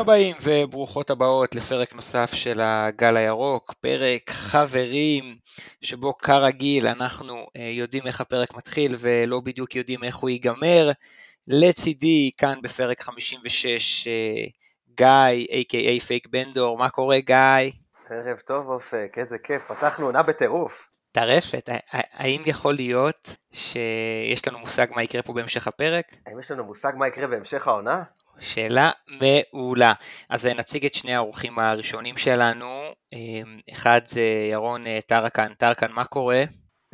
הבאים 0.00 0.36
וברוכות 0.42 1.10
הבאות 1.10 1.54
לפרק 1.54 1.92
נוסף 1.92 2.30
של 2.34 2.60
הגל 2.62 3.16
הירוק, 3.16 3.74
פרק 3.80 4.30
חברים, 4.30 5.36
שבו 5.82 6.18
כרגיל 6.18 6.86
אנחנו 6.86 7.46
אה, 7.56 7.62
יודעים 7.62 8.06
איך 8.06 8.20
הפרק 8.20 8.56
מתחיל 8.56 8.96
ולא 8.98 9.40
בדיוק 9.40 9.76
יודעים 9.76 10.04
איך 10.04 10.16
הוא 10.16 10.30
ייגמר. 10.30 10.90
לצידי 11.48 12.30
כאן 12.38 12.58
בפרק 12.62 13.02
56 13.02 14.08
אה, 14.08 14.12
גיא, 14.96 15.46
a.k.a 15.50 16.04
פייק 16.06 16.26
בנדור, 16.26 16.78
מה 16.78 16.90
קורה 16.90 17.20
גיא? 17.20 17.70
ערב 18.10 18.38
טוב 18.38 18.68
אופק, 18.68 19.14
איזה 19.16 19.38
כיף, 19.38 19.62
פתחנו 19.68 20.06
עונה 20.06 20.22
בטירוף. 20.22 20.88
טרפת, 21.12 21.68
האם 21.92 22.42
יכול 22.46 22.74
להיות 22.74 23.36
שיש 23.52 24.48
לנו 24.48 24.58
מושג 24.58 24.86
מה 24.90 25.02
יקרה 25.02 25.22
פה 25.22 25.32
בהמשך 25.32 25.68
הפרק? 25.68 26.06
האם 26.26 26.40
יש 26.40 26.50
לנו 26.50 26.64
מושג 26.64 26.92
מה 26.96 27.08
יקרה 27.08 27.26
בהמשך 27.26 27.68
העונה? 27.68 28.02
שאלה 28.40 28.90
מעולה. 29.08 29.92
אז 30.30 30.46
נציג 30.46 30.86
את 30.86 30.94
שני 30.94 31.14
האורחים 31.14 31.58
הראשונים 31.58 32.16
שלנו. 32.16 32.66
אמ, 33.12 33.60
אחד 33.72 34.00
זה 34.06 34.48
ירון 34.50 34.86
אה, 34.86 34.98
טרקן. 35.06 35.54
טרקן, 35.58 35.92
מה 35.92 36.04
קורה? 36.04 36.44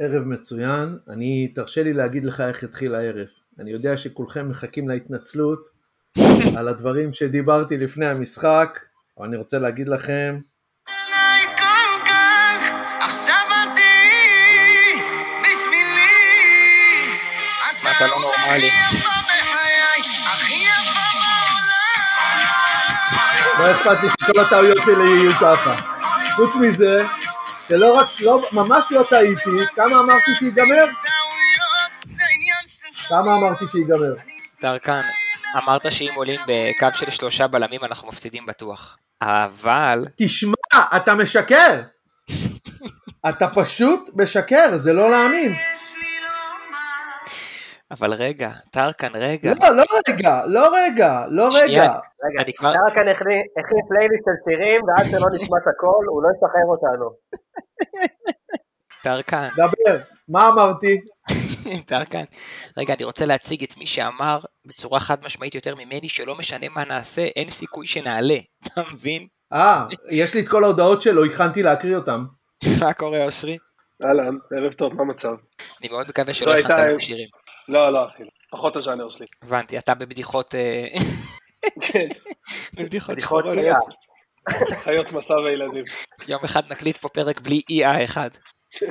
ערב 0.00 0.22
מצוין. 0.24 0.98
אני, 1.08 1.48
תרשה 1.54 1.82
לי 1.82 1.92
להגיד 1.92 2.24
לך 2.24 2.40
איך 2.40 2.64
התחיל 2.64 2.94
הערב. 2.94 3.26
אני 3.60 3.70
יודע 3.70 3.96
שכולכם 3.96 4.48
מחכים 4.48 4.88
להתנצלות 4.88 5.68
על 6.58 6.68
הדברים 6.68 7.12
שדיברתי 7.12 7.76
לפני 7.78 8.06
המשחק, 8.06 8.78
אבל 9.18 9.26
אני 9.26 9.36
רוצה 9.36 9.58
להגיד 9.58 9.88
לכם... 9.88 10.38
אתה 17.96 18.06
לא 18.06 18.16
נורמלי. 18.22 19.15
לא 23.58 23.70
אכפת 23.70 24.02
לי 24.02 24.08
שכל 24.08 24.40
הטעויות 24.40 24.78
שלי 24.84 25.08
יהיו 25.10 25.32
ככה. 25.32 25.76
חוץ 26.36 26.54
מזה, 26.54 26.96
זה 27.68 27.76
לא 27.76 27.98
רק, 27.98 28.06
לא, 28.20 28.40
ממש 28.52 28.84
לא 28.90 29.02
טעיתי, 29.10 29.50
כמה 29.74 30.00
אמרתי 30.00 30.34
שיגמר? 30.38 30.84
כמה 33.08 33.36
אמרתי 33.36 33.64
שיגמר? 33.72 34.14
דרכן, 34.62 35.02
אמרת 35.56 35.92
שאם 35.92 36.12
עולים 36.14 36.40
בקו 36.46 36.86
של 36.94 37.10
שלושה 37.10 37.46
בלמים 37.46 37.84
אנחנו 37.84 38.08
מפסידים 38.08 38.46
בטוח. 38.46 38.98
אבל... 39.22 40.04
תשמע, 40.16 40.52
אתה 40.96 41.14
משקר! 41.14 41.80
אתה 43.28 43.48
פשוט 43.48 44.10
משקר, 44.14 44.76
זה 44.76 44.92
לא 44.92 45.10
להאמין. 45.10 45.54
אבל 47.90 48.14
רגע, 48.14 48.50
טרקן, 48.70 49.10
רגע. 49.14 49.52
לא, 49.62 49.76
לא 49.76 49.84
רגע, 50.08 50.42
לא 50.46 50.68
רגע, 50.76 51.24
לא 51.30 51.48
רגע. 51.54 51.92
רגע, 52.24 52.42
טרקן 52.60 53.08
הכין 53.08 53.80
פלייליסט 53.88 54.24
של 54.24 54.50
שירים, 54.50 54.80
ועד 54.88 55.06
שלא 55.10 55.26
נשמע 55.34 55.58
את 55.58 55.68
הכל, 55.76 56.04
הוא 56.08 56.22
לא 56.22 56.28
ישחרר 56.36 56.66
אותנו. 56.66 57.10
טרקן. 59.02 59.48
דבר, 59.56 59.98
מה 60.28 60.48
אמרתי? 60.48 61.00
טרקן. 61.86 62.24
רגע, 62.76 62.94
אני 62.94 63.04
רוצה 63.04 63.26
להציג 63.26 63.62
את 63.62 63.76
מי 63.76 63.86
שאמר 63.86 64.38
בצורה 64.66 65.00
חד 65.00 65.24
משמעית 65.24 65.54
יותר 65.54 65.74
ממני, 65.74 66.08
שלא 66.08 66.34
משנה 66.38 66.66
מה 66.68 66.84
נעשה, 66.84 67.22
אין 67.22 67.50
סיכוי 67.50 67.86
שנעלה. 67.86 68.38
אתה 68.66 68.82
מבין? 68.92 69.26
אה, 69.52 69.86
יש 70.10 70.34
לי 70.34 70.40
את 70.40 70.48
כל 70.48 70.64
ההודעות 70.64 71.02
שלו, 71.02 71.24
הכנתי 71.24 71.62
להקריא 71.62 71.96
אותם. 71.96 72.24
מה 72.80 72.92
קורה, 72.92 73.24
אושרי? 73.24 73.58
אהלן, 74.04 74.36
ערב 74.56 74.72
טוב, 74.72 74.94
מה 74.94 75.02
המצב? 75.02 75.34
אני 75.80 75.88
מאוד 75.88 76.08
מקווה 76.08 76.34
שלא 76.34 76.58
הכנת 76.58 76.78
לנו 76.78 77.00
שירים. 77.00 77.28
לא, 77.68 77.92
לא 77.92 78.08
אחי, 78.08 78.22
פחות 78.50 78.76
הז'אנר 78.76 79.08
שלי. 79.08 79.26
הבנתי, 79.42 79.78
אתה 79.78 79.94
בבדיחות... 79.94 80.54
אה, 80.54 80.86
כן. 81.80 82.08
בבדיחות 82.76 83.20
שחורות. 83.20 83.44
חיות 84.84 85.12
מסע 85.12 85.34
וילדים. 85.34 85.84
יום 86.28 86.44
אחד 86.44 86.72
נקליט 86.72 86.96
פה 86.96 87.08
פרק 87.08 87.40
בלי 87.40 87.62
אי-אה 87.70 88.04
אחד. 88.04 88.30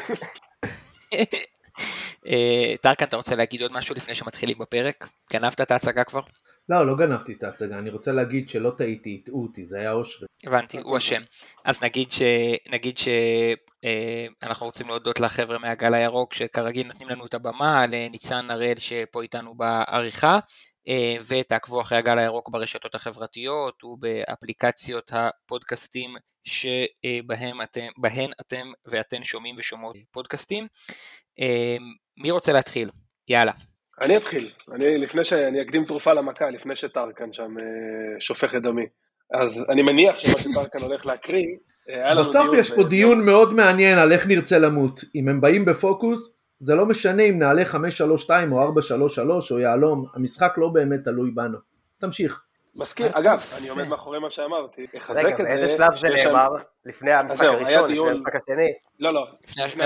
אה, 2.27 2.75
טרקן, 2.81 3.05
אתה 3.05 3.17
רוצה 3.17 3.35
להגיד 3.35 3.61
עוד 3.61 3.71
משהו 3.73 3.95
לפני 3.95 4.15
שמתחילים 4.15 4.57
בפרק? 4.59 5.07
גנבת 5.33 5.61
את 5.61 5.71
ההצגה 5.71 6.03
כבר? 6.03 6.21
לא, 6.69 6.87
לא 6.87 6.95
גנבתי 6.95 7.33
את 7.33 7.43
ההצגה, 7.43 7.79
אני 7.79 7.89
רוצה 7.89 8.11
להגיד 8.11 8.49
שלא 8.49 8.71
טעיתי, 8.77 9.21
הטעו 9.23 9.43
אותי, 9.43 9.65
זה 9.65 9.79
היה 9.79 9.91
אושרי. 9.91 10.27
הבנתי, 10.45 10.77
הוא 10.77 10.97
אשם. 10.97 11.21
אז 11.65 11.83
נגיד 11.83 12.11
ש... 12.11 12.21
נגיד 12.69 12.97
ש... 12.97 13.07
אה, 13.85 14.25
אנחנו 14.43 14.65
רוצים 14.65 14.87
להודות 14.87 15.19
לחבר'ה 15.19 15.57
מהגל 15.57 15.93
הירוק 15.93 16.33
שכרגיל 16.33 16.87
נותנים 16.87 17.09
לנו 17.09 17.25
את 17.25 17.33
הבמה, 17.33 17.85
לניצן 17.85 18.51
הראל 18.51 18.77
שפה 18.77 19.21
איתנו 19.21 19.55
בעריכה, 19.55 20.39
אה, 20.87 21.15
ותעקבו 21.27 21.81
אחרי 21.81 21.97
הגל 21.97 22.17
הירוק 22.17 22.49
ברשתות 22.49 22.95
החברתיות 22.95 23.83
ובאפליקציות 23.83 25.11
הפודקאסטים 25.13 26.09
שבהן 26.43 27.61
אתם, 27.63 27.87
אתם 28.41 28.71
ואתן 28.85 29.23
שומעים 29.23 29.55
ושומעות 29.57 29.95
פודקאסטים. 30.11 30.67
אה, 31.39 31.77
מי 32.17 32.31
רוצה 32.31 32.51
להתחיל? 32.53 32.89
יאללה. 33.27 33.51
אני 34.01 34.17
אתחיל, 34.17 34.51
אני 34.71 34.97
לפני 34.97 35.25
שאני 35.25 35.61
אקדים 35.61 35.85
תרופה 35.85 36.13
למכה, 36.13 36.49
לפני 36.49 36.75
שטרקן 36.75 37.33
שם 37.33 37.55
שופך 38.19 38.55
את 38.55 38.61
דמי. 38.61 38.85
אז 39.33 39.65
אני 39.69 39.81
מניח 39.81 40.19
שמה 40.19 40.37
שטרקן 40.37 40.81
הולך 40.81 41.05
להקריא, 41.05 41.45
בסוף 42.19 42.47
יש 42.53 42.73
פה 42.73 42.83
דיון 42.83 43.25
מאוד 43.25 43.53
מעניין 43.53 43.97
על 43.97 44.11
איך 44.11 44.27
נרצה 44.27 44.59
למות. 44.59 45.01
אם 45.15 45.29
הם 45.29 45.41
באים 45.41 45.65
בפוקוס, 45.65 46.29
זה 46.59 46.75
לא 46.75 46.85
משנה 46.85 47.23
אם 47.23 47.39
נעלה 47.39 47.63
5-3-2 47.71 47.75
או 48.51 48.67
4-3-3 48.67 49.51
או 49.51 49.59
יהלום, 49.59 50.05
המשחק 50.15 50.53
לא 50.57 50.69
באמת 50.69 51.03
תלוי 51.03 51.31
בנו. 51.31 51.57
תמשיך. 51.97 52.41
מסכים, 52.75 53.07
אגב, 53.13 53.43
אני 53.57 53.69
עומד 53.69 53.87
מאחורי 53.87 54.19
מה 54.19 54.29
שאמרתי, 54.29 54.85
רגע, 55.09 55.43
באיזה 55.43 55.69
שלב 55.69 55.95
זה 55.95 56.07
נאמר? 56.09 56.49
לפני 56.85 57.11
המשחק 57.11 57.45
הראשון, 57.45 57.91
לפני 57.91 58.09
המשחק 58.09 58.35
השני? 58.35 58.71
לא, 58.99 59.13
לא. 59.13 59.27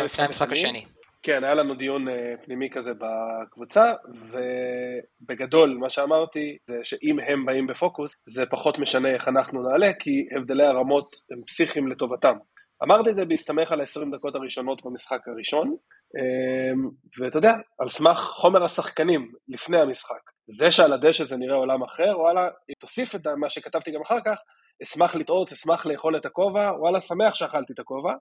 לפני 0.03 0.25
המשחק 0.25 0.51
השני. 0.51 0.85
כן, 1.23 1.43
היה 1.43 1.53
לנו 1.53 1.75
דיון 1.75 2.09
אה, 2.09 2.33
פנימי 2.43 2.69
כזה 2.69 2.91
בקבוצה, 2.93 3.83
ובגדול 4.31 5.77
מה 5.79 5.89
שאמרתי 5.89 6.57
זה 6.67 6.75
שאם 6.83 7.19
הם 7.19 7.45
באים 7.45 7.67
בפוקוס, 7.67 8.11
זה 8.29 8.45
פחות 8.45 8.79
משנה 8.79 9.09
איך 9.13 9.27
אנחנו 9.27 9.61
נעלה, 9.61 9.93
כי 9.99 10.11
הבדלי 10.37 10.65
הרמות 10.65 11.15
הם 11.31 11.43
פסיכיים 11.47 11.87
לטובתם. 11.87 12.37
אמרתי 12.83 13.09
את 13.09 13.15
זה 13.15 13.25
בהסתמך 13.25 13.71
על 13.71 13.81
ה-20 13.81 14.17
דקות 14.17 14.35
הראשונות 14.35 14.85
במשחק 14.85 15.27
הראשון, 15.27 15.75
אמ, 16.17 16.89
ואתה 17.19 17.37
יודע, 17.37 17.51
על 17.79 17.89
סמך 17.89 18.17
חומר 18.17 18.63
השחקנים 18.63 19.31
לפני 19.47 19.81
המשחק. 19.81 20.21
זה 20.47 20.71
שעל 20.71 20.93
הדשא 20.93 21.23
זה 21.23 21.37
נראה 21.37 21.55
עולם 21.55 21.83
אחר, 21.83 22.19
וואלה, 22.19 22.41
אם 22.41 22.73
תוסיף 22.79 23.15
את 23.15 23.27
מה 23.27 23.49
שכתבתי 23.49 23.91
גם 23.91 24.01
אחר 24.01 24.17
כך, 24.25 24.37
אשמח 24.83 25.15
לטעות, 25.15 25.51
אשמח 25.51 25.85
לאכול 25.85 26.17
את 26.17 26.25
הכובע, 26.25 26.71
וואלה, 26.79 26.99
שמח 26.99 27.35
שאכלתי 27.35 27.73
את 27.73 27.79
הכובע, 27.79 28.13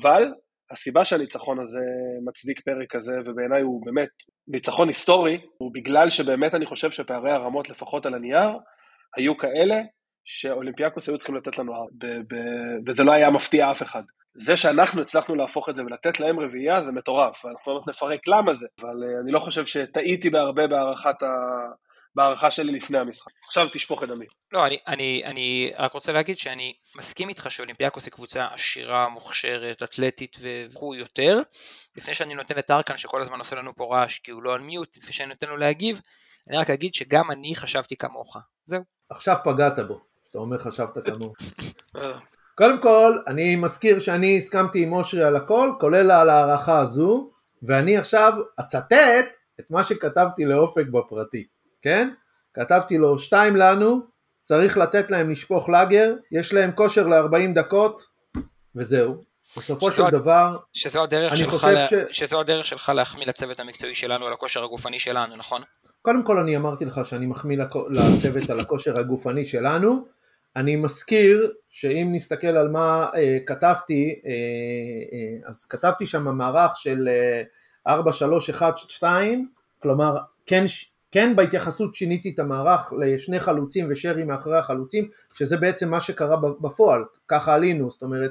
אבל 0.00 0.22
הסיבה 0.70 1.04
שהניצחון 1.04 1.60
הזה 1.60 1.80
מצדיק 2.24 2.60
פרק 2.60 2.90
כזה, 2.90 3.12
ובעיניי 3.26 3.62
הוא 3.62 3.86
באמת 3.86 4.08
ניצחון 4.48 4.88
היסטורי, 4.88 5.40
הוא 5.58 5.70
בגלל 5.74 6.10
שבאמת 6.10 6.54
אני 6.54 6.66
חושב 6.66 6.90
שפערי 6.90 7.30
הרמות, 7.30 7.70
לפחות 7.70 8.06
על 8.06 8.14
הנייר, 8.14 8.50
היו 9.16 9.38
כאלה 9.38 9.76
שאולימפיאקוס 10.24 11.08
היו 11.08 11.18
צריכים 11.18 11.36
לתת 11.36 11.58
לנו, 11.58 11.72
ב- 11.98 12.06
ב- 12.06 12.90
וזה 12.90 13.04
לא 13.04 13.12
היה 13.12 13.30
מפתיע 13.30 13.70
אף 13.70 13.82
אחד. 13.82 14.02
זה 14.34 14.56
שאנחנו 14.56 15.02
הצלחנו 15.02 15.34
להפוך 15.34 15.68
את 15.68 15.74
זה 15.74 15.82
ולתת 15.82 16.20
להם 16.20 16.40
רביעייה 16.40 16.80
זה 16.80 16.92
מטורף, 16.92 17.46
אנחנו 17.46 17.74
לא 17.74 17.80
נפרק 17.88 18.20
למה 18.28 18.54
זה, 18.54 18.66
אבל 18.80 19.02
uh, 19.02 19.22
אני 19.22 19.32
לא 19.32 19.38
חושב 19.38 19.66
שטעיתי 19.66 20.30
בהרבה 20.30 20.66
בהערכת 20.66 21.22
ה... 21.22 21.28
בהערכה 22.14 22.50
שלי 22.50 22.72
לפני 22.72 22.98
המשחק. 22.98 23.32
עכשיו 23.46 23.68
תשפוך 23.72 24.02
את 24.02 24.08
דמי. 24.08 24.26
לא, 24.52 24.66
אני, 24.66 24.78
אני, 24.86 25.22
אני 25.24 25.72
רק 25.78 25.92
רוצה 25.92 26.12
להגיד 26.12 26.38
שאני 26.38 26.74
מסכים 26.96 27.28
איתך 27.28 27.46
שאולימפיאקוס 27.50 28.04
היא 28.04 28.12
קבוצה 28.12 28.46
עשירה, 28.54 29.08
מוכשרת, 29.08 29.82
אתלטית 29.82 30.36
וכו' 30.40 30.94
יותר. 30.94 31.42
לפני 31.96 32.14
שאני 32.14 32.34
נותן 32.34 32.54
לטרקן 32.56 32.96
שכל 32.96 33.22
הזמן 33.22 33.38
עושה 33.38 33.56
לנו 33.56 33.74
פה 33.76 33.88
רעש 33.90 34.18
כי 34.18 34.30
הוא 34.30 34.42
לא 34.42 34.54
על 34.54 34.60
מיוט, 34.60 34.96
לפני 34.96 35.12
שאני 35.12 35.28
נותן 35.28 35.48
לו 35.48 35.56
להגיב, 35.56 36.00
אני 36.48 36.56
רק 36.56 36.70
אגיד 36.70 36.94
שגם 36.94 37.30
אני 37.30 37.56
חשבתי 37.56 37.96
כמוך. 37.96 38.36
זהו. 38.64 38.82
עכשיו 39.10 39.36
פגעת 39.44 39.78
בו, 39.78 40.00
שאתה 40.24 40.38
אומר 40.38 40.58
חשבת 40.58 40.98
כמוך. 41.04 41.36
קודם 42.54 42.82
כל, 42.82 43.12
אני 43.26 43.56
מזכיר 43.56 43.98
שאני 43.98 44.36
הסכמתי 44.36 44.82
עם 44.82 44.92
אושרי 44.92 45.24
על 45.24 45.36
הכל, 45.36 45.70
כולל 45.80 46.10
על 46.10 46.28
ההערכה 46.28 46.80
הזו, 46.80 47.30
ואני 47.62 47.96
עכשיו 47.96 48.32
אצטט 48.60 49.26
את 49.60 49.70
מה 49.70 49.84
שכתבתי 49.84 50.44
לאופק 50.44 50.84
בפרטי. 50.86 51.46
כן? 51.82 52.10
כתבתי 52.54 52.98
לו 52.98 53.18
שתיים 53.18 53.56
לנו, 53.56 54.00
צריך 54.42 54.76
לתת 54.76 55.10
להם 55.10 55.30
לשפוך 55.30 55.68
לאגר, 55.68 56.14
יש 56.32 56.54
להם 56.54 56.72
כושר 56.72 57.06
ל-40 57.06 57.54
דקות, 57.54 58.06
וזהו. 58.76 59.24
בסופו 59.56 59.92
של 59.92 60.10
דבר, 60.10 60.56
שזו 60.72 61.02
הדרך, 61.02 61.36
שלך. 61.36 61.68
ש... 61.90 61.94
שזו 62.10 62.40
הדרך 62.40 62.66
שלך 62.66 62.88
להחמיא 62.88 63.26
לצוות 63.26 63.60
המקצועי 63.60 63.94
שלנו 63.94 64.26
על 64.26 64.32
הכושר 64.32 64.64
הגופני 64.64 64.98
שלנו, 64.98 65.36
נכון? 65.36 65.62
קודם 66.02 66.24
כל 66.24 66.38
אני 66.38 66.56
אמרתי 66.56 66.84
לך 66.84 67.00
שאני 67.04 67.26
מחמיא 67.26 67.58
לצוות 67.90 68.50
על 68.50 68.60
הכושר 68.60 68.98
הגופני 68.98 69.44
שלנו. 69.44 70.04
אני 70.56 70.76
מזכיר 70.76 71.52
שאם 71.68 72.08
נסתכל 72.12 72.46
על 72.46 72.68
מה 72.68 73.08
אה, 73.14 73.38
כתבתי, 73.46 74.20
אה, 74.26 74.30
אה, 75.12 75.48
אז 75.48 75.64
כתבתי 75.64 76.06
שם 76.06 76.28
מערך 76.28 76.76
של 76.76 77.08
אה, 77.86 78.00
4-3-1-2, 79.00 79.04
כלומר 79.82 80.16
כן 80.46 80.64
כן 81.10 81.36
בהתייחסות 81.36 81.94
שיניתי 81.94 82.30
את 82.34 82.38
המערך 82.38 82.92
לשני 82.98 83.40
חלוצים 83.40 83.86
ושרי 83.90 84.24
מאחורי 84.24 84.58
החלוצים, 84.58 85.08
שזה 85.34 85.56
בעצם 85.56 85.90
מה 85.90 86.00
שקרה 86.00 86.36
בפועל, 86.60 87.04
ככה 87.28 87.54
עלינו, 87.54 87.90
זאת 87.90 88.02
אומרת, 88.02 88.30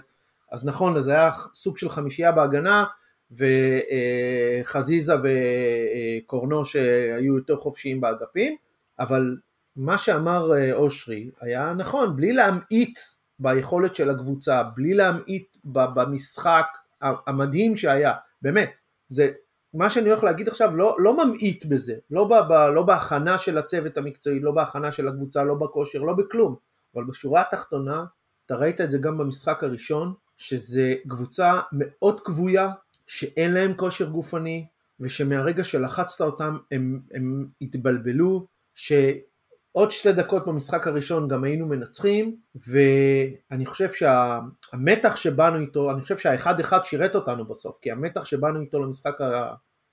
אז 0.51 0.65
נכון, 0.65 1.01
זה 1.01 1.11
היה 1.11 1.29
סוג 1.53 1.77
של 1.77 1.89
חמישייה 1.89 2.31
בהגנה, 2.31 2.85
וחזיזה 3.31 5.13
וקורנו 5.23 6.65
שהיו 6.65 7.37
יותר 7.37 7.57
חופשיים 7.57 8.01
באגפים, 8.01 8.55
אבל 8.99 9.37
מה 9.75 9.97
שאמר 9.97 10.73
אושרי 10.73 11.29
היה 11.41 11.73
נכון, 11.77 12.15
בלי 12.15 12.33
להמעיט 12.33 12.99
ביכולת 13.39 13.95
של 13.95 14.09
הקבוצה, 14.09 14.63
בלי 14.63 14.93
להמעיט 14.93 15.57
במשחק 15.65 16.65
המדהים 17.01 17.77
שהיה, 17.77 18.13
באמת, 18.41 18.81
זה 19.07 19.31
מה 19.77 19.89
שאני 19.89 20.09
הולך 20.09 20.23
להגיד 20.23 20.47
עכשיו 20.47 20.75
לא, 20.75 20.95
לא 20.99 21.25
ממעיט 21.25 21.65
בזה, 21.65 21.95
לא, 22.11 22.23
ב, 22.23 22.33
ב, 22.49 22.53
לא 22.53 22.81
בהכנה 22.81 23.37
של 23.37 23.57
הצוות 23.57 23.97
המקצועי, 23.97 24.39
לא 24.39 24.51
בהכנה 24.51 24.91
של 24.91 25.07
הקבוצה, 25.07 25.43
לא 25.43 25.53
בכושר, 25.53 25.99
לא 25.99 26.13
בכלום, 26.13 26.55
אבל 26.95 27.03
בשורה 27.03 27.41
התחתונה, 27.41 28.05
אתה 28.45 28.55
ראית 28.55 28.81
את 28.81 28.89
זה 28.89 28.97
גם 28.97 29.17
במשחק 29.17 29.63
הראשון, 29.63 30.13
שזה 30.37 30.93
קבוצה 31.07 31.59
מאוד 31.71 32.19
כבויה, 32.19 32.69
שאין 33.07 33.53
להם 33.53 33.73
כושר 33.73 34.09
גופני, 34.09 34.67
ושמהרגע 34.99 35.63
שלחצת 35.63 36.21
אותם 36.21 36.57
הם, 36.71 36.99
הם 37.13 37.47
התבלבלו, 37.61 38.47
שעוד 38.73 39.91
שתי 39.91 40.11
דקות 40.11 40.45
במשחק 40.45 40.87
הראשון 40.87 41.27
גם 41.27 41.43
היינו 41.43 41.65
מנצחים, 41.65 42.35
ואני 42.55 43.65
חושב 43.65 43.89
שהמתח 43.93 45.15
שבאנו 45.15 45.59
איתו, 45.59 45.91
אני 45.91 46.01
חושב 46.01 46.17
שהאחד 46.17 46.59
אחד 46.59 46.79
שירת 46.83 47.15
אותנו 47.15 47.45
בסוף, 47.45 47.77
כי 47.81 47.91
המתח 47.91 48.25
שבאנו 48.25 48.61
איתו 48.61 48.83
למשחק 48.83 49.15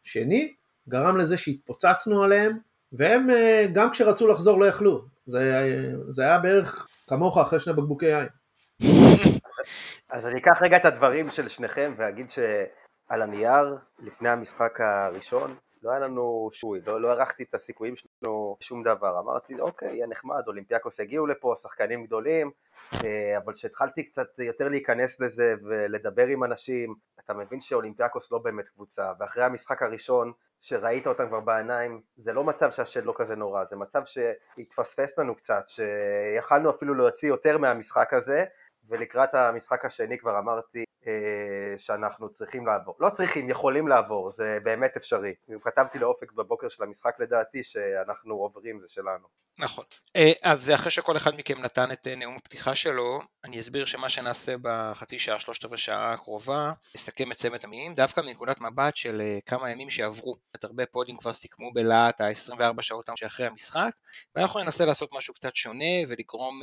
שני, 0.05 0.55
גרם 0.89 1.17
לזה 1.17 1.37
שהתפוצצנו 1.37 2.23
עליהם, 2.23 2.59
והם 2.93 3.31
אה, 3.31 3.67
גם 3.75 3.91
כשרצו 3.91 4.27
לחזור 4.27 4.61
לא 4.61 4.67
יכלו. 4.67 5.05
זה, 5.27 5.53
זה 6.09 6.23
היה 6.23 6.39
בערך 6.39 6.87
כמוך 7.07 7.39
אחרי 7.39 7.61
שני 7.61 7.73
בקבוקי 7.73 8.07
יין. 8.07 8.29
אז 10.11 10.27
אני 10.27 10.41
אקח 10.41 10.63
רגע 10.63 10.77
את 10.77 10.85
הדברים 10.85 11.31
של 11.31 11.49
שניכם 11.49 11.95
ואגיד 11.97 12.31
שעל 12.31 13.23
הנייר, 13.23 13.77
לפני 13.99 14.29
המשחק 14.29 14.81
הראשון, 14.81 15.55
לא 15.83 15.91
היה 15.91 15.99
לנו 15.99 16.49
שוי, 16.53 16.81
לא, 16.87 17.01
לא 17.01 17.09
הערכתי 17.09 17.43
את 17.43 17.55
הסיכויים 17.55 17.95
שלנו 17.97 18.57
שום 18.61 18.83
דבר. 18.83 19.21
אמרתי, 19.21 19.61
אוקיי, 19.61 19.89
יהיה 19.89 20.07
נחמד, 20.07 20.43
אולימפיאקוס 20.47 21.01
הגיעו 21.01 21.27
לפה, 21.27 21.55
שחקנים 21.63 22.05
גדולים, 22.05 22.51
אה, 23.05 23.39
אבל 23.45 23.53
כשהתחלתי 23.53 24.03
קצת 24.03 24.39
יותר 24.39 24.69
להיכנס 24.69 25.21
לזה 25.21 25.55
ולדבר 25.65 26.27
עם 26.27 26.45
אנשים, 26.45 26.95
אתה 27.25 27.35
מבין 27.35 27.61
שאולימפיאקוס 27.61 28.33
לא 28.33 28.39
באמת 28.39 28.69
קבוצה, 28.69 29.13
ואחרי 29.19 29.45
המשחק 29.45 29.83
הראשון, 29.83 30.33
שראית 30.61 31.07
אותם 31.07 31.29
כבר 31.29 31.41
בעיניים, 31.41 32.01
זה 32.17 32.33
לא 32.33 32.45
מצב 32.45 32.71
שהשד 32.71 33.05
לא 33.05 33.15
כזה 33.17 33.37
נורא, 33.37 33.65
זה 33.65 33.77
מצב 33.77 34.03
שהתפספס 34.05 35.19
לנו 35.19 35.35
קצת, 35.35 35.65
שיכלנו 35.69 36.71
אפילו 36.71 36.95
להוציא 36.95 37.29
יותר 37.29 37.59
מהמשחק 37.59 38.13
הזה, 38.13 38.45
ולקראת 38.89 39.35
המשחק 39.35 39.85
השני 39.85 40.19
כבר 40.19 40.39
אמרתי 40.39 40.85
אה, 41.07 41.79
שאנחנו 41.79 42.29
צריכים 42.29 42.67
לעבור, 42.67 42.97
לא 43.01 43.11
צריכים, 43.11 43.51
יכולים 43.51 43.89
לעבור, 43.89 44.31
זה 44.31 44.59
באמת 44.63 44.97
אפשרי. 44.97 45.35
כתבתי 45.63 45.99
לאופק 45.99 46.33
בבוקר 46.33 46.69
של 46.69 46.83
המשחק 46.83 47.17
לדעתי 47.19 47.65
שאנחנו 47.65 48.35
עוברים, 48.35 48.81
זה 48.81 48.87
שלנו. 48.89 49.45
נכון. 49.59 49.85
אה, 50.17 50.33
אז 50.43 50.71
אחרי 50.75 50.91
שכל 50.91 51.17
אחד 51.17 51.35
מכם 51.37 51.59
נתן 51.59 51.93
את 51.93 52.07
אה, 52.07 52.15
נאום 52.15 52.37
הפתיחה 52.37 52.75
שלו, 52.75 53.21
אני 53.45 53.61
אסביר 53.61 53.85
שמה 53.85 54.09
שנעשה 54.09 54.55
בחצי 54.63 55.19
שעה, 55.19 55.41
שלושת 55.41 55.65
רבעי 55.65 55.79
שעה 55.79 56.13
הקרובה, 56.13 56.73
נסכם 56.95 57.33
את 57.33 57.37
צמד 57.37 57.65
המילים, 57.65 57.95
דווקא 57.95 58.21
מנקודת 58.21 58.61
מבט 58.61 58.97
של 58.97 59.23
כמה 59.47 59.71
ימים 59.71 59.91
שעברו. 59.91 60.37
את 60.57 60.65
הרבה 60.65 60.87
פודים 60.87 61.17
כבר 61.17 61.33
סיכמו 61.33 61.73
בלהט 61.73 62.21
ה-24 62.21 62.83
שעות 62.83 63.11
שאחרי 63.17 63.47
המשחק, 63.47 63.91
ואנחנו 64.35 64.61
ננסה 64.61 64.85
לעשות 64.85 65.13
משהו 65.13 65.35
קצת 65.35 65.57
שונה 65.57 65.95
ולגרום 66.09 66.61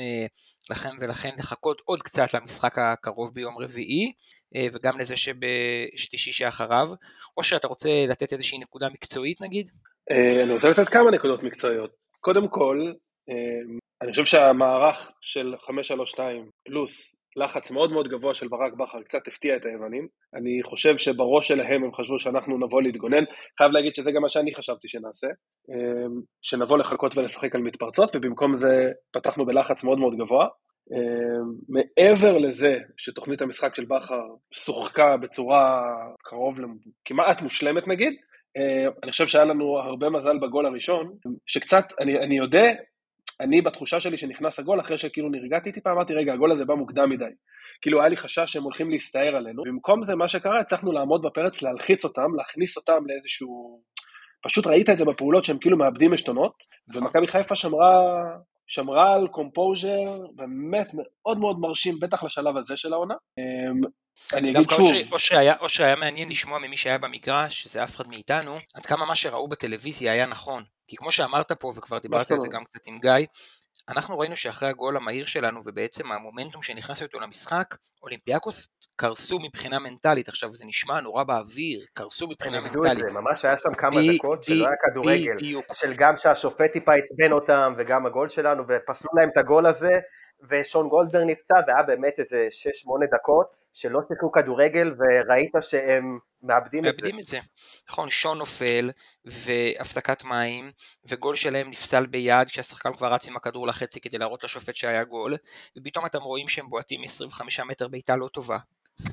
לכם 0.69 0.90
ולכן 1.00 1.30
לחכות 1.38 1.81
עוד 1.86 2.02
קצת 2.02 2.34
למשחק 2.34 2.78
הקרוב 2.78 3.34
ביום 3.34 3.58
רביעי. 3.58 4.13
אה, 4.56 4.68
וגם 4.74 5.00
לזה 5.00 5.16
שבשלישי 5.16 6.31
שאחריו, 6.31 6.90
או 7.38 7.44
שאתה 7.44 7.68
רוצה 7.68 7.90
לתת 8.10 8.34
איזושהי 8.34 8.60
נקודה 8.60 8.90
מקצועית 8.94 9.42
נגיד? 9.42 9.69
אה, 10.12 10.44
אני 10.44 10.54
רוצה 10.54 10.69
לתת 10.69 10.90
כמה 10.90 11.12
נקודות 11.12 11.44
מקצועיות. 11.44 11.92
קודם 12.19 12.48
כל, 12.48 12.92
אה, 13.30 13.75
אני 14.02 14.12
חושב 14.12 14.25
שהמערך 14.25 15.12
של 15.22 15.56
532 15.66 16.50
פלוס 16.66 17.16
לחץ 17.36 17.72
מאוד 17.72 17.92
מאוד 17.92 18.07
גבוה 18.07 18.33
של 18.33 18.48
ברק 18.48 18.74
בכר 18.74 19.01
קצת 19.01 19.28
הפתיע 19.28 19.56
את 19.56 19.66
היוונים. 19.66 20.07
אני 20.36 20.63
חושב 20.63 20.98
שבראש 20.98 21.48
שלהם 21.48 21.83
הם 21.83 21.94
חשבו 21.94 22.19
שאנחנו 22.19 22.57
נבוא 22.57 22.81
להתגונן. 22.81 23.24
חייב 23.57 23.72
להגיד 23.72 23.95
שזה 23.95 24.12
גם 24.12 24.22
מה 24.22 24.30
שאני 24.30 24.54
חשבתי 24.54 24.88
שנעשה, 24.88 25.28
שנבוא 26.42 26.78
לחכות 26.78 27.18
ולשחק 27.18 27.56
על 27.56 27.62
מתפרצות, 27.62 28.16
ובמקום 28.16 28.56
זה 28.56 28.92
פתחנו 29.13 29.45
בלחץ 29.45 29.83
מאוד 29.83 30.00
מאוד 30.00 30.13
גבוה. 30.18 30.48
אמ, 30.92 31.54
מעבר 31.69 32.38
לזה 32.38 32.78
שתוכנית 32.98 33.42
המשחק 33.42 33.75
של 33.75 33.86
בכר 33.86 34.22
שוחקה 34.54 35.18
בצורה 35.18 35.81
קרוב 36.24 36.60
לכמעט 36.60 37.42
מושלמת 37.42 37.88
נגיד, 37.88 38.13
אמ, 38.57 38.92
אני 39.04 39.12
חושב 39.12 39.27
שהיה 39.27 39.45
לנו 39.45 39.80
הרבה 39.80 40.10
מזל 40.10 40.38
בגול 40.38 40.66
הראשון, 40.66 41.13
שקצת, 41.45 41.84
אני, 42.00 42.18
אני 42.18 42.38
יודע, 42.38 42.66
אני 43.41 43.61
בתחושה 43.61 43.99
שלי 43.99 44.17
שנכנס 44.17 44.59
הגול, 44.59 44.79
אחרי 44.79 44.97
שכאילו 44.97 45.29
נרגעתי 45.29 45.71
טיפה, 45.71 45.91
אמרתי 45.91 46.13
רגע, 46.13 46.33
הגול 46.33 46.51
הזה 46.51 46.65
בא 46.65 46.73
מוקדם 46.73 47.09
מדי. 47.09 47.25
כאילו 47.81 47.99
היה 47.99 48.09
לי 48.09 48.17
חשש 48.17 48.51
שהם 48.51 48.63
הולכים 48.63 48.89
להסתער 48.89 49.35
עלינו, 49.35 49.63
במקום 49.65 50.03
זה 50.03 50.15
מה 50.15 50.27
שקרה, 50.27 50.59
הצלחנו 50.59 50.91
לעמוד 50.91 51.21
בפרץ, 51.21 51.61
להלחיץ 51.61 52.03
אותם, 52.05 52.35
להכניס 52.38 52.77
אותם 52.77 53.03
לאיזשהו... 53.07 53.81
פשוט 54.43 54.67
ראית 54.67 54.89
את 54.89 54.97
זה 54.97 55.05
בפעולות 55.05 55.45
שהם 55.45 55.57
כאילו 55.57 55.77
מאבדים 55.77 56.13
עשתונות, 56.13 56.53
ומכבי 56.93 57.27
חיפה 57.27 57.55
שמרה 57.55 58.23
שמרה 58.67 59.13
על 59.13 59.27
composure 59.27 60.18
באמת 60.35 60.88
מאוד 60.93 61.39
מאוד 61.39 61.59
מרשים, 61.59 61.99
בטח 61.99 62.23
לשלב 62.23 62.57
הזה 62.57 62.77
של 62.77 62.93
העונה. 62.93 63.13
אמ, 63.38 63.81
אני 64.33 64.51
אגיד 64.51 64.69
שוב. 64.71 65.13
או 65.13 65.19
שהיה, 65.19 65.53
או 65.59 65.69
שהיה 65.69 65.95
מעניין 65.95 66.29
לשמוע 66.29 66.59
ממי 66.59 66.77
שהיה 66.77 66.97
במגרש, 66.97 67.61
שזה 67.61 67.83
אף 67.83 67.95
אחד 67.95 68.07
מאיתנו, 68.07 68.57
עד 68.75 68.85
כמה 68.85 69.05
מה 69.05 69.15
שראו 69.15 69.49
בטלוויזיה 69.49 70.11
היה 70.11 70.25
נכון. 70.25 70.63
כי 70.91 70.97
כמו 70.97 71.11
שאמרת 71.11 71.51
פה, 71.51 71.71
וכבר 71.75 71.97
דיברתי 71.97 72.33
על 72.33 72.39
זה 72.39 72.47
גם 72.47 72.63
קצת 72.63 72.79
עם 72.85 72.99
גיא, 72.99 73.25
אנחנו 73.89 74.19
ראינו 74.19 74.36
שאחרי 74.36 74.69
הגול 74.69 74.98
המהיר 74.98 75.25
שלנו 75.25 75.62
ובעצם 75.65 76.12
המומנטום 76.12 76.63
שנכנס 76.63 77.01
איתו 77.01 77.19
למשחק, 77.19 77.75
אולימפיאקוס 78.03 78.67
קרסו 78.95 79.39
מבחינה 79.39 79.79
מנטלית, 79.79 80.29
עכשיו 80.29 80.55
זה 80.55 80.65
נשמע 80.67 81.01
נורא 81.01 81.24
באוויר, 81.24 81.86
קרסו 81.93 82.27
מבחינה 82.27 82.62
מנטלית. 82.62 82.75
הם 82.75 82.86
איבדו 82.86 83.05
את 83.05 83.13
זה, 83.13 83.19
ממש 83.19 83.45
היה 83.45 83.57
שם 83.57 83.74
כמה 83.74 84.01
ב- 84.01 84.15
דקות 84.15 84.43
שלא 84.43 84.65
היה 84.67 84.75
כדורגל, 84.83 85.33
ב- 85.33 85.74
של 85.74 85.93
גם 85.93 86.17
שהשופט 86.17 86.71
טיפה 86.74 86.93
עצבן 86.93 87.31
אותם 87.31 87.74
וגם 87.77 88.05
הגול 88.05 88.29
שלנו 88.29 88.63
ופסלו 88.67 89.10
להם 89.19 89.29
את 89.33 89.38
הגול 89.38 89.65
הזה 89.65 90.00
ושון 90.50 90.89
גולדברג 90.89 91.24
נפצע 91.27 91.55
והיה 91.67 91.83
באמת 91.83 92.19
איזה 92.19 92.48
6-8 92.51 92.71
דקות 93.15 93.61
שלא 93.74 94.00
שיחקו 94.08 94.32
כדורגל 94.32 94.94
וראית 94.98 95.51
שהם 95.62 96.20
מאבדים, 96.44 96.86
את 96.86 96.98
זה. 96.98 97.01
מאבדים 97.04 97.20
את 97.20 97.25
זה. 97.25 97.40
נכון, 97.90 98.10
שון 98.10 98.38
נופל 98.38 98.92
והפסקת 99.25 100.24
מים 100.24 100.72
וגול 101.06 101.36
שלהם 101.36 101.70
נפסל 101.70 102.06
ביד 102.06 102.48
כשהשחקן 102.48 102.94
כבר 102.94 103.13
רץ 103.13 103.28
עם 103.28 103.36
הכדור 103.36 103.68
לחצי 103.68 104.00
כדי 104.00 104.18
להראות 104.18 104.44
לשופט 104.44 104.75
שהיה 104.75 105.04
גול 105.04 105.36
ופתאום 105.78 106.06
אתם 106.06 106.22
רואים 106.22 106.48
שהם 106.48 106.70
בועטים 106.70 107.04
25 107.04 107.60
מטר 107.60 107.88
בעיטה 107.88 108.16
לא 108.16 108.28
טובה 108.28 108.58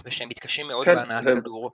ושהם 0.04 0.28
מתקשים 0.28 0.68
מאוד 0.68 0.86
כן, 0.86 0.94
בהנעת 0.94 1.24
זה... 1.24 1.30
כדור 1.30 1.72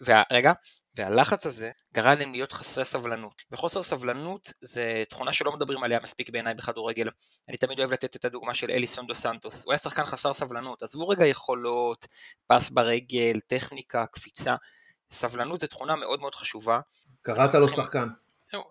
ורגע 0.00 0.52
והלחץ 0.96 1.46
הזה 1.46 1.70
גרם 1.94 2.18
להם 2.18 2.32
להיות 2.32 2.52
חסרי 2.52 2.84
סבלנות. 2.84 3.42
וחוסר 3.50 3.82
סבלנות 3.82 4.52
זה 4.60 5.02
תכונה 5.08 5.32
שלא 5.32 5.52
מדברים 5.52 5.84
עליה 5.84 6.00
מספיק 6.02 6.30
בעיניי 6.30 6.54
בכדורגל. 6.54 7.08
אני 7.48 7.56
תמיד 7.56 7.78
אוהב 7.78 7.92
לתת 7.92 8.16
את 8.16 8.24
הדוגמה 8.24 8.54
של 8.54 8.70
אליסון 8.70 9.06
דו 9.06 9.14
סנטוס. 9.14 9.64
הוא 9.64 9.72
היה 9.72 9.78
שחקן 9.78 10.04
חסר 10.04 10.34
סבלנות, 10.34 10.82
עזבו 10.82 11.08
רגע 11.08 11.26
יכולות, 11.26 12.06
פס 12.46 12.70
ברגל, 12.70 13.40
טכניקה, 13.46 14.06
קפיצה. 14.06 14.56
סבלנות 15.10 15.60
זה 15.60 15.66
תכונה 15.66 15.96
מאוד 15.96 16.20
מאוד 16.20 16.34
חשובה. 16.34 16.80
קראת 17.22 17.54
לו 17.54 17.68
שחקן. 17.68 18.08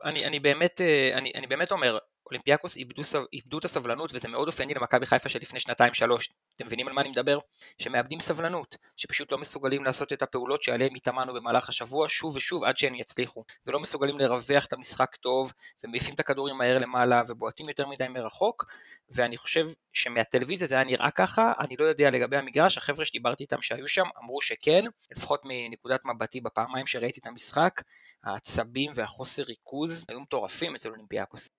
אני, 0.03 0.25
אני, 0.25 0.39
באמת, 0.39 0.81
אה, 0.81 1.17
אני, 1.17 1.31
אני 1.35 1.47
באמת 1.47 1.71
אומר, 1.71 1.97
אולימפיאקוס 2.25 2.77
איבדו, 2.77 3.01
איבדו 3.33 3.59
את 3.59 3.65
הסבלנות 3.65 4.13
וזה 4.13 4.27
מאוד 4.27 4.47
אופייני 4.47 4.73
למכבי 4.73 5.05
חיפה 5.05 5.29
של 5.29 5.39
לפני 5.39 5.59
שנתיים 5.59 5.93
שלוש. 5.93 6.29
אתם 6.55 6.65
מבינים 6.65 6.87
על 6.87 6.93
מה 6.93 7.01
אני 7.01 7.09
מדבר? 7.09 7.39
שמאבדים 7.77 8.19
סבלנות, 8.19 8.77
שפשוט 8.97 9.31
לא 9.31 9.37
מסוגלים 9.37 9.83
לעשות 9.83 10.13
את 10.13 10.21
הפעולות 10.21 10.63
שעליהן 10.63 10.95
התאמנו 10.95 11.33
במהלך 11.33 11.69
השבוע 11.69 12.07
שוב 12.09 12.35
ושוב 12.35 12.63
עד 12.63 12.77
שהן 12.77 12.95
יצליחו, 12.95 13.43
ולא 13.67 13.79
מסוגלים 13.79 14.19
לרווח 14.19 14.65
את 14.65 14.73
המשחק 14.73 15.15
טוב, 15.15 15.51
ומעיפים 15.83 16.15
את 16.15 16.19
הכדורים 16.19 16.57
מהר 16.57 16.77
למעלה 16.77 17.21
ובועטים 17.27 17.69
יותר 17.69 17.87
מדי 17.87 18.07
מרחוק, 18.07 18.65
ואני 19.09 19.37
חושב 19.37 19.67
שמהטלוויזיה 19.93 20.67
זה 20.67 20.75
היה 20.75 20.83
נראה 20.83 21.11
ככה, 21.11 21.53
אני 21.59 21.75
לא 21.79 21.85
יודע 21.85 22.11
לגבי 22.11 22.37
המגרש, 22.37 22.77
החבר'ה 22.77 23.05
שדיברתי 23.05 23.43
איתם 23.43 23.61
שהיו 23.61 23.87
שם 23.87 24.05
אמרו 24.23 24.41
שכן, 24.41 24.83
לפחות 25.11 25.41
מנקודת 25.43 26.01
מבטי 26.05 26.41
בפעמיים 26.41 26.87
שראיתי 26.87 27.19
את 27.19 27.25
המשחק, 27.25 27.81
העצבים 28.23 28.91
והחוסר 28.95 29.43
ריכוז 29.43 30.05
היו 30.09 30.19
מטורפים 30.19 30.75
אצל 30.75 30.89
אולימפיאקוס. 30.89 31.49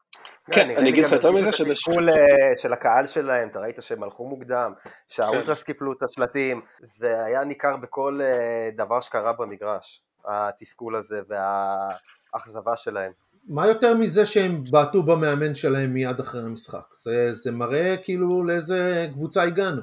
כן, 0.53 0.71
אני 0.71 0.91
אגיד 0.91 1.05
לך 1.05 1.13
יותר 1.13 1.31
מזה 1.31 1.53
שזה... 1.53 1.71
התסכול 1.71 2.09
של 2.57 2.73
הקהל 2.73 3.07
שלהם, 3.07 3.49
אתה 3.49 3.61
ראית 3.61 3.77
שהם 3.81 4.03
הלכו 4.03 4.29
מוקדם, 4.29 4.73
שהאולטרס 5.09 5.63
כן. 5.63 5.73
קיפלו 5.73 5.93
את 5.93 6.03
השלטים, 6.03 6.61
זה 6.81 7.25
היה 7.25 7.45
ניכר 7.45 7.77
בכל 7.77 8.21
אה, 8.23 8.71
דבר 8.77 9.01
שקרה 9.01 9.33
במגרש, 9.33 10.03
התסכול 10.25 10.97
הזה 10.97 11.21
והאכזבה 11.29 12.77
שלהם. 12.77 13.24
מה 13.49 13.67
יותר 13.67 13.95
מזה 13.95 14.27
שהם 14.27 14.63
בעטו 14.71 15.03
במאמן 15.03 15.55
שלהם 15.55 15.95
מיד 15.95 16.21
אחרי 16.21 16.43
המשחק? 16.43 16.85
זה, 16.97 17.33
זה 17.33 17.53
מראה 17.53 17.97
כאילו 18.05 18.45
לאיזה 18.45 19.07
קבוצה 19.13 19.43
הגענו. 19.43 19.83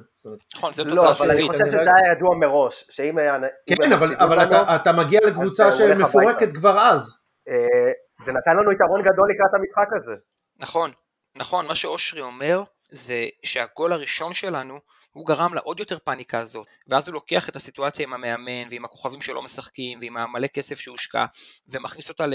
נכון, 0.55 0.73
זו 0.73 0.85
לא, 0.85 0.95
תוצאה 0.95 1.11
אבל 1.11 1.31
אני. 1.31 1.47
חושב 1.47 1.65
שזה 1.65 1.79
היה 1.79 2.15
ידוע 2.15 2.35
מראש, 2.39 2.87
שאם 2.91 3.17
היה... 3.17 3.37
כן, 3.81 3.93
אבל, 3.93 4.15
אבל 4.15 4.43
אתה, 4.43 4.75
אתה 4.75 4.91
מגיע 4.91 5.19
לקבוצה 5.27 5.71
שמפורקת. 5.71 6.53
כבר 6.53 6.79
אז. 6.79 7.17
אה, 7.49 7.91
זה 8.21 8.31
נתן 8.31 8.51
לנו 8.51 8.71
יתרון 8.71 9.01
גדול 9.01 9.29
לקראת 9.29 9.53
המשחק 9.53 9.87
הזה. 9.95 10.15
נכון, 10.59 10.91
נכון, 11.35 11.67
מה 11.67 11.75
שאושרי 11.75 12.21
אומר 12.21 12.63
זה 12.91 13.25
שהגול 13.43 13.93
הראשון 13.93 14.33
שלנו 14.33 14.79
הוא 15.11 15.25
גרם 15.25 15.53
לעוד 15.53 15.79
יותר 15.79 15.97
פאניקה 15.99 16.39
הזאת, 16.39 16.67
ואז 16.87 17.07
הוא 17.07 17.13
לוקח 17.13 17.49
את 17.49 17.55
הסיטואציה 17.55 18.05
עם 18.05 18.13
המאמן 18.13 18.69
ועם 18.71 18.85
הכוכבים 18.85 19.21
שלא 19.21 19.41
משחקים 19.41 19.99
ועם 20.01 20.17
המלא 20.17 20.47
כסף 20.47 20.79
שהושקע 20.79 21.25
ומכניס 21.67 22.09
אותה 22.09 22.25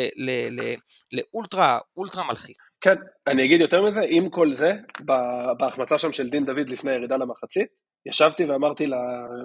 לאולטרה 1.13 1.79
אולטרה 1.97 2.25
מלחיץ. 2.25 2.57
כן, 2.81 2.95
אני 3.27 3.45
אגיד 3.45 3.61
יותר 3.61 3.83
מזה, 3.83 4.01
עם 4.09 4.31
כל 4.31 4.55
זה, 4.55 4.73
בהחמצה 5.59 5.99
שם 5.99 6.13
של 6.13 6.29
דין 6.29 6.45
דוד 6.45 6.71
לפני 6.71 6.91
הירידה 6.91 7.17
למחצית, 7.17 7.69
ישבתי 8.07 8.45
ואמרתי 8.45 8.87
לה, 8.87 8.97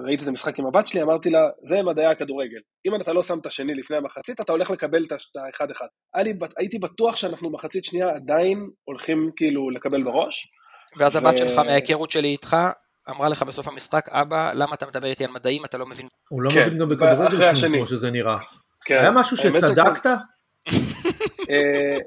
ראיתי 0.05 0.23
את 0.23 0.27
המשחק 0.29 0.59
עם 0.59 0.65
הבת 0.65 0.87
שלי, 0.87 1.01
אמרתי 1.01 1.29
לה, 1.29 1.39
זה 1.63 1.81
מדעי 1.81 2.05
הכדורגל. 2.05 2.59
אם 2.87 3.01
אתה 3.01 3.13
לא 3.13 3.23
שם 3.23 3.39
את 3.39 3.45
השני 3.45 3.73
לפני 3.73 3.97
המחצית, 3.97 4.41
אתה 4.41 4.51
הולך 4.51 4.71
לקבל 4.71 5.03
את 5.03 5.11
האחד-אחד. 5.35 5.85
הייתי 6.57 6.79
בטוח 6.79 7.15
שאנחנו 7.15 7.51
מחצית 7.51 7.85
שנייה 7.85 8.09
עדיין 8.09 8.69
הולכים 8.83 9.31
כאילו 9.35 9.69
לקבל 9.69 10.03
בראש. 10.03 10.47
ואז 10.97 11.15
הבת 11.15 11.33
ו- 11.33 11.37
שלך 11.37 11.57
מההיכרות 11.57 12.11
שלי 12.11 12.27
איתך 12.27 12.57
אמרה 13.09 13.29
לך 13.29 13.43
בסוף 13.43 13.67
המשחק, 13.67 14.09
אבא, 14.09 14.51
למה 14.53 14.73
אתה 14.75 14.85
מדבר 14.85 15.07
איתי 15.07 15.25
על 15.25 15.31
מדעים, 15.31 15.65
אתה 15.65 15.77
לא 15.77 15.85
מבין. 15.85 16.07
הוא 16.29 16.41
לא 16.41 16.51
כן, 16.51 16.67
מבין 16.67 16.79
גם 16.79 16.89
בכדורגל. 16.89 17.77
כמו 17.77 17.87
שזה 17.87 18.11
נראה. 18.11 18.37
כן, 18.85 18.97
היה 18.97 19.11
משהו. 19.11 19.37
שצדקת? 19.37 20.05
אה, 21.49 21.97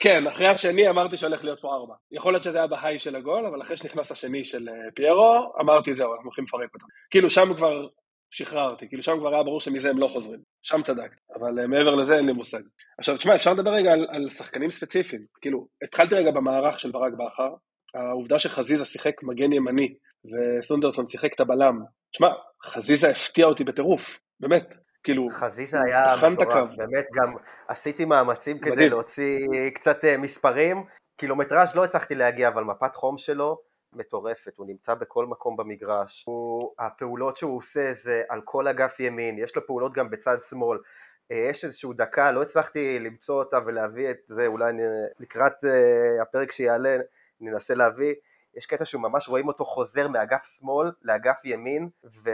כן, 0.00 0.26
אחרי 0.26 0.48
השני 0.48 0.88
אמרתי 0.88 1.16
שהולך 1.16 1.44
להיות 1.44 1.60
פה 1.60 1.74
ארבע. 1.74 1.94
יכול 2.12 2.32
להיות 2.32 2.42
שזה 2.42 2.58
היה 2.58 2.66
בהיי 2.66 2.98
של 2.98 3.16
הגול, 3.16 3.46
אבל 3.46 3.62
אחרי 3.62 3.76
שנכנס 3.76 4.12
השני 4.12 4.44
של 4.44 4.68
אה, 4.68 4.74
פיירו, 4.94 5.52
אמרתי 5.60 5.94
זהו, 5.94 6.12
אנחנו 6.12 6.24
הולכים 6.24 6.44
לפרק 6.44 6.74
אותם. 6.74 6.86
כאילו 7.10 7.30
שם 7.30 7.54
כבר 7.56 7.86
שחררתי, 8.30 8.88
כאילו 8.88 9.02
שם 9.02 9.18
כבר 9.18 9.34
היה 9.34 9.42
ברור 9.42 9.60
שמזה 9.60 9.90
הם 9.90 9.98
לא 9.98 10.08
חוזרים. 10.08 10.40
שם 10.62 10.82
צדקת, 10.82 11.16
אבל 11.40 11.58
אה, 11.60 11.66
מעבר 11.66 11.94
לזה 11.94 12.16
אין 12.16 12.26
לי 12.26 12.32
מושג. 12.32 12.60
עכשיו, 12.98 13.16
תשמע, 13.16 13.34
אפשר 13.34 13.52
לדבר 13.52 13.70
רגע 13.70 13.92
על, 13.92 14.06
על 14.10 14.28
שחקנים 14.28 14.70
ספציפיים. 14.70 15.22
כאילו, 15.40 15.66
התחלתי 15.84 16.14
רגע 16.14 16.30
במערך 16.30 16.80
של 16.80 16.90
ברק 16.90 17.12
בכר, 17.12 17.54
העובדה 17.94 18.38
שחזיזה 18.38 18.84
שיחק 18.84 19.22
מגן 19.22 19.52
ימני, 19.52 19.94
וסונדרסון 20.32 21.06
שיחק 21.06 21.34
את 21.34 21.40
הבלם. 21.40 21.82
תשמע, 22.10 22.28
חזיזה 22.64 23.08
הפתיע 23.10 23.46
אותי 23.46 23.64
בטירוף, 23.64 24.20
באמת. 24.40 24.76
כאילו, 25.02 25.28
חזיזה 25.30 25.78
היה 25.80 26.04
מטורף. 26.30 26.70
באמת 26.76 27.06
גם 27.14 27.34
עשיתי 27.68 28.04
מאמצים 28.04 28.58
כדי 28.58 28.70
מדהים. 28.70 28.90
להוציא 28.90 29.46
קצת 29.74 30.04
אה, 30.04 30.16
מספרים, 30.16 30.84
קילומטראז' 31.16 31.76
לא 31.76 31.84
הצלחתי 31.84 32.14
להגיע, 32.14 32.48
אבל 32.48 32.64
מפת 32.64 32.94
חום 32.94 33.18
שלו 33.18 33.58
מטורפת, 33.92 34.52
הוא 34.56 34.66
נמצא 34.66 34.94
בכל 34.94 35.26
מקום 35.26 35.56
במגרש, 35.56 36.24
הוא, 36.26 36.72
הפעולות 36.78 37.36
שהוא 37.36 37.56
עושה 37.56 37.92
זה 37.92 38.22
על 38.28 38.40
כל 38.44 38.66
אגף 38.66 39.00
ימין, 39.00 39.38
יש 39.38 39.56
לו 39.56 39.66
פעולות 39.66 39.92
גם 39.94 40.10
בצד 40.10 40.36
שמאל, 40.48 40.78
אה, 41.32 41.36
יש 41.36 41.64
איזושהי 41.64 41.90
דקה, 41.96 42.32
לא 42.32 42.42
הצלחתי 42.42 42.98
למצוא 42.98 43.38
אותה 43.38 43.58
ולהביא 43.66 44.10
את 44.10 44.18
זה, 44.26 44.46
אולי 44.46 44.70
אני, 44.70 44.82
לקראת 45.20 45.64
אה, 45.64 46.22
הפרק 46.22 46.52
שיעלה 46.52 46.96
ננסה 47.40 47.74
להביא, 47.74 48.14
יש 48.56 48.66
קטע 48.66 48.84
שהוא 48.84 49.02
ממש 49.02 49.28
רואים 49.28 49.48
אותו 49.48 49.64
חוזר 49.64 50.08
מאגף 50.08 50.56
שמאל 50.58 50.90
לאגף 51.02 51.36
ימין, 51.44 51.88
ו... 52.24 52.30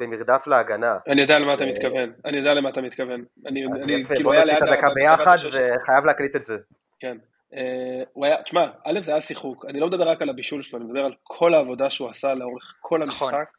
במרדף 0.00 0.46
להגנה. 0.46 0.96
אני 1.08 1.22
יודע 1.22 1.38
למה 1.38 1.54
אתה 1.54 1.64
מתכוון, 1.66 2.12
אני 2.24 2.36
יודע 2.36 2.54
למה 2.54 2.70
אתה 2.70 2.80
מתכוון. 2.80 3.24
אני, 3.46 3.60
אז 3.74 3.88
יפה, 3.88 4.14
כאילו 4.14 4.30
בוא 4.30 4.40
נוציא 4.40 4.56
את 4.56 4.62
הדקה 4.62 4.88
ביחד, 4.94 5.22
בקו 5.22 5.30
ה-16. 5.30 5.76
וחייב 5.82 6.04
להקליט 6.04 6.36
את 6.36 6.46
זה. 6.46 6.56
כן. 7.00 7.16
אה, 7.54 8.02
הוא 8.12 8.26
היה, 8.26 8.42
תשמע, 8.42 8.60
א' 8.84 9.00
זה 9.02 9.12
היה 9.12 9.20
שיחוק, 9.20 9.64
אני 9.68 9.80
לא 9.80 9.86
מדבר 9.86 10.08
רק 10.08 10.22
על 10.22 10.28
הבישול 10.28 10.62
שלו, 10.62 10.78
אני 10.78 10.86
מדבר 10.88 11.00
על 11.04 11.12
כל 11.22 11.54
העבודה 11.54 11.90
שהוא 11.90 12.08
עשה 12.08 12.34
לאורך 12.34 12.74
כל 12.80 12.98
נכון. 13.06 13.34
המשחק. 13.34 13.50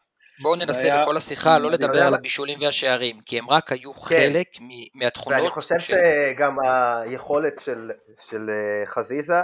בואו 0.41 0.55
ננסה 0.55 0.81
היה- 0.81 1.01
בכל 1.01 1.17
השיחה 1.17 1.59
לא 1.59 1.71
לדבר 1.71 2.03
על 2.03 2.13
הבישולים 2.13 2.57
והשערים, 2.61 3.15
כי 3.25 3.39
הם 3.39 3.49
רק 3.49 3.71
היו 3.71 3.93
חלק 3.93 4.47
מ- 4.61 4.99
מהתכונות. 5.03 5.39
ואני 5.39 5.49
חושב 5.49 5.79
של- 5.79 5.97
שגם 6.35 6.55
היכולת 6.65 7.59
של, 7.59 7.91
של 8.19 8.49
אה, 8.49 8.85
חזיזה, 8.85 9.41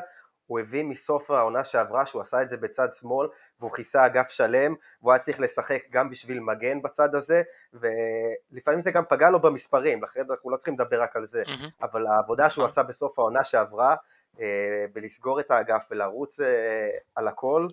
הוא 0.47 0.59
הביא 0.59 0.83
מסוף 0.83 1.31
העונה 1.31 1.63
שעברה, 1.63 2.05
שהוא 2.05 2.21
עשה 2.21 2.41
את 2.41 2.49
זה 2.49 2.57
בצד 2.57 2.87
שמאל, 2.99 3.27
והוא 3.59 3.71
כיסה 3.71 4.05
אגף 4.05 4.29
שלם, 4.29 4.75
והוא 5.01 5.11
היה 5.11 5.19
צריך 5.19 5.39
לשחק 5.39 5.81
גם 5.89 6.09
בשביל 6.09 6.39
מגן 6.39 6.81
בצד 6.81 7.15
הזה, 7.15 7.43
ולפעמים 7.73 8.81
זה 8.81 8.91
גם 8.91 9.03
פגע 9.09 9.29
לו 9.29 9.39
במספרים, 9.39 10.03
לכן 10.03 10.21
אנחנו 10.29 10.49
לא 10.49 10.57
צריכים 10.57 10.73
לדבר 10.73 11.01
רק 11.01 11.15
על 11.15 11.27
זה, 11.27 11.43
מהמם. 11.47 11.69
אבל 11.81 12.07
העבודה 12.07 12.49
שהוא 12.49 12.63
נכון. 12.63 12.71
עשה 12.71 12.83
בסוף 12.83 13.19
העונה 13.19 13.43
שעברה, 13.43 13.95
אה, 14.39 14.85
בלסגור 14.93 15.39
את 15.39 15.51
האגף 15.51 15.87
ולרוץ 15.91 16.39
אה, 16.39 16.89
על 17.15 17.27
הכל, 17.27 17.67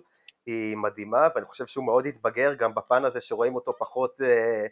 היא 0.45 0.77
מדהימה, 0.77 1.27
ואני 1.35 1.45
חושב 1.45 1.67
שהוא 1.67 1.85
מאוד 1.85 2.05
התבגר 2.05 2.53
גם 2.53 2.75
בפן 2.75 3.05
הזה 3.05 3.21
שרואים 3.21 3.55
אותו 3.55 3.73
פחות 3.79 4.21
אה, 4.21 4.65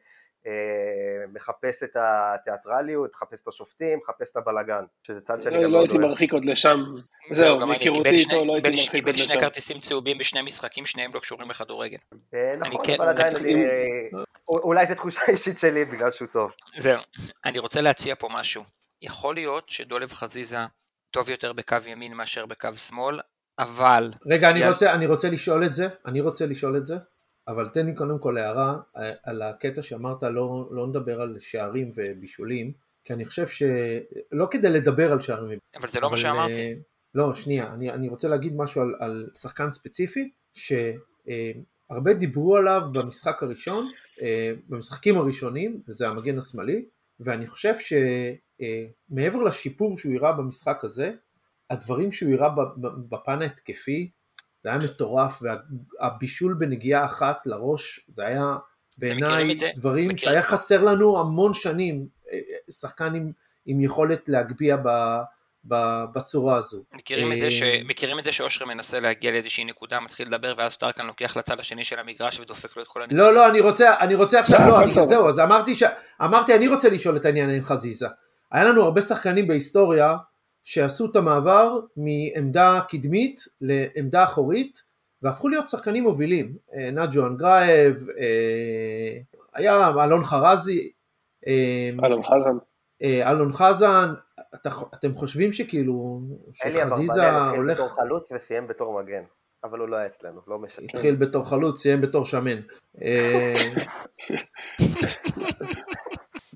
מחפש 1.33 1.83
את 1.83 1.97
התיאטרליות, 1.99 3.11
מחפש 3.13 3.41
את 3.43 3.47
השופטים, 3.47 3.99
מחפש 4.03 4.31
את 4.31 4.37
הבלגן, 4.37 4.83
שזה 5.07 5.21
צד 5.21 5.41
שאני 5.41 5.55
לא 5.55 5.61
גם 5.61 5.65
לא 5.65 5.71
מאוד 5.71 5.81
הייתי 5.81 5.97
אוהב. 5.97 6.09
מרחיק 6.09 6.33
עוד 6.33 6.45
לשם. 6.45 6.83
זהו, 7.31 7.59
מהיכרותי 7.67 7.83
קיבל 8.03 8.15
איתו 8.15 8.29
שני- 8.29 8.47
לא 8.47 8.53
הייתי 8.53 8.67
קיבל- 8.69 8.77
מרחיק 8.79 8.91
קיבל 8.91 9.07
עוד 9.09 9.15
שני 9.17 9.25
לשם. 9.25 9.39
כרטיסים 9.39 9.79
צהובים 9.79 10.17
בשני 10.17 10.41
משחקים, 10.41 10.85
שניהם 10.85 11.11
לא 11.13 11.19
קשורים 11.19 11.49
לכדורגל. 11.49 11.97
אה, 12.33 12.53
אני 12.53 12.69
נכון, 12.69 12.85
כן- 12.85 12.95
אבל 13.01 13.09
עדיין 13.09 13.35
אני... 13.35 13.65
אה, 13.65 14.23
אולי 14.47 14.85
זו 14.87 14.95
תחושה 14.95 15.21
אישית 15.27 15.59
שלי 15.59 15.85
בגלל 15.85 16.11
שהוא 16.11 16.27
טוב. 16.27 16.51
זהו, 16.77 16.99
אני 17.45 17.59
רוצה 17.59 17.81
להציע 17.81 18.15
פה 18.15 18.27
משהו. 18.31 18.63
יכול 19.01 19.35
להיות 19.35 19.69
שדולב 19.69 20.13
חזיזה 20.13 20.57
טוב 21.11 21.29
יותר 21.29 21.53
בקו 21.53 21.75
ימין 21.87 22.13
מאשר 22.13 22.45
בקו 22.45 22.73
שמאל, 22.73 23.19
אבל... 23.59 24.11
רגע, 24.25 24.49
אני 24.49 24.59
יאללה. 24.59 24.71
רוצה, 24.71 24.93
אני 24.93 25.05
רוצה 25.05 25.29
לשאול 25.29 25.65
את 25.65 25.73
זה, 25.73 25.87
אני 26.05 26.21
רוצה 26.21 26.45
לשאול 26.45 26.77
את 26.77 26.85
זה, 26.85 26.95
אבל 27.51 27.69
תן 27.69 27.85
לי 27.85 27.95
קודם 27.95 28.19
כל 28.19 28.37
הערה 28.37 28.77
אה, 28.97 29.11
על 29.23 29.41
הקטע 29.41 29.81
שאמרת 29.81 30.23
לא, 30.23 30.69
לא 30.71 30.87
נדבר 30.87 31.21
על 31.21 31.35
שערים 31.39 31.91
ובישולים, 31.95 32.71
כי 33.05 33.13
אני 33.13 33.25
חושב 33.25 33.47
שלא 33.47 34.47
כדי 34.51 34.69
לדבר 34.69 35.11
על 35.11 35.19
שערים 35.19 35.59
אבל 35.79 35.87
זה 35.87 35.99
לא 35.99 36.07
מה 36.07 36.13
אבל, 36.13 36.21
שאמרתי. 36.21 36.53
אה, 36.53 36.73
לא, 37.15 37.33
שנייה, 37.33 37.73
אני, 37.73 37.91
אני 37.91 38.09
רוצה 38.09 38.27
להגיד 38.27 38.55
משהו 38.55 38.81
על, 38.81 38.95
על 38.99 39.29
שחקן 39.33 39.69
ספציפי, 39.69 40.31
שהרבה 40.53 42.13
דיברו 42.13 42.57
עליו 42.57 42.81
במשחק 42.91 43.43
הראשון, 43.43 43.91
אה, 44.21 44.51
במשחקים 44.69 45.17
הראשונים, 45.17 45.81
וזה 45.87 46.07
המגן 46.07 46.37
השמאלי, 46.37 46.85
ואני 47.19 47.47
חושב 47.47 47.73
שמעבר 47.79 49.43
לשיפור 49.43 49.97
שהוא 49.97 50.13
הראה 50.13 50.31
במשחק 50.31 50.83
הזה, 50.83 51.11
הדברים 51.69 52.11
שהוא 52.11 52.33
הראה 52.33 52.49
בפן 53.09 53.41
ההתקפי, 53.41 54.09
זה 54.63 54.69
היה 54.69 54.77
מטורף, 54.77 55.41
והבישול 55.41 56.53
בנגיעה 56.53 57.05
אחת 57.05 57.37
לראש, 57.45 57.99
זה 58.07 58.25
היה 58.25 58.57
בעיניי? 58.97 59.55
דברים 59.75 60.07
מכירים? 60.07 60.17
שהיה 60.17 60.41
חסר 60.41 60.83
לנו 60.83 61.19
המון 61.19 61.53
שנים, 61.53 62.07
אה, 62.31 62.37
שחקן 62.71 63.15
עם, 63.15 63.31
עם 63.65 63.81
יכולת 63.81 64.29
להגביה 64.29 64.77
ב, 64.77 65.21
בצורה 66.13 66.57
הזו. 66.57 66.83
מכירים 66.93 67.33
את, 67.33 67.39
זה 67.39 67.51
ש... 67.51 67.61
אה, 67.61 67.81
מכירים 67.85 68.19
את 68.19 68.23
זה 68.23 68.31
שאושרי 68.31 68.67
מנסה 68.67 68.99
להגיע 68.99 69.31
לאיזושהי 69.31 69.63
נקודה, 69.63 69.99
מתחיל 69.99 70.27
לדבר, 70.27 70.53
ואז 70.57 70.77
טרקן 70.77 71.05
לוקח 71.05 71.37
לצד 71.37 71.59
השני 71.59 71.83
של 71.83 71.99
המגרש 71.99 72.39
ודופק 72.39 72.77
לו 72.77 72.83
את 72.83 72.87
כל 72.87 73.01
הנקודה. 73.01 73.21
לא, 73.21 73.33
לא, 73.33 73.49
אני 73.49 73.59
רוצה, 73.59 73.99
אני 73.99 74.15
רוצה 74.15 74.39
עכשיו, 74.39 74.59
לא, 74.59 74.67
לא, 74.67 74.83
אני. 74.83 75.07
זהו, 75.07 75.29
אז 75.29 75.39
אמרתי, 75.39 75.75
ש... 75.75 75.83
אמרתי, 76.21 76.55
אני 76.55 76.67
רוצה 76.67 76.89
לשאול 76.89 77.17
את 77.17 77.25
העניין 77.25 77.49
עם 77.49 77.63
חזיזה. 77.63 78.07
היה 78.51 78.63
לנו 78.63 78.83
הרבה 78.83 79.01
שחקנים 79.01 79.47
בהיסטוריה 79.47 80.15
שעשו 80.63 81.05
את 81.05 81.15
המעבר 81.15 81.79
מעמדה 81.97 82.79
קדמית 82.89 83.39
לעמדה 83.61 84.23
אחורית, 84.23 84.83
והפכו 85.21 85.49
להיות 85.49 85.69
שחקנים 85.69 86.03
מובילים. 86.03 86.55
אה, 86.73 86.91
נג'ואן 86.91 87.27
גרייב, 87.27 88.07
אה, 88.19 89.17
היה 89.53 89.89
אלון 90.03 90.23
חרזי, 90.23 90.91
אה, 91.47 91.89
אלון 92.05 92.23
חזן. 92.23 92.57
אלון 93.03 93.53
חזן, 93.53 94.13
אתה, 94.55 94.69
אתם 94.93 95.15
חושבים 95.15 95.53
שכאילו, 95.53 96.21
אלי 96.65 96.79
שחזיזה 96.79 97.29
אברבנאל 97.29 97.45
התחיל 97.45 97.59
הולך, 97.59 97.77
בתור 97.77 97.89
חלוץ 97.89 98.31
וסיים 98.31 98.67
בתור 98.67 99.01
מגן, 99.01 99.23
אבל 99.63 99.79
הוא 99.79 99.89
לא 99.89 99.95
היה 99.95 100.05
אצלנו, 100.05 100.41
לא 100.47 100.59
משנה. 100.59 100.85
התחיל 100.93 101.15
בתור 101.15 101.49
חלוץ, 101.49 101.81
סיים 101.81 102.01
בתור 102.01 102.25
שמן. 102.25 102.59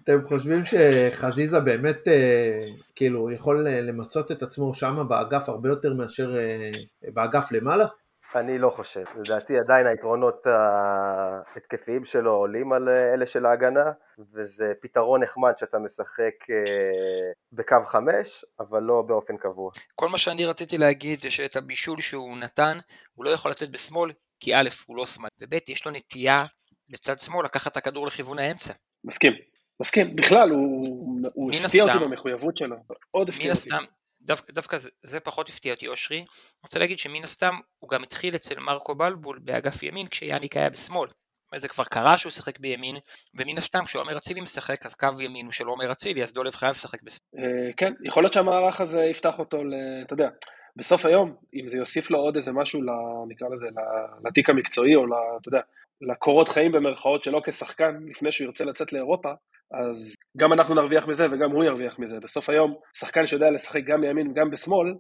אתם 0.06 0.26
חושבים 0.26 0.62
שחזיזה 0.66 1.60
באמת 1.60 2.08
אה, 2.08 2.66
כאילו 2.96 3.32
יכול 3.32 3.68
אה, 3.68 3.82
למצות 3.82 4.32
את 4.32 4.44
עצמו 4.44 4.74
שם 4.74 5.06
באגף 5.08 5.50
הרבה 5.50 5.70
יותר 5.70 5.94
מאשר 5.94 6.38
אה, 6.38 6.72
באגף 7.14 7.52
למעלה? 7.52 7.86
אני 8.36 8.58
לא 8.58 8.70
חושב, 8.70 9.04
לדעתי 9.16 9.58
עדיין 9.58 9.88
היתרונות 9.88 10.48
ההתקפיים 10.48 12.06
שלו 12.06 12.32
עולים 12.32 12.74
על 12.74 12.90
אלה 12.90 13.26
של 13.26 13.46
ההגנה, 13.46 13.92
וזה 14.34 14.74
פתרון 14.82 15.24
נחמד 15.24 15.58
שאתה 15.58 15.80
משחק 15.80 16.34
בקו 17.52 17.76
חמש, 17.86 18.46
אבל 18.60 18.84
לא 18.84 19.02
באופן 19.08 19.38
קבוע. 19.38 19.72
כל 19.96 20.10
מה 20.10 20.18
שאני 20.18 20.46
רציתי 20.46 20.78
להגיד 20.78 21.22
זה 21.22 21.32
שאת 21.32 21.56
הבישול 21.56 22.02
שהוא 22.02 22.38
נתן, 22.38 22.78
הוא 23.14 23.26
לא 23.26 23.30
יכול 23.30 23.52
לתת 23.52 23.70
בשמאל, 23.70 24.12
כי 24.40 24.56
א', 24.56 24.70
הוא 24.86 24.98
לא 24.98 25.06
שמאל, 25.06 25.30
וב', 25.42 25.54
יש 25.68 25.86
לו 25.86 25.92
נטייה 25.92 26.46
בצד 26.90 27.20
שמאל 27.20 27.46
לקחת 27.46 27.72
את 27.72 27.78
הכדור 27.78 28.08
לכיוון 28.08 28.40
האמצע. 28.40 28.74
מסכים. 29.04 29.55
מסכים, 29.80 30.16
בכלל, 30.16 30.50
הוא, 30.50 31.20
הוא 31.34 31.52
הפתיע 31.52 31.84
אותי 31.84 31.98
במחויבות 31.98 32.58
שלו, 32.58 32.76
מאוד 33.14 33.30
הפתיע 33.30 33.54
אותי. 33.54 33.70
הסתם, 33.70 33.84
דו, 34.22 34.34
דווקא 34.52 34.78
זה, 34.78 34.90
זה 35.04 35.20
פחות 35.20 35.50
הפתיע 35.50 35.74
אותי 35.74 35.88
אושרי, 35.88 36.18
אני 36.18 36.26
רוצה 36.64 36.80
להגיד 36.80 37.00
שמן 37.00 37.24
הסתם 37.24 37.54
הוא 37.80 37.90
גם 37.90 38.04
התחיל 38.04 38.36
אצל 38.36 38.60
מרקו 38.60 38.96
בלבול 38.96 39.40
באגף 39.44 39.84
ימין 39.84 40.08
כשיאניק 40.08 40.58
היה 40.58 40.70
בשמאל. 40.70 41.10
זה 41.58 41.68
כבר 41.68 41.84
קרה 41.84 42.18
שהוא 42.18 42.32
שיחק 42.32 42.60
בימין, 42.60 42.96
ומן 43.36 43.58
הסתם 43.58 43.86
כשעומר 43.86 44.18
אצילי 44.18 44.42
משחק 44.42 44.86
אז 44.86 44.94
קו 44.94 45.08
ימין 45.20 45.46
הוא 45.46 45.54
של 45.54 45.68
עומר 45.68 45.92
אצילי, 45.92 46.24
אז 46.24 46.34
דולב 46.34 46.56
חייב 46.56 46.72
לשחק 46.72 47.04
בשמאל. 47.04 47.44
אה, 47.44 47.74
כן, 47.78 47.94
יכול 48.04 48.24
להיות 48.24 48.34
שהמערך 48.34 48.82
הזה 48.82 49.02
יפתח 49.02 49.40
אותו, 49.40 49.62
אתה 50.06 50.14
יודע, 50.14 50.30
בסוף 50.76 51.06
היום, 51.06 51.36
אם 51.54 51.68
זה 51.68 51.78
יוסיף 51.78 52.12
לו 52.12 52.20
עוד 52.20 52.36
איזה 52.36 52.52
משהו, 52.52 52.82
נקרא 53.28 53.48
לזה, 53.50 53.68
לתיק 54.26 54.50
המקצועי, 54.50 54.96
או 54.96 55.06
אתה 55.42 55.50
יודע, 55.50 55.62
לקורות 56.02 56.48
חיים 56.48 56.72
במרכאות 56.72 57.24
שלו 57.24 57.42
כשחקן, 57.44 57.96
לפני 58.10 58.32
שהוא 58.32 58.46
ירצה 58.46 58.66
לצאת 58.66 58.94
לאירופה, 58.94 59.30
אז 59.72 60.16
גם 60.38 60.54
אנחנו 60.54 60.76
נרוויח 60.76 61.08
מזה 61.08 61.26
וגם 61.32 61.52
הוא 61.52 61.64
ירוויח 61.64 62.00
מזה. 62.00 62.20
בסוף 62.20 62.50
היום, 62.50 62.76
שחקן 62.98 63.26
שיודע 63.26 63.52
לשחק 63.52 63.82
גם 63.86 64.02
מימין 64.02 64.32
וגם 64.32 64.52
בשמאל, 64.52 64.94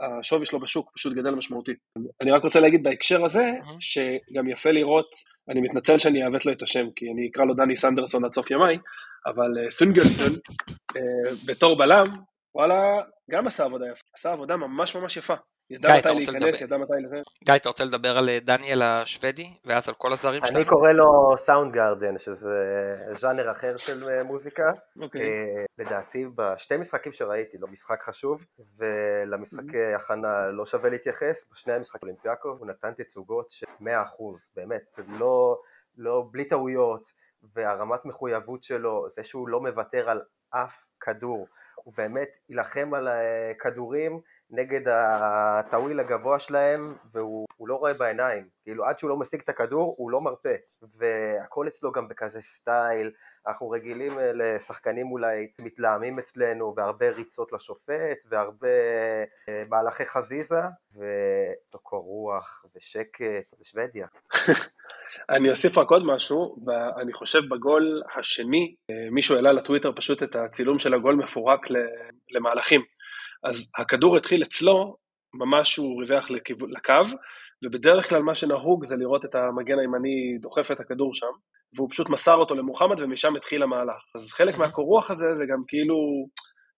השווי 0.00 0.46
שלו 0.46 0.60
בשוק 0.60 0.90
פשוט 0.94 1.12
גדל 1.12 1.30
משמעותית. 1.30 1.78
אני 2.22 2.30
רק 2.30 2.44
רוצה 2.44 2.60
להגיד 2.60 2.82
בהקשר 2.82 3.24
הזה, 3.24 3.52
שגם 3.80 4.48
יפה 4.48 4.70
לראות, 4.70 5.10
אני 5.48 5.60
מתנצל 5.60 5.98
שאני 5.98 6.24
אעוות 6.24 6.46
לו 6.46 6.52
את 6.52 6.62
השם, 6.62 6.86
כי 6.96 7.04
אני 7.14 7.28
אקרא 7.30 7.44
לו 7.44 7.54
דני 7.54 7.76
סנדרסון 7.76 8.24
עד 8.24 8.32
סוף 8.32 8.50
ימיי, 8.50 8.78
אבל 9.26 9.58
אה, 9.58 9.70
סונגלסון, 9.70 10.32
אה, 10.96 11.34
בתור 11.46 11.78
בלם, 11.78 12.06
וואלה, 12.54 13.00
גם 13.30 13.46
עשה 13.46 13.64
עבודה 13.64 13.86
יפה, 13.86 14.02
עשה 14.14 14.32
עבודה 14.32 14.56
ממש 14.56 14.96
ממש 14.96 15.16
יפה. 15.16 15.34
ידע 15.70 15.96
מתי 15.98 16.08
להיכנס, 16.08 16.60
ידע 16.60 16.76
מתי 16.76 16.92
לזה. 17.04 17.16
גיא, 17.44 17.56
אתה 17.56 17.68
רוצה 17.68 17.84
לדבר 17.84 18.18
על 18.18 18.28
אה, 18.28 18.38
דניאל 18.40 18.82
השוודי, 18.82 19.54
ואז 19.64 19.88
על 19.88 19.94
כל 19.94 20.12
הזרים 20.12 20.40
שלנו? 20.46 20.56
אני 20.58 20.64
קורא 20.64 20.92
לו 20.92 21.34
סאונד 21.36 21.72
גארדן, 21.72 22.18
שזה 22.18 22.50
ז'אנר 23.12 23.50
אחר 23.50 23.76
של 23.76 24.08
אה, 24.08 24.24
מוזיקה. 24.24 24.72
אוקיי. 25.02 25.20
אה, 25.20 25.64
לדעתי, 25.78 26.26
בשתי 26.34 26.76
משחקים 26.76 27.12
שראיתי, 27.12 27.58
לא 27.58 27.68
משחק 27.68 28.02
חשוב, 28.02 28.44
ולמשחקי 28.78 29.94
הכנה 29.96 30.46
לא 30.46 30.66
שווה 30.66 30.90
להתייחס, 30.90 31.44
בשני 31.52 31.72
המשחקים 31.72 32.00
אולימפיאקו 32.02 32.48
הוא 32.48 32.66
נתן 32.66 32.92
תצוגות 32.92 33.50
של 33.50 33.66
100%, 33.80 33.84
באמת, 34.56 34.98
לא, 35.18 35.58
לא, 35.98 36.28
בלי 36.30 36.44
טעויות, 36.44 37.02
והרמת 37.54 38.04
מחויבות 38.04 38.62
שלו, 38.62 39.06
זה 39.10 39.24
שהוא 39.24 39.48
לא 39.48 39.60
מוותר 39.60 40.10
על 40.10 40.22
אף 40.50 40.84
כדור, 41.00 41.46
הוא 41.84 41.94
באמת 41.96 42.28
יילחם 42.48 42.94
על 42.94 43.08
כדורים 43.58 44.20
נגד 44.50 44.88
הטאוויל 44.88 46.00
הגבוה 46.00 46.38
שלהם 46.38 46.94
והוא 47.12 47.68
לא 47.68 47.74
רואה 47.74 47.94
בעיניים, 47.94 48.48
כאילו 48.62 48.84
עד 48.84 48.98
שהוא 48.98 49.10
לא 49.10 49.16
משיג 49.16 49.40
את 49.40 49.48
הכדור 49.48 49.94
הוא 49.98 50.10
לא 50.10 50.20
מרפה. 50.20 50.54
והכל 50.96 51.68
אצלו 51.68 51.92
גם 51.92 52.08
בכזה 52.08 52.42
סטייל, 52.42 53.12
אנחנו 53.46 53.70
רגילים 53.70 54.18
אה, 54.18 54.32
לשחקנים 54.32 55.12
אולי 55.12 55.48
מתלהמים 55.60 56.18
אצלנו 56.18 56.74
והרבה 56.76 57.10
ריצות 57.10 57.52
לשופט 57.52 58.18
והרבה 58.28 58.68
אה, 59.48 59.64
מהלכי 59.68 60.04
חזיזה. 60.04 60.60
ותוקו 60.94 62.00
רוח 62.00 62.64
ושקט 62.74 63.54
ושוודיה. 63.60 64.06
אני 65.30 65.50
אוסיף 65.50 65.78
רק 65.78 65.90
עוד 65.90 66.06
משהו, 66.06 66.56
אני 67.02 67.12
חושב 67.12 67.40
בגול 67.50 68.02
השני 68.18 68.74
אה, 68.90 69.10
מישהו 69.10 69.36
העלה 69.36 69.52
לטוויטר 69.52 69.92
פשוט 69.92 70.22
את 70.22 70.36
הצילום 70.36 70.78
של 70.78 70.94
הגול 70.94 71.14
מפורק 71.14 71.66
למהלכים 72.30 72.80
אז 73.44 73.68
הכדור 73.78 74.16
התחיל 74.16 74.42
אצלו, 74.42 74.96
ממש 75.34 75.76
הוא 75.76 76.00
ריווח 76.02 76.30
לקו, 76.50 77.16
ובדרך 77.64 78.08
כלל 78.08 78.22
מה 78.22 78.34
שנהוג 78.34 78.84
זה 78.84 78.96
לראות 78.96 79.24
את 79.24 79.34
המגן 79.34 79.78
הימני 79.78 80.38
דוחף 80.40 80.70
את 80.70 80.80
הכדור 80.80 81.14
שם, 81.14 81.32
והוא 81.76 81.90
פשוט 81.90 82.08
מסר 82.08 82.34
אותו 82.34 82.54
למוחמד 82.54 83.00
ומשם 83.00 83.36
התחיל 83.36 83.62
המהלך. 83.62 84.02
אז 84.14 84.32
חלק 84.32 84.58
מהקורוח 84.58 85.10
הזה 85.10 85.34
זה 85.34 85.44
גם 85.52 85.62
כאילו, 85.68 85.96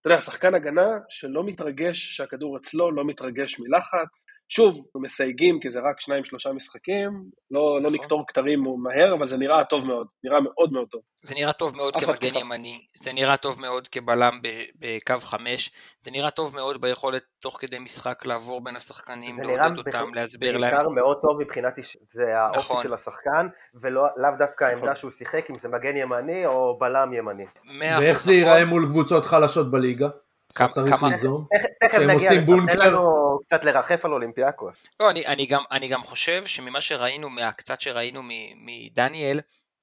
אתה 0.03 0.11
יודע, 0.11 0.21
שחקן 0.21 0.55
הגנה 0.55 0.89
שלא 1.09 1.45
מתרגש 1.45 2.17
שהכדור 2.17 2.57
אצלו, 2.57 2.91
לא 2.91 3.05
מתרגש 3.05 3.61
מלחץ. 3.61 4.27
שוב, 4.49 4.87
מסייגים 4.97 5.61
כי 5.61 5.71
זה 5.71 5.81
רק 5.81 6.01
שניים 6.01 6.25
שלושה 6.25 6.53
משחקים, 6.53 7.11
לא, 7.51 7.81
לא 7.81 7.81
נכון. 7.81 7.95
נקטור 7.95 8.25
כתרים 8.29 8.63
מהר, 8.83 9.15
אבל 9.19 9.29
זה 9.29 9.37
נראה 9.37 9.65
טוב 9.65 9.87
מאוד, 9.87 10.07
נראה 10.25 10.41
מאוד 10.41 10.73
מאוד 10.73 10.89
טוב. 10.89 11.01
זה 11.23 11.35
נראה 11.35 11.53
טוב 11.53 11.77
מאוד 11.77 11.97
כמגן 11.97 12.37
ימני, 12.39 12.87
זה 13.01 13.13
נראה 13.13 13.37
טוב 13.37 13.61
מאוד 13.61 13.89
כבלם 13.89 14.41
בקו 14.79 15.21
חמש, 15.21 15.71
זה 16.05 16.11
נראה 16.11 16.31
טוב 16.31 16.55
מאוד 16.55 16.81
ביכולת 16.81 17.23
תוך 17.43 17.57
כדי 17.61 17.79
משחק 17.79 18.25
לעבור 18.27 18.65
בין 18.65 18.77
השחקנים, 18.77 19.43
לעודד 19.43 19.79
אותם, 19.79 20.15
להסביר 20.15 20.59
להם. 20.59 20.71
זה 20.71 20.83
נראה 20.83 20.95
מאוד 20.95 21.19
טוב 21.23 21.41
מבחינת, 21.41 21.75
זה 22.13 22.39
האופי 22.39 22.59
נכון. 22.59 22.83
של 22.83 22.95
השחקן, 22.95 23.49
ולאו 23.75 24.31
דווקא 24.39 24.65
העמדה 24.65 24.83
נכון. 24.83 24.97
שהוא 24.97 25.11
שיחק, 25.11 25.51
אם 25.51 25.59
זה 25.59 25.69
מגן 25.69 25.97
ימני 25.97 26.47
או 26.47 26.79
בלם 26.79 27.13
ימני. 27.13 27.45
ואיך 27.81 28.21
זה 28.21 28.33
ייראה 28.33 28.65
מול 28.65 28.87
קבוצות 28.91 29.25
חלשות 29.25 29.71
בליגה? 29.71 30.09
כמה 30.55 30.69
צריך 30.69 31.03
ליזום? 31.03 31.47
שהם 31.93 32.11
עושים 32.11 32.45
בונקר? 32.45 32.79
לנו 32.79 33.39
קצת 33.47 33.65
לרחף 33.65 34.05
על 34.05 34.13
אולימפיאקוס. 34.13 34.77
לא, 35.01 35.11
אני, 35.11 35.27
אני, 35.27 35.47
גם, 35.47 35.63
אני 35.71 35.89
גם 35.89 36.03
חושב 36.03 36.47
שממה 36.47 36.81
שראינו, 36.81 37.31
מהקצת 37.31 37.81
שראינו 37.81 38.21
מדניאל, 38.65 39.41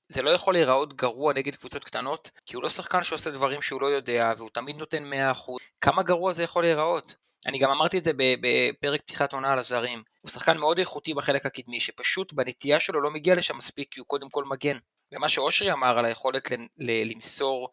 זה 0.09 0.21
לא 0.21 0.29
יכול 0.29 0.53
להיראות 0.53 0.95
גרוע 0.95 1.33
נגד 1.33 1.55
קבוצות 1.55 1.83
קטנות, 1.83 2.31
כי 2.45 2.55
הוא 2.55 2.63
לא 2.63 2.69
שחקן 2.69 3.03
שעושה 3.03 3.31
דברים 3.31 3.61
שהוא 3.61 3.81
לא 3.81 3.87
יודע, 3.87 4.33
והוא 4.37 4.49
תמיד 4.53 4.75
נותן 4.77 5.03
100%. 5.13 5.51
כמה 5.81 6.03
גרוע 6.03 6.33
זה 6.33 6.43
יכול 6.43 6.63
להיראות? 6.63 7.15
אני 7.47 7.59
גם 7.59 7.71
אמרתי 7.71 7.97
את 7.97 8.03
זה 8.03 8.11
בפרק 8.15 9.01
פתיחת 9.01 9.33
עונה 9.33 9.53
על 9.53 9.59
הזרים. 9.59 10.03
הוא 10.21 10.31
שחקן 10.31 10.57
מאוד 10.57 10.79
איכותי 10.79 11.13
בחלק 11.13 11.45
הקדמי, 11.45 11.79
שפשוט 11.79 12.33
בנטייה 12.33 12.79
שלו 12.79 13.01
לא 13.01 13.11
מגיע 13.11 13.35
לשם 13.35 13.57
מספיק, 13.57 13.87
כי 13.91 13.99
הוא 13.99 14.07
קודם 14.07 14.29
כל 14.29 14.43
מגן. 14.43 14.77
ומה 15.13 15.29
שאושרי 15.29 15.71
אמר 15.71 15.99
על 15.99 16.05
היכולת 16.05 16.49
למסור 16.77 17.69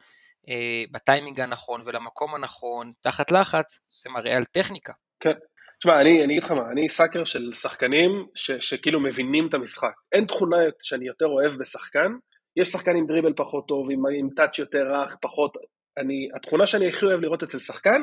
אה, 0.49 0.85
בטיימינג 0.91 1.41
הנכון 1.41 1.83
ולמקום 1.85 2.35
הנכון, 2.35 2.93
תחת 3.01 3.31
לחץ, 3.31 3.81
זה 4.03 4.11
מראה 4.11 4.37
על 4.37 4.45
טכניקה. 4.45 4.93
כן. 5.21 5.33
תשמע, 5.79 6.01
אני, 6.01 6.25
אגיד 6.25 6.43
לך 6.43 6.53
מה, 6.53 6.71
אני 6.73 6.89
סאקר 6.89 7.25
של 7.25 7.53
שחקנים 7.53 8.27
ש, 8.35 8.51
שכאילו 8.53 9.01
מבינים 9.01 9.47
את 9.47 9.55
המשחק. 9.55 9.93
אין 10.13 10.25
תכונה 10.25 10.57
שאני 10.83 11.07
יותר 11.07 11.27
אוהב 11.27 11.55
בשחקן, 11.55 12.13
יש 12.57 12.69
שחקן 12.69 12.97
עם 12.97 13.07
דריבל 13.07 13.33
פחות 13.37 13.69
טוב, 13.69 13.91
עם, 13.91 14.03
עם 14.19 14.29
טאץ' 14.37 14.59
יותר 14.59 14.93
רך, 14.93 15.17
פחות... 15.21 15.57
אני, 15.99 16.29
התכונה 16.37 16.67
שאני 16.67 16.89
הכי 16.89 17.07
אוהב 17.07 17.21
לראות 17.21 17.43
אצל 17.43 17.59
שחקן, 17.59 18.03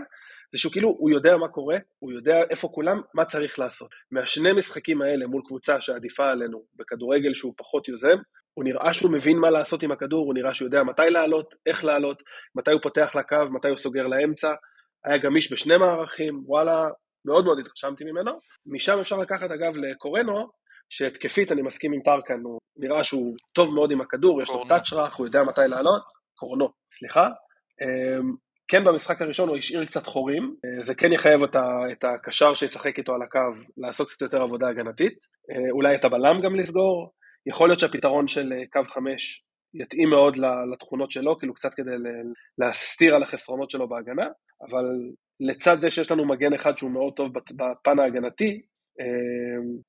זה 0.54 0.60
שהוא 0.60 0.72
כאילו, 0.72 0.96
הוא 0.98 1.10
יודע 1.12 1.38
מה 1.38 1.48
קורה, 1.48 1.78
הוא 2.00 2.12
יודע 2.12 2.36
איפה 2.50 2.68
כולם, 2.68 3.02
מה 3.14 3.26
צריך 3.26 3.60
לעשות. 3.60 3.90
מהשני 4.12 4.54
משחקים 4.54 5.02
האלה 5.02 5.28
מול 5.28 5.42
קבוצה 5.46 5.82
שעדיפה 5.82 6.24
עלינו, 6.32 6.64
בכדורגל 6.76 7.34
שהוא 7.34 7.54
פחות 7.58 7.88
יוזם, 7.88 8.18
הוא 8.54 8.64
נראה 8.64 8.94
שהוא 8.94 9.12
מבין 9.12 9.38
מה 9.38 9.50
לעשות 9.50 9.84
עם 9.84 9.92
הכדור, 9.92 10.26
הוא 10.26 10.34
נראה 10.34 10.54
שהוא 10.54 10.66
יודע 10.66 10.84
מתי 10.84 11.10
לעלות, 11.10 11.56
איך 11.66 11.86
לעלות, 11.86 12.24
מתי 12.56 12.72
הוא 12.72 12.82
פותח 12.82 13.16
לקו, 13.16 13.54
מתי 13.54 13.70
הוא 13.70 13.78
סוגר 13.78 14.08
לאמצע, 14.08 14.54
היה 15.06 15.18
גמיש 15.18 15.54
בשני 15.54 15.78
מערכים, 15.78 16.44
וואלה, 16.46 16.84
מאוד 17.26 17.46
מאוד 17.46 17.60
התרשמתי 17.60 18.04
ממנו. 18.04 18.32
משם 18.66 19.00
אפשר 19.00 19.18
לקחת 19.18 19.52
אגב 19.52 19.76
לקורנו, 19.76 20.50
שהתקפית 20.90 21.52
אני 21.52 21.62
מסכים 21.62 21.94
עם 21.94 22.02
טרקן, 22.02 22.40
הוא 22.44 22.60
נראה 22.78 23.04
שהוא 23.04 23.36
טוב 23.54 23.74
מאוד 23.74 23.92
עם 23.92 24.02
הכדור, 24.02 24.42
יש 24.42 24.50
לו 24.50 24.64
רך, 24.94 25.16
הוא 25.16 25.26
יודע 25.26 25.44
מתי 25.44 25.62
לעלות, 25.68 26.04
קורנו, 26.36 26.70
סליחה. 26.92 27.28
כן 28.68 28.84
במשחק 28.84 29.22
הראשון 29.22 29.50
הוא 29.50 29.58
השאיר 29.58 29.86
קצת 29.86 30.06
חורים, 30.06 30.56
אה, 30.66 30.84
זה 30.84 30.96
כן 30.96 31.14
יחייב 31.14 31.44
את 31.92 32.04
הקשר 32.04 32.54
שישחק 32.54 32.98
איתו 32.98 33.14
על 33.16 33.22
הקו 33.22 33.40
לעשות 33.78 34.10
קצת 34.10 34.22
יותר 34.22 34.42
עבודה 34.42 34.68
הגנתית, 34.68 35.18
אה, 35.52 35.72
אולי 35.72 35.96
את 35.96 36.06
הבלם 36.06 36.42
גם 36.44 36.56
לסגור, 36.56 37.12
יכול 37.46 37.70
להיות 37.70 37.80
שהפתרון 37.80 38.28
של 38.28 38.54
אה, 38.54 38.64
קו 38.72 38.90
חמש 38.94 39.44
יתאים 39.82 40.10
מאוד 40.10 40.38
לתכונות 40.74 41.12
שלו, 41.12 41.40
כאילו 41.40 41.54
קצת 41.54 41.74
כדי 41.74 41.92
להסתיר 42.58 43.16
על 43.16 43.24
החסרונות 43.24 43.70
שלו 43.70 43.90
בהגנה, 43.90 44.28
אבל 44.70 44.86
לצד 45.40 45.80
זה 45.80 45.90
שיש 45.90 46.12
לנו 46.12 46.28
מגן 46.28 46.54
אחד 46.54 46.78
שהוא 46.78 46.92
מאוד 46.92 47.14
טוב 47.14 47.32
בפן 47.34 48.00
ההגנתי, 48.00 48.62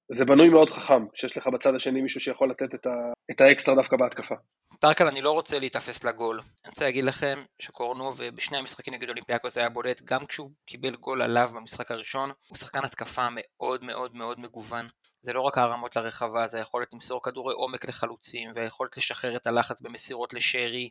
זה 0.09 0.25
בנוי 0.25 0.49
מאוד 0.49 0.71
חכם, 0.71 1.07
שיש 1.15 1.37
לך 1.37 1.47
בצד 1.47 1.75
השני 1.75 2.01
מישהו 2.01 2.21
שיכול 2.21 2.51
לתת 2.51 2.75
את, 2.75 2.87
ה, 2.87 2.91
את 3.31 3.41
האקסטרה 3.41 3.75
דווקא 3.75 3.97
בהתקפה. 3.97 4.35
טרקן, 4.81 5.09
אני 5.09 5.23
לא 5.23 5.31
רוצה 5.31 5.59
להיתפס 5.59 6.05
לגול. 6.05 6.41
אני 6.41 6.71
רוצה 6.71 6.85
להגיד 6.85 7.05
לכם 7.05 7.39
שקורנו 7.59 8.13
ובשני 8.17 8.59
המשחקים 8.59 8.95
נגד 8.95 9.09
אולימפיאקוס 9.09 9.57
היה 9.59 9.69
בולט, 9.69 10.03
גם 10.05 10.27
כשהוא 10.27 10.51
קיבל 10.67 10.97
גול 10.97 11.23
עליו 11.23 11.51
במשחק 11.55 11.91
הראשון, 11.91 12.31
הוא 12.49 12.59
שחקן 12.59 12.85
התקפה 12.85 13.29
מאוד 13.31 13.85
מאוד 13.85 14.17
מאוד 14.17 14.41
מגוון. 14.41 14.87
זה 15.25 15.33
לא 15.33 15.41
רק 15.41 15.59
הרמות 15.59 15.97
לרחבה, 15.97 16.49
זה 16.49 16.57
היכולת 16.59 16.93
למסור 16.93 17.23
כדורי 17.23 17.55
עומק 17.55 17.85
לחלוצים, 17.85 18.51
והיכולת 18.55 18.97
לשחרר 18.97 19.37
את 19.37 19.47
הלחץ 19.47 19.81
במסירות 19.81 20.33
לשרי, 20.33 20.91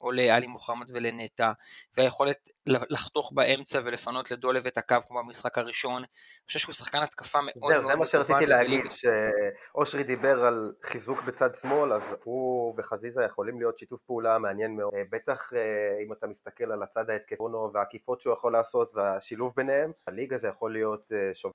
או 0.00 0.12
לאלי 0.12 0.46
מוחמד 0.46 0.86
ולנטע, 0.90 1.52
והיכולת 1.96 2.50
לחתוך 2.66 3.32
באמצע 3.34 3.80
ולפנות 3.84 4.30
לדולב 4.30 4.66
את 4.66 4.78
הקו 4.78 4.96
כמו 5.08 5.18
במשחק 5.22 5.58
הראשון. 5.58 5.96
אני 5.96 6.06
חושב 6.46 6.58
שהוא 6.58 6.74
שחקן 6.74 6.98
התקפה 6.98 7.38
מאוד 7.40 7.56
מאוד 7.60 7.72
מגוון. 7.72 7.92
זה 7.92 7.96
מה 7.96 8.06
שרציתי 8.06 8.46
להגיד, 8.46 8.84
שאושרי 8.90 10.04
דיבר 10.04 10.44
על 10.44 10.72
חיזוק 10.82 11.22
בצד 11.22 11.54
שמאל, 11.54 11.92
אז 11.92 12.16
הוא 12.24 12.74
וחזיזה 12.78 13.22
יכולים 13.24 13.58
להיות 13.58 13.78
שיתוף 13.78 14.00
פעולה 14.06 14.38
מעניין 14.38 14.76
מאוד. 14.76 14.94
אה, 14.94 15.02
בטח 15.10 15.52
אה, 15.52 16.04
אם 16.06 16.12
אתה 16.12 16.26
מסתכל 16.26 16.72
על 16.72 16.82
הצד 16.82 17.10
ההתקפונו 17.10 17.70
והעקיפות 17.74 18.20
שהוא 18.20 18.32
יכול 18.32 18.52
לעשות 18.52 18.92
והשילוב 18.94 19.52
ביניהם, 19.56 19.92
הליגה 20.06 20.38
זה 20.38 20.48
יכול 20.48 20.72
להיות 20.72 21.12
אה, 21.12 21.30
שובר. 21.34 21.54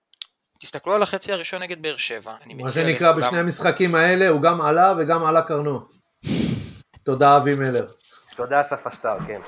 תסתכלו 0.60 0.96
על 0.96 1.04
החצי 1.04 1.32
הראשון 1.32 1.62
נגד 1.62 1.82
באר 1.82 1.98
שבע. 1.98 2.36
מה 2.56 2.72
שנקרא 2.72 3.12
בשני 3.12 3.40
המשחקים 3.40 3.96
האלה 3.96 4.28
הוא 4.28 4.42
גם 4.42 4.62
עלה 4.62 4.94
וגם 4.98 5.26
עלה 5.26 5.42
קרנו. 5.42 5.80
תודה 7.04 7.38
אבי 7.38 7.56
מלר. 7.56 7.88
תודה 8.36 8.62
אסף 8.62 8.88
אשטר, 8.88 9.20
כן. 9.28 9.42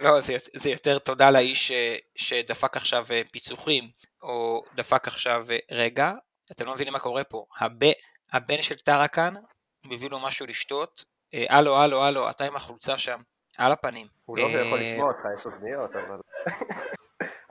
לא, 0.00 0.20
זה, 0.20 0.36
זה 0.56 0.70
יותר 0.70 0.98
תודה 0.98 1.30
לאיש 1.30 1.68
ש- 1.68 2.00
שדפק 2.16 2.76
עכשיו 2.76 3.06
אה, 3.10 3.22
פיצוחים, 3.32 3.84
או 4.22 4.62
דפק 4.74 5.08
עכשיו, 5.08 5.46
אה, 5.50 5.58
רגע, 5.70 6.12
אתם 6.52 6.66
לא 6.66 6.74
מבינים 6.74 6.92
מה 6.92 6.98
קורה 6.98 7.24
פה. 7.24 7.44
הב, 7.58 7.82
הבן 8.32 8.62
של 8.62 8.74
טרקן, 8.74 9.34
מביא 9.86 10.10
לו 10.10 10.20
משהו 10.20 10.46
לשתות, 10.46 11.04
אה, 11.34 11.44
הלו, 11.48 11.76
הלו, 11.76 12.04
הלו, 12.04 12.30
אתה 12.30 12.44
עם 12.44 12.56
החולצה 12.56 12.98
שם, 12.98 13.18
על 13.58 13.72
הפנים. 13.72 14.06
הוא 14.24 14.38
לא 14.38 14.46
אה, 14.46 14.60
יכול 14.60 14.80
לשמוע 14.80 15.08
אותך, 15.08 15.20
יש 15.38 15.46
אוזניות, 15.46 15.90
אבל... 15.90 16.18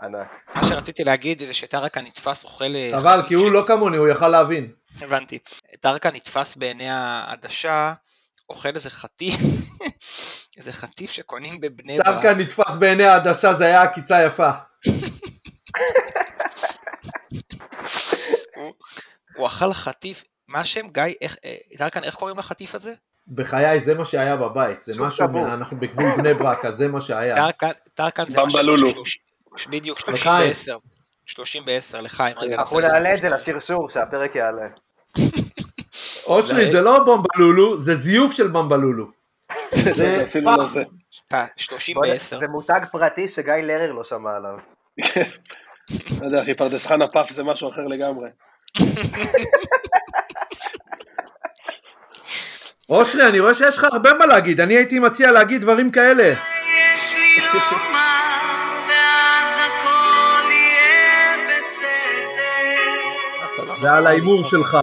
ענק. 0.02 0.42
מה 0.56 0.64
שרציתי 0.70 1.04
להגיד 1.04 1.40
זה 1.40 1.54
שטרקן 1.54 2.06
נתפס 2.06 2.44
אוכל... 2.44 2.76
אה, 2.76 2.92
חבל, 3.00 3.18
חטיף 3.18 3.28
כי 3.28 3.34
הוא 3.34 3.52
לא 3.52 3.64
כמוני, 3.68 3.98
הוא 3.98 4.08
יכל 4.08 4.28
להבין. 4.28 4.72
הבנתי. 5.02 5.40
טרקן 5.80 6.16
נתפס 6.16 6.56
בעיני 6.56 6.90
העדשה, 6.90 7.94
אוכל 8.50 8.76
איזה 8.76 8.90
חטיף, 8.90 9.36
איזה 10.58 10.74
חטיף 10.74 11.12
שקונים 11.12 11.62
בבני 11.62 11.98
ברק. 11.98 12.06
טרקן 12.06 12.40
נתפס 12.40 12.76
בעיני 12.76 13.04
העדשה, 13.04 13.54
זה 13.54 13.66
היה 13.66 13.84
עקיצה 13.84 14.24
יפה. 14.24 14.50
הוא, 18.56 18.74
הוא 19.36 19.48
אכל 19.48 19.74
חטיף, 19.74 20.24
מה 20.48 20.60
השם 20.60 20.88
גיא, 20.88 21.04
איך, 21.22 21.38
אה, 21.46 21.56
טרקן, 21.78 22.04
איך 22.04 22.16
קוראים 22.16 22.38
לחטיף 22.38 22.76
הזה? 22.76 22.94
בחיי, 23.28 23.80
זה 23.80 23.94
מה 23.94 24.06
שהיה 24.06 24.36
בבית. 24.36 24.84
זה 24.84 25.02
משהו. 25.04 25.28
מה- 25.28 25.54
אנחנו 25.54 25.78
בגבול 25.78 26.06
בני 26.18 26.34
ברק, 26.34 26.66
אז 26.66 26.76
זה 26.76 26.88
מה 26.88 27.02
שהיה. 27.02 27.36
טרקן, 27.96 28.26
זה. 28.28 28.38
שלוש- 28.50 29.18
בדיוק, 29.70 30.00
30 30.00 30.14
לחיים. 30.14 30.52
ב-10. 30.54 30.80
30 31.26 31.64
ב-10, 31.66 31.98
לחיים. 32.02 32.36
אנחנו 32.54 32.80
נעלה 32.80 33.14
את 33.14 33.22
זה 33.22 33.30
לשרשור, 33.30 33.90
שהפרק 33.90 34.36
יעלה. 34.36 34.68
אושרי, 36.28 36.72
זה 36.72 36.82
לא 36.82 37.00
במבלולו, 37.04 37.78
זה 37.78 37.96
זיוף 37.96 38.32
של 38.34 38.48
במבלולו. 38.48 39.06
זה 39.96 40.24
אפילו 40.24 40.58
לא 40.58 40.64
זה. 40.66 40.84
פ- 41.28 41.36
30 41.58 41.96
בוא 41.96 42.06
נ- 42.06 42.10
ב-10. 42.10 42.40
זה 42.40 42.48
מותג 42.48 42.82
פרטי 42.92 43.28
שגיא 43.28 43.54
לרר 43.54 43.92
לא 43.92 44.04
שמע 44.04 44.36
עליו. 44.36 44.58
לא 46.22 46.26
יודע, 46.26 46.42
אחי, 46.42 46.54
פרדס 46.54 46.86
חנה 46.88 47.08
פף 47.08 47.30
זה 47.32 47.44
משהו 47.44 47.70
אחר 47.70 47.82
לגמרי. 47.88 48.30
אושרי, 52.90 53.28
אני 53.28 53.40
רואה 53.40 53.54
שיש 53.54 53.78
לך 53.78 53.84
הרבה 53.84 54.14
מה 54.14 54.26
להגיד, 54.26 54.62
אני 54.62 54.74
הייתי 54.74 55.00
מציע 55.00 55.32
להגיד 55.32 55.62
דברים 55.62 55.92
כאלה. 55.92 56.24
יש 56.24 57.16
לי 57.16 57.38
לומר, 57.54 57.98
ואז 58.88 59.58
הכל 59.66 60.52
יהיה 60.52 61.36
בסדר. 61.48 62.78
לא- 63.68 63.76
ועל 63.82 64.08
ההימור 64.08 64.44
שלך. 64.44 64.78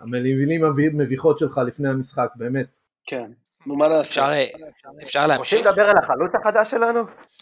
על 0.00 0.10
המילים 0.20 0.64
המביכות 0.64 1.38
שלך 1.38 1.60
לפני 1.66 1.88
המשחק, 1.88 2.28
באמת. 2.36 2.66
כן. 3.06 3.30
נו, 3.66 3.76
מה? 3.76 4.00
אפשר, 4.00 4.22
אה, 4.22 4.44
אפשר 4.68 4.88
רוצים 4.88 5.26
להמשיך? 5.28 5.66
לדבר 5.66 5.84
על 5.90 5.96
החלוץ 6.02 6.34
החדש 6.34 6.70
שלנו? 6.70 7.00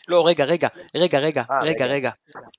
לא, 0.08 0.26
רגע, 0.26 0.44
רגע, 0.44 0.68
רגע, 0.96 1.18
רגע, 1.18 1.42
אה, 1.50 1.58
רגע, 1.62 1.84
רגע. 1.84 1.86
רגע. 1.86 2.10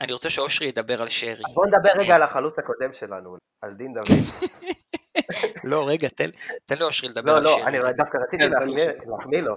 אני 0.01 0.13
רוצה 0.13 0.29
שאושרי 0.29 0.67
ידבר 0.67 1.01
על 1.01 1.09
שרי. 1.09 1.41
בוא 1.53 1.65
נדבר 1.65 2.01
רגע 2.01 2.15
על 2.15 2.23
החלוץ 2.23 2.59
הקודם 2.59 2.93
שלנו, 2.93 3.35
על 3.61 3.73
דין 3.73 3.93
דוד. 3.93 4.07
לא, 5.63 5.87
רגע, 5.87 6.07
תן 6.65 6.75
לאושרי 6.79 7.09
לדבר 7.09 7.31
לא, 7.31 7.37
על 7.37 7.43
לא, 7.43 7.49
שרי. 7.59 7.63
אני 7.67 7.93
דווקא 7.97 8.17
רציתי 8.27 8.43
כן, 8.43 8.51
להחמיא- 8.51 9.41
לו. 9.41 9.55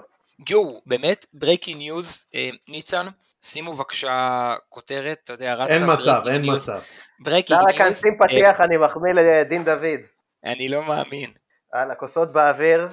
יואו, 0.50 0.80
באמת, 0.86 1.26
breaking 1.32 1.78
news, 1.78 2.26
ניצן, 2.68 3.06
שימו 3.42 3.72
בבקשה 3.72 4.54
כותרת, 4.68 5.18
אתה 5.24 5.32
יודע, 5.32 5.54
רצה 5.54 5.72
אין 5.72 5.82
מצב, 5.92 6.22
breaking 6.24 6.30
אין 6.30 6.44
news. 6.44 6.54
מצב. 6.54 6.80
breaking 7.20 7.60
news, 7.78 8.00
שים 8.00 8.18
פתיח, 8.18 8.60
אני 8.60 8.76
מחמיא 8.76 9.12
לדין 9.12 9.64
דוד. 9.64 10.00
אה, 10.46 10.52
אני 10.52 10.68
לא 10.68 10.82
מאמין. 10.82 11.30
על 11.72 11.90
הכוסות 11.90 12.32
באוויר. 12.32 12.88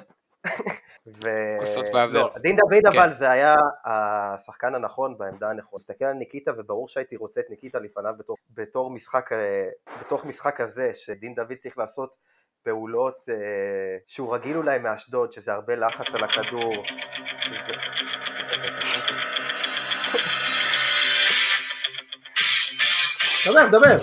ו- 1.24 1.56
כוסות 1.60 1.86
באוויר. 1.94 2.22
לא, 2.22 2.34
דין 2.38 2.56
דוד 2.56 2.82
כן. 2.94 3.00
אבל 3.00 3.14
זה 3.14 3.32
היה 3.32 3.56
השחקן 3.86 4.76
הנכון 4.76 5.18
בעמדה 5.18 5.50
הנכונה. 5.50 5.80
תסתכל 5.80 6.06
על 6.06 6.14
ניקיטה 6.14 6.52
וברור 6.58 6.88
שהייתי 6.88 7.16
רוצה 7.16 7.42
את 7.42 7.50
ניקיטה 7.50 7.80
לפניו 7.80 8.14
בתור, 8.18 8.38
בתור 8.54 8.92
משחק, 8.92 9.32
אה, 9.32 9.70
בתוך 10.00 10.26
משחק 10.26 10.62
הזה 10.62 10.92
שדין 10.94 11.36
דוד 11.36 11.54
צריך 11.62 11.78
לעשות 11.78 12.16
פעולות 12.64 13.30
אה, 13.30 13.36
שהוא 14.08 14.36
רגיל 14.36 14.58
אולי 14.58 14.80
מאשדוד, 14.80 15.32
שזה 15.34 15.54
הרבה 15.54 15.76
לחץ 15.76 16.14
על 16.14 16.24
הכדור. 16.24 16.84
דבר, 23.46 23.68
דבר. 23.68 23.98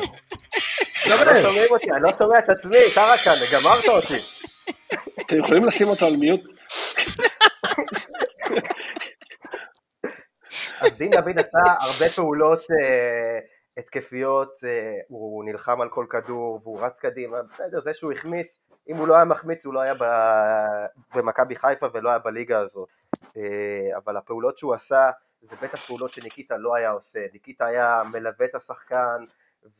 לא 1.10 1.16
דבר. 1.24 1.40
שומעים 1.40 1.66
אותי, 1.70 1.92
אני 1.92 2.02
לא 2.02 2.10
שומע 2.18 2.38
את 2.38 2.48
עצמי, 2.48 2.78
קרקן, 2.94 3.30
גמרת 3.52 3.88
אותי. 3.88 4.31
אתם 5.20 5.36
יכולים 5.38 5.64
לשים 5.64 5.88
אותו 5.88 6.06
על 6.06 6.12
מיוט? 6.20 6.42
אז 10.80 10.96
דין 10.96 11.10
דוד 11.10 11.38
עשה 11.38 11.58
הרבה 11.80 12.08
פעולות 12.14 12.60
אה, 12.60 13.38
התקפיות, 13.76 14.64
אה, 14.64 14.98
הוא 15.08 15.44
נלחם 15.44 15.80
על 15.80 15.88
כל 15.88 16.06
כדור 16.10 16.60
והוא 16.62 16.80
רץ 16.80 16.98
קדימה, 16.98 17.42
בסדר, 17.42 17.80
זה 17.80 17.94
שהוא 17.94 18.12
החמיץ, 18.12 18.60
אם 18.88 18.96
הוא 18.96 19.08
לא 19.08 19.14
היה 19.14 19.24
מחמיץ 19.24 19.64
הוא 19.64 19.74
לא 19.74 19.80
היה 19.80 19.94
במכבי 21.14 21.56
חיפה 21.56 21.86
ולא 21.94 22.08
היה 22.08 22.18
בליגה 22.18 22.58
הזאת. 22.58 22.88
אה, 23.36 23.96
אבל 23.96 24.16
הפעולות 24.16 24.58
שהוא 24.58 24.74
עשה, 24.74 25.10
זה 25.42 25.56
בטח 25.62 25.86
פעולות 25.86 26.12
שניקיטה 26.12 26.56
לא 26.56 26.74
היה 26.74 26.90
עושה. 26.90 27.20
ניקיטה 27.32 27.66
היה 27.66 28.02
מלווה 28.12 28.46
את 28.46 28.54
השחקן 28.54 29.24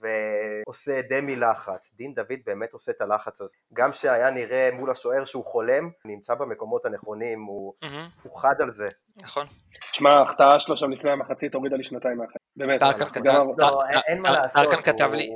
ועושה 0.01 1.01
דמי 1.11 1.37
לחץ. 1.37 1.90
דין 1.95 2.14
דוד 2.14 2.38
באמת 2.47 2.73
עושה 2.73 2.92
את 2.92 3.01
הלחץ 3.01 3.40
הזה. 3.40 3.57
גם 3.75 3.92
שהיה 3.92 4.31
נראה 4.31 4.71
מול 4.73 4.90
השוער 4.90 5.25
שהוא 5.25 5.45
חולם, 5.45 5.90
נמצא 6.05 6.35
במקומות 6.35 6.87
הנכונים, 6.87 7.42
הוא, 7.42 7.75
מהמם, 7.83 8.09
הוא 8.23 8.40
חד 8.40 8.55
על 8.61 8.71
זה. 8.71 8.88
נכון. 9.16 9.47
תשמע, 9.92 10.11
ההחטאה 10.11 10.59
שלו 10.61 10.77
שם 10.77 10.90
לפני 10.90 11.11
המחצית 11.11 11.55
הורידה 11.55 11.77
לי 11.77 11.83
שנתיים 11.85 12.16
מהחיים. 12.16 12.37
באמת. 12.57 12.81
טרקן 12.81 13.05
כתב- 13.05 13.25
לא, 13.59 13.79
אין- 14.09 14.23
מה 14.23 14.31
לעשות, 14.33 14.71
טרקן 14.85 15.11
לי, 15.12 15.29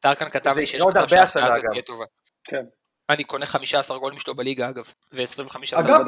טרקן 0.00 0.28
כתב 0.28 0.54
לי 0.56 0.66
שיש 0.66 0.82
מצב 0.82 1.00
השנה 1.14 1.46
הזאת 1.46 1.62
גם. 1.64 1.70
תהיה 1.70 1.82
טובה. 1.82 2.04
כן. 2.44 2.64
אני 3.10 3.24
קונה 3.24 3.46
15 3.46 3.98
גולים 3.98 4.18
שלו 4.18 4.34
בליגה 4.34 4.68
אגב, 4.68 4.84
ו-25 5.12 5.56
אגב. 5.74 6.00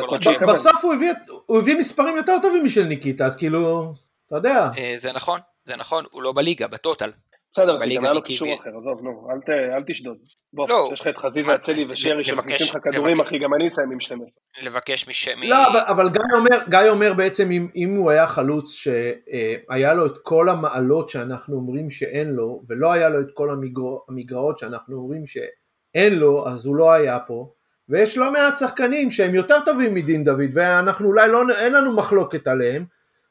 בסוף 0.48 0.85
הוא 0.85 0.94
הביא- 0.94 1.12
הוא 1.46 1.59
הביא 1.59 1.76
מספרים 1.79 2.16
יותר 2.16 2.33
טובים 2.42 2.64
משל 2.64 2.85
ניקיטה, 2.85 3.26
אז 3.26 3.37
כאילו, 3.37 3.92
אתה 4.26 4.37
יודע. 4.37 4.68
אה, 4.79 4.94
זה 4.96 5.12
נכון, 5.12 5.40
זה 5.64 5.76
נכון, 5.76 6.05
הוא 6.11 6.22
לא 6.22 6.33
בליגה, 6.33 6.68
בטוטל. 6.68 7.12
בסדר, 7.52 7.76
בליגה 7.80 7.96
גם 8.00 8.04
היה 8.04 8.12
לו 8.12 8.22
קישור. 8.22 8.48
אחר, 8.60 8.70
עזוב, 8.78 9.00
נו, 9.02 9.28
אל 9.30 9.40
ת- 9.40 9.76
אל 9.76 9.82
תשדוד. 9.86 10.16
בוא, 10.52 10.68
לא, 10.68 10.90
יש 10.92 11.00
לך 11.00 11.06
את 11.08 11.18
חזיזה, 11.18 11.54
אצלי 11.54 11.84
ושרי 11.88 12.24
שמכניסים 12.24 12.66
לך 12.66 12.76
כדורים, 12.84 13.16
לבקש- 13.16 13.26
אחי, 13.26 13.38
גם 13.38 13.54
אני 13.54 13.68
אסיים 13.68 13.92
עם 13.92 14.00
12. 14.00 14.42
לבקש 14.62 15.08
מש... 15.08 15.28
מ- 15.28 15.42
לא, 15.42 15.66
אבל, 15.66 15.80
אבל 15.88 16.08
גיא, 16.08 16.20
אומר, 16.34 16.58
גיא 16.68 16.90
אומר 16.90 17.12
בעצם 17.14 17.50
אם, 17.50 17.68
אם 17.76 17.96
הוא 17.96 18.10
היה 18.10 18.26
חלוץ 18.26 18.74
שהיה 18.74 19.94
לו 19.94 20.06
את 20.06 20.18
כל 20.22 20.48
המעלות 20.48 21.08
שאנחנו 21.08 21.56
אומרים 21.56 21.90
שאין 21.90 22.30
לו, 22.32 22.62
ולא 22.68 22.92
היה 22.92 23.08
לו 23.08 23.20
את 23.20 23.28
כל 23.34 23.50
המגר, 23.50 23.82
המגרעות 24.08 24.58
שאנחנו 24.58 24.96
אומרים 24.96 25.26
שאין 25.26 26.14
לו, 26.18 26.48
אז 26.48 26.66
הוא 26.66 26.76
לא 26.76 26.92
היה 26.92 27.18
פה. 27.18 27.52
ויש 27.88 28.18
לא 28.18 28.32
מעט 28.32 28.58
שחקנים 28.58 29.10
שהם 29.10 29.34
יותר 29.34 29.56
טובים 29.64 29.94
מדין 29.94 30.24
דוד, 30.24 30.50
ואנחנו 30.54 31.06
אולי 31.06 31.28
לא, 31.28 31.42
אין 31.58 31.72
לנו 31.72 31.96
מחלוקת 31.96 32.46
עליהם, 32.48 32.84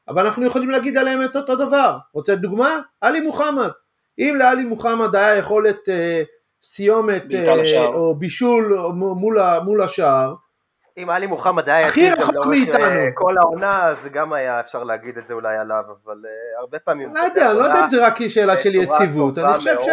אבל 0.07 0.25
אנחנו 0.25 0.45
יכולים 0.45 0.69
להגיד 0.69 0.97
עליהם 0.97 1.19
את 1.25 1.35
אותו 1.35 1.55
דבר. 1.55 1.97
רוצה 2.13 2.35
דוגמה? 2.35 2.69
עלי 3.01 3.19
מוחמד. 3.21 3.69
אם 4.19 4.35
לעלי 4.37 4.63
מוחמד 4.63 5.15
היה 5.15 5.35
יכולת 5.35 5.89
אה, 5.89 6.21
סיומת 6.63 7.23
אה. 7.33 7.85
או 7.85 8.15
בישול 8.15 8.77
מול, 8.93 9.39
מול 9.63 9.81
השער, 9.81 10.33
אם 11.03 11.09
עלי 11.09 11.27
מוחמד 11.27 11.69
היה 11.69 11.87
הכי 11.87 12.11
רחוק 12.11 12.35
לאורך 12.35 12.47
מאיתנו. 12.47 12.83
אה, 12.83 13.07
כל 13.13 13.35
העונה, 13.41 13.85
אז 13.85 14.07
גם 14.13 14.33
היה 14.33 14.59
אפשר 14.59 14.83
להגיד 14.83 15.17
את 15.17 15.27
זה 15.27 15.33
אולי 15.33 15.57
עליו, 15.57 15.83
אבל 16.05 16.21
אה, 16.25 16.59
הרבה 16.59 16.79
פעמים... 16.79 17.15
לא 17.15 17.19
יודע, 17.19 17.53
לא 17.53 17.63
יודע 17.63 17.83
אם 17.83 17.87
זה 17.89 18.07
רק 18.07 18.27
שאלה 18.27 18.57
של 18.57 18.75
יציבות, 18.75 19.37
אני 19.37 19.53
חושב 19.53 19.75
ש... 19.85 19.89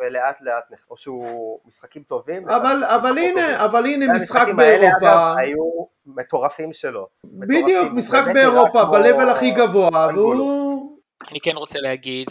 ולאט 0.00 0.36
לאט, 0.40 0.64
או 0.90 0.96
שהוא 0.96 1.58
משחקים 1.66 2.02
טובים. 2.02 2.48
אבל, 2.48 2.84
אבל 2.84 3.18
הנה, 3.18 3.64
אבל 3.64 3.86
הנה 3.86 4.14
משחק 4.14 4.40
המשחקים 4.40 4.60
האלה, 4.60 4.78
באירופה, 4.78 5.32
אגב, 5.32 5.38
היו 5.38 5.86
מטורפים 6.06 6.72
שלו. 6.72 7.06
בדיוק, 7.24 7.64
מטורפים. 7.64 7.96
משחק 7.96 8.24
באירופה, 8.34 8.84
ב-level 8.84 9.30
הכי 9.30 9.50
גבוה. 9.50 10.08
והוא... 10.14 10.98
אני 11.30 11.40
כן 11.40 11.56
רוצה 11.56 11.78
להגיד, 11.78 12.30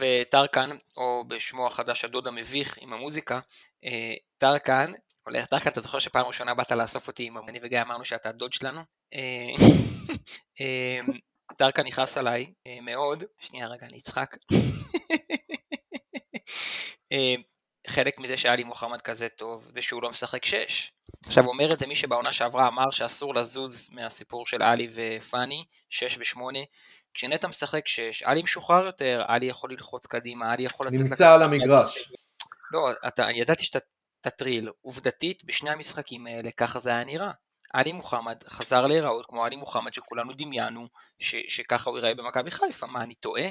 וטרקן, 0.00 0.70
או 0.96 1.24
בשמו 1.28 1.66
החדש 1.66 2.04
הדוד 2.04 2.26
המביך 2.26 2.78
עם 2.80 2.92
המוזיקה, 2.92 3.40
אה, 3.84 4.14
טרקן, 4.38 4.92
הולך, 5.26 5.46
טרקן, 5.46 5.70
אתה 5.70 5.80
זוכר 5.80 5.98
שפעם 5.98 6.26
ראשונה 6.26 6.54
באת 6.54 6.72
לאסוף 6.72 7.06
אותי 7.06 7.26
עם 7.26 7.38
אני 7.48 7.58
וגיא 7.62 7.82
אמרנו 7.82 8.04
שאתה 8.04 8.28
הדוד 8.28 8.52
שלנו? 8.52 8.80
אה, 9.14 9.20
אה, 10.60 11.00
טרקן 11.56 11.86
נכעס 11.86 12.18
עליי 12.18 12.52
אה, 12.66 12.78
מאוד, 12.82 13.24
שנייה 13.40 13.66
רגע 13.66 13.86
אני 13.86 13.98
אצחק. 13.98 14.36
חלק 17.86 18.18
מזה 18.18 18.36
שהיה 18.36 18.56
לי 18.56 18.64
מוחמד 18.64 19.00
כזה 19.00 19.28
טוב, 19.28 19.68
זה 19.74 19.82
שהוא 19.82 20.02
לא 20.02 20.10
משחק 20.10 20.44
שש. 20.44 20.92
עכשיו 21.26 21.46
אומר 21.46 21.72
את 21.72 21.78
זה 21.78 21.86
מי 21.86 21.96
שבעונה 21.96 22.32
שעברה 22.32 22.68
אמר 22.68 22.90
שאסור 22.90 23.34
לזוז 23.34 23.88
מהסיפור 23.92 24.46
של 24.46 24.62
עלי 24.62 24.88
ופאני, 24.94 25.64
6 25.90 26.18
ו-8, 26.18 26.40
כשנטע 27.16 27.48
משחק 27.48 27.88
6, 27.88 28.22
עלי 28.22 28.42
משוחרר 28.42 28.86
יותר, 28.86 29.24
עלי 29.26 29.46
יכול 29.46 29.72
ללחוץ 29.72 30.06
קדימה, 30.06 30.52
עלי 30.52 30.62
יכול 30.62 30.86
לצאת... 30.86 31.00
נמצא 31.00 31.32
על 31.32 31.42
המגרש. 31.42 32.12
לא, 32.72 32.90
אתה, 33.08 33.26
ידעתי 33.30 33.64
שאתה 33.64 33.78
תטריל, 34.20 34.70
עובדתית 34.80 35.44
בשני 35.44 35.70
המשחקים 35.70 36.26
האלה 36.26 36.50
ככה 36.50 36.78
זה 36.80 36.90
היה 36.90 37.04
נראה. 37.04 37.30
עלי 37.72 37.92
מוחמד 37.92 38.36
חזר 38.48 38.86
להיראות 38.86 39.26
כמו 39.28 39.44
עלי 39.44 39.56
מוחמד 39.56 39.94
שכולנו 39.94 40.32
דמיינו 40.32 40.88
ש, 41.18 41.34
שככה 41.48 41.90
הוא 41.90 41.98
ייראה 41.98 42.14
במכבי 42.14 42.50
חיפה, 42.50 42.86
מה 42.86 43.02
אני 43.02 43.14
טועה? 43.14 43.44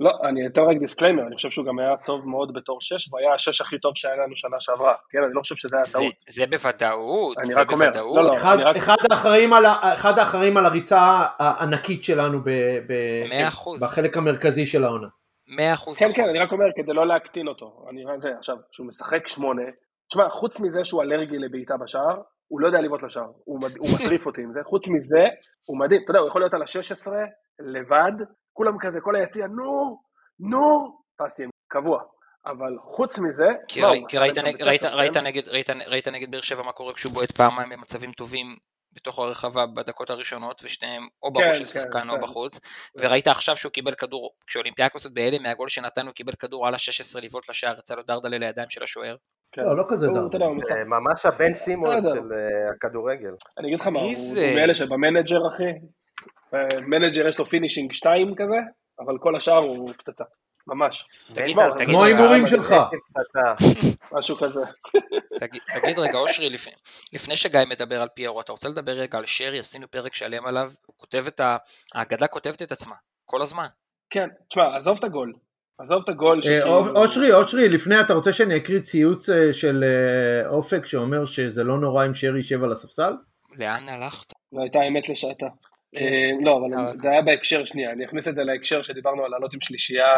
לא, 0.00 0.10
אני 0.28 0.46
אתן 0.46 0.60
רק 0.62 0.76
disclaimer, 0.78 1.22
אני 1.26 1.36
חושב 1.36 1.50
שהוא 1.50 1.66
גם 1.66 1.78
היה 1.78 1.96
טוב 1.96 2.28
מאוד 2.28 2.54
בתור 2.54 2.78
שש, 2.80 3.08
והוא 3.08 3.20
היה 3.20 3.34
השש 3.34 3.60
הכי 3.60 3.78
טוב 3.78 3.92
שהיה 3.96 4.16
לנו 4.16 4.36
שנה 4.36 4.56
שעברה, 4.60 4.94
כן, 5.10 5.18
אני 5.24 5.34
לא 5.34 5.40
חושב 5.40 5.54
שזה 5.54 5.76
היה 5.76 5.84
זה, 5.84 5.92
טעות. 5.92 6.14
זה 6.28 6.46
בוודאות, 6.46 7.38
אני 7.38 7.54
זה 7.54 7.60
רק 7.60 7.72
אומר, 7.72 7.86
בוודאות. 7.86 8.16
לא, 8.16 8.22
לא, 8.24 8.34
אחד, 8.34 8.56
רק- 8.60 8.76
אחד, 8.76 8.96
האחראים 9.10 9.52
על, 9.52 9.64
ה- 9.64 9.94
אחד 9.94 10.18
האחראים 10.18 10.56
על 10.56 10.64
הריצה 10.66 10.98
הענקית 11.38 12.04
שלנו 12.04 12.40
ב, 12.44 12.50
ב, 12.86 12.94
בחלק 13.80 14.16
המרכזי 14.16 14.66
של 14.66 14.84
העונה. 14.84 15.08
מאה 15.56 15.74
אחוז 15.74 15.98
כן, 15.98 16.04
נכון. 16.04 16.16
כן, 16.16 16.28
אני 16.28 16.38
רק 16.38 16.52
אומר, 16.52 16.64
כדי 16.76 16.92
לא 16.92 17.06
להקטין 17.06 17.48
אותו, 17.48 17.86
אני 17.90 18.04
רואה 18.04 18.14
את 18.14 18.20
זה, 18.20 18.28
עכשיו, 18.38 18.56
כשהוא 18.72 18.86
משחק 18.86 19.26
שמונה, 19.26 19.62
תשמע, 20.10 20.28
חוץ 20.28 20.60
מזה 20.60 20.84
שהוא 20.84 21.02
אלרגי 21.02 21.38
לבעיטה 21.38 21.74
בשער, 21.76 22.20
הוא 22.48 22.60
לא 22.60 22.66
יודע 22.66 22.80
לבעוט 22.80 23.02
לשער, 23.02 23.26
הוא, 23.44 23.60
מד... 23.62 23.76
הוא 23.78 23.88
מטריף 23.94 24.26
אותי 24.26 24.42
עם 24.42 24.52
זה, 24.52 24.60
חוץ 24.64 24.88
מזה, 24.88 25.24
הוא 25.66 25.78
מדהים, 25.78 26.00
אתה 26.04 26.10
יודע, 26.10 26.20
הוא 26.20 26.28
יכול 26.28 26.40
להיות 26.42 26.54
על 26.54 26.62
ה-16, 26.62 27.12
לבד, 27.60 28.12
כולם 28.60 28.78
כזה, 28.78 29.00
כל 29.00 29.16
היציע, 29.16 29.46
נו, 29.46 30.00
נו, 30.40 30.98
פס 31.16 31.38
ימין, 31.38 31.50
קבוע, 31.68 32.02
אבל 32.46 32.76
חוץ 32.96 33.18
מזה, 33.18 33.48
כי, 33.68 33.82
ראי, 33.82 34.04
עשה 34.08 34.20
ראית, 34.20 34.38
נג, 34.38 34.44
כן? 35.14 35.24
נגד, 35.24 35.48
ראית, 35.48 35.70
ראית 35.86 36.08
נגד 36.08 36.30
באר 36.30 36.40
שבע 36.40 36.62
מה 36.62 36.72
קורה 36.72 36.94
כשהוא 36.94 37.12
בועט 37.12 37.30
פעמיים 37.30 37.68
במצבים 37.68 38.12
טובים 38.12 38.56
בתוך 38.92 39.18
הרחבה 39.18 39.66
בדקות 39.66 40.10
הראשונות 40.10 40.62
ושניהם 40.64 41.08
או 41.22 41.32
כן, 41.32 41.40
בראש 41.40 41.58
של 41.58 41.66
כן, 41.66 41.70
שחקן 41.70 42.10
או 42.10 42.14
כן. 42.14 42.22
בחוץ 42.22 42.60
וראית 42.94 43.28
עכשיו 43.28 43.56
שהוא 43.56 43.72
קיבל 43.72 43.94
כדור 43.94 44.30
כשאולימפיאקוס 44.46 45.04
עוד 45.04 45.14
בהלם 45.14 45.42
מהגול 45.42 45.68
שנתן 45.68 46.06
הוא 46.06 46.14
קיבל 46.14 46.32
כדור 46.32 46.66
על 46.66 46.74
ה-16 46.74 47.20
לבעוט 47.20 47.50
לשער 47.50 47.78
יצא 47.78 47.94
לו 47.94 48.02
דרדלה 48.02 48.38
לידיים 48.38 48.70
של 48.70 48.82
השוער 48.82 49.16
כן. 49.52 49.62
לא, 49.62 49.76
לא 49.76 49.84
כזה 49.88 50.08
דרדלה. 50.08 50.46
זה 50.60 50.74
ממש 50.86 51.26
הבן 51.26 51.54
סימון. 51.54 52.02
של 52.02 52.08
אה, 52.08 52.70
הכדורגל. 52.70 53.34
אני 53.58 53.68
אגיד 53.68 53.80
לך 53.80 53.86
מה, 53.86 54.00
הוא 54.00 54.34
מאלה 54.54 54.74
שבמנג'ר, 54.74 55.48
אחי, 55.48 55.64
מנג'ר 56.86 57.28
יש 57.28 57.38
לו 57.38 57.46
finishing 57.46 57.92
2 57.92 58.34
כזה, 58.36 58.56
אבל 59.00 59.18
כל 59.18 59.36
השאר 59.36 59.56
הוא 59.56 59.92
פצצה, 59.98 60.24
ממש, 60.66 61.06
כמו 61.84 62.04
ההימורים 62.04 62.46
שלך. 62.46 62.74
משהו 64.12 64.36
כזה. 64.36 64.60
תגיד, 65.80 65.98
רגע 65.98 66.18
אושרי 66.18 66.50
לפני, 67.12 67.36
שגיא 67.36 67.60
מדבר 67.68 68.02
על 68.02 68.08
פיירו 68.14 68.40
אתה 68.40 68.52
רוצה 68.52 68.68
לדבר 68.68 68.92
רגע 68.92 69.18
על 69.18 69.26
שרי 69.26 69.58
עשינו 69.58 69.90
פרק 69.90 70.14
שלם 70.14 70.46
עליו 70.46 70.70
הוא 70.86 70.94
כותב 70.96 71.24
את 71.26 71.40
ה... 71.40 71.56
האגדה 71.94 72.26
כותבת 72.26 72.62
את 72.62 72.72
עצמה 72.72 72.94
כל 73.24 73.42
הזמן 73.42 73.66
כן, 74.10 74.28
תשמע, 74.48 74.76
עזוב 74.76 74.98
את 74.98 75.04
הגול. 75.04 75.32
עזוב 75.78 76.02
את 76.04 76.08
הגול 76.08 76.38
אה, 76.38 76.42
שכאילו... 76.42 77.02
אושרי, 77.02 77.32
אושרי, 77.32 77.68
לפני 77.68 78.00
אתה 78.00 78.14
רוצה 78.14 78.32
שאני 78.32 78.56
אקריא 78.56 78.80
ציוץ 78.80 79.30
אה, 79.30 79.52
של 79.52 79.84
אה, 79.84 80.48
אופק 80.48 80.86
שאומר 80.86 81.24
שזה 81.24 81.64
לא 81.64 81.78
נורא 81.78 82.06
אם 82.06 82.14
שרי 82.14 82.36
יישב 82.36 82.64
על 82.64 82.72
הספסל? 82.72 83.12
לאן 83.58 83.88
הלכת? 83.88 84.32
והייתה 84.52 84.78
אמת 84.88 85.08
לשעתה. 85.08 85.46
כן. 85.94 86.04
אה, 86.04 86.30
לא, 86.44 86.56
אבל 86.56 86.74
אבל- 86.74 86.98
זה 86.98 87.10
היה 87.10 87.22
בהקשר 87.22 87.64
שנייה, 87.64 87.90
אני 87.92 88.04
אכניס 88.04 88.28
את 88.28 88.36
זה 88.36 88.42
להקשר 88.42 88.82
שדיברנו 88.82 89.24
על 89.24 89.30
לעלות 89.30 89.54
עם 89.54 89.60
שלישייה, 89.60 90.14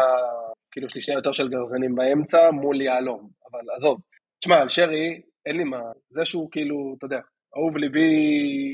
כאילו 0.71 0.89
שלישייה 0.89 1.15
יותר 1.15 1.31
של 1.31 1.49
גרזנים 1.49 1.95
באמצע 1.95 2.51
מול 2.51 2.81
יהלום, 2.81 3.29
אבל 3.51 3.59
עזוב. 3.75 4.01
תשמע, 4.39 4.61
על 4.61 4.69
שרי, 4.69 5.21
אין 5.45 5.57
לי 5.57 5.63
מה, 5.63 5.81
זה 6.09 6.25
שהוא 6.25 6.51
כאילו, 6.51 6.75
אתה 6.97 7.05
יודע, 7.05 7.19
אהוב 7.57 7.77
ליבי, 7.77 8.09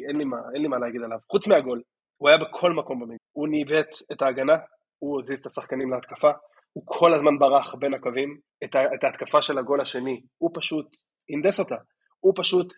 אין 0.08 0.16
לי 0.18 0.26
מה, 0.26 0.38
אין 0.54 0.62
לי 0.62 0.68
מה 0.68 0.78
להגיד 0.80 1.02
עליו. 1.02 1.18
חוץ 1.32 1.48
מהגול, 1.48 1.82
הוא 2.18 2.30
היה 2.30 2.38
בכל 2.38 2.74
מקום 2.74 3.00
במגרש. 3.00 3.18
הוא 3.36 3.48
ניווט 3.48 3.90
את 4.12 4.22
ההגנה, 4.22 4.56
הוא 5.00 5.20
הזיז 5.20 5.40
את 5.40 5.46
השחקנים 5.46 5.94
להתקפה, 5.94 6.32
הוא 6.74 6.84
כל 6.88 7.14
הזמן 7.14 7.40
ברח 7.40 7.76
בין 7.76 7.94
הקווים, 7.94 8.38
את, 8.64 8.76
ה, 8.76 8.80
את 8.96 9.04
ההתקפה 9.04 9.42
של 9.42 9.58
הגול 9.58 9.82
השני, 9.82 10.22
הוא 10.38 10.52
פשוט 10.54 10.86
הנדס 11.30 11.60
אותה. 11.60 11.76
הוא 12.20 12.34
פשוט 12.36 12.74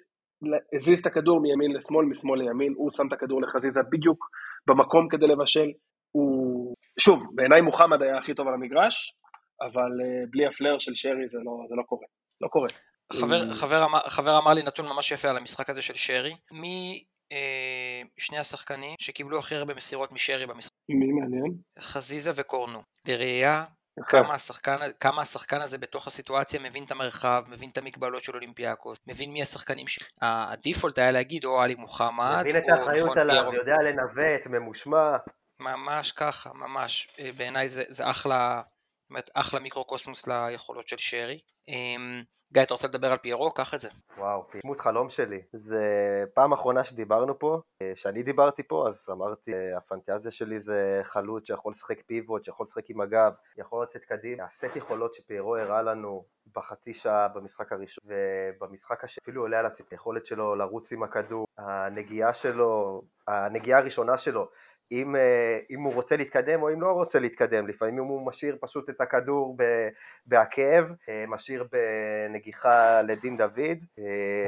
הזיז 0.76 1.00
את 1.00 1.06
הכדור 1.06 1.42
מימין 1.42 1.72
לשמאל, 1.72 2.06
משמאל 2.06 2.40
לימין, 2.40 2.74
הוא 2.78 2.92
שם 2.92 3.08
את 3.08 3.14
הכדור 3.14 3.42
לחזיזה 3.42 3.80
בדיוק 3.92 4.30
במקום 4.68 5.08
כדי 5.10 5.28
לבשל. 5.28 5.70
הוא, 6.12 6.76
שוב, 7.00 7.24
בעיניי 7.36 7.62
מוחמד 7.62 8.02
היה 8.02 8.18
הכי 8.18 8.34
טוב 8.34 8.48
על 8.48 8.54
המגרש, 8.54 9.14
אבל 9.62 9.92
uh, 10.02 10.30
בלי 10.32 10.46
הפלר 10.48 10.78
של 10.80 10.92
שרי 10.96 11.28
זה 11.28 11.40
לא, 11.46 11.52
זה 11.70 11.76
לא 11.76 11.84
קורה. 11.84 12.06
לא 12.42 12.48
קורה. 12.48 12.68
חבר, 13.14 13.42
הוא- 13.46 13.54
חבר, 13.54 13.86
אמר, 13.86 14.00
חבר 14.10 14.38
אמר 14.38 14.54
לי 14.54 14.64
נתון 14.64 14.86
ממש 14.86 15.12
יפה 15.12 15.28
על 15.30 15.38
המשחק 15.38 15.70
הזה 15.70 15.82
של 15.82 15.94
שרי 15.96 16.34
מי 16.52 17.04
אה, 17.32 18.02
שני 18.18 18.38
השחקנים 18.38 18.96
שקיבלו 19.00 19.40
הכי 19.40 19.56
הרבה 19.56 19.74
מסירות 19.74 20.12
משרי 20.12 20.48
במשחק 20.48 20.72
מי 20.90 21.12
מעניין? 21.22 21.52
חזיזה 21.80 22.32
וקורנו 22.36 22.80
לראייה. 23.08 23.64
כמה 24.04 24.34
השחקן, 24.34 24.76
כמה 25.00 25.22
השחקן 25.22 25.62
הזה 25.62 25.78
בתוך 25.78 26.08
הסיטואציה 26.08 26.60
מבין 26.60 26.84
את 26.84 26.92
המרחב, 26.92 27.44
מבין 27.48 27.70
את 27.70 27.78
המגבלות 27.78 28.24
של 28.24 28.36
אולימפיאקוס, 28.36 28.98
מבין 29.08 29.34
מי 29.34 29.42
השחקנים 29.42 29.88
ש... 29.88 30.00
הדיפולט 30.22 30.98
היה 30.98 31.12
להגיד 31.12 31.46
או 31.46 31.62
עלי 31.62 31.76
מוחמד, 31.76 32.40
מבין 32.40 32.58
את 32.58 32.70
האחריות 32.70 33.18
עליו, 33.18 33.36
פיירו. 33.36 33.56
יודע 33.56 33.76
לנווט, 33.84 34.48
ממושמע. 34.48 35.18
ממש 35.60 36.12
ככה, 36.12 36.50
ממש. 36.54 37.08
אה, 37.20 37.30
בעיניי 37.38 37.70
זה, 37.70 37.84
זה 37.88 38.10
אחלה, 38.10 38.62
באמת 39.12 39.30
אחלה 39.34 39.60
מיקרוקוסמוס 39.60 40.28
ליכולות 40.28 40.88
של 40.88 40.98
שרי. 41.00 41.40
אמ, 41.68 42.24
גיא, 42.54 42.62
אתה 42.62 42.74
רוצה 42.74 42.88
לדבר 42.88 43.12
על 43.12 43.18
פיירו? 43.18 43.52
קח 43.52 43.74
את 43.74 43.80
זה. 43.80 43.90
וואו, 44.18 44.48
דמות 44.64 44.82
חלום 44.82 45.10
שלי. 45.10 45.42
זה 45.54 45.84
פעם 46.34 46.54
אחרונה 46.54 46.84
שדיברנו 46.84 47.40
פה, 47.40 47.62
אה, 47.82 47.92
שאני 47.96 48.24
דיברתי 48.24 48.64
פה, 48.64 48.88
אז 48.88 49.08
אמרתי, 49.12 49.54
אה, 49.54 49.78
הפנטזיה 49.78 50.32
שלי 50.32 50.60
זה 50.60 51.02
חלוץ 51.04 51.48
שיכול 51.48 51.74
לשחק 51.74 52.02
פיבוט, 52.06 52.46
שיכול 52.46 52.66
לשחק 52.66 52.90
עם 52.90 53.02
הגב, 53.02 53.32
יכול 53.58 53.84
לצאת 53.84 54.06
קדימה. 54.06 54.44
הסט 54.44 54.76
יכולות 54.76 55.14
שפיירו 55.14 55.58
הראה 55.58 55.82
לנו 55.82 56.26
בחצי 56.56 56.94
שעה 56.94 57.28
במשחק 57.28 57.72
הראשון, 57.72 58.04
ובמשחק 58.08 59.04
השני 59.04 59.22
אפילו 59.24 59.42
עולה 59.42 59.60
על 59.60 59.66
הציפ, 59.66 59.86
היכולת 59.92 60.26
שלו 60.26 60.56
לרוץ 60.56 60.92
עם 60.92 61.04
הכדור, 61.04 61.46
הנגיעה 61.58 62.34
שלו, 62.34 63.02
הנגיעה 63.28 63.80
הראשונה 63.80 64.18
שלו. 64.18 64.50
אם, 64.92 65.16
אה, 65.16 65.22
אם 65.70 65.82
הוא 65.82 65.94
רוצה 65.94 66.18
להתקדם 66.18 66.62
או 66.62 66.70
אם 66.74 66.82
לא 66.82 66.88
רוצה 66.92 67.20
להתקדם, 67.20 67.68
לפעמים 67.68 67.98
הוא 67.98 68.26
משאיר 68.28 68.58
פשוט 68.62 68.90
את 68.90 69.02
הכדור 69.02 69.58
בעקב, 70.26 70.62
אה, 71.10 71.26
משאיר 71.28 71.66
בנגיחה 71.72 73.02
לדין 73.02 73.38
דוד. 73.38 73.58
אה, 74.00 74.04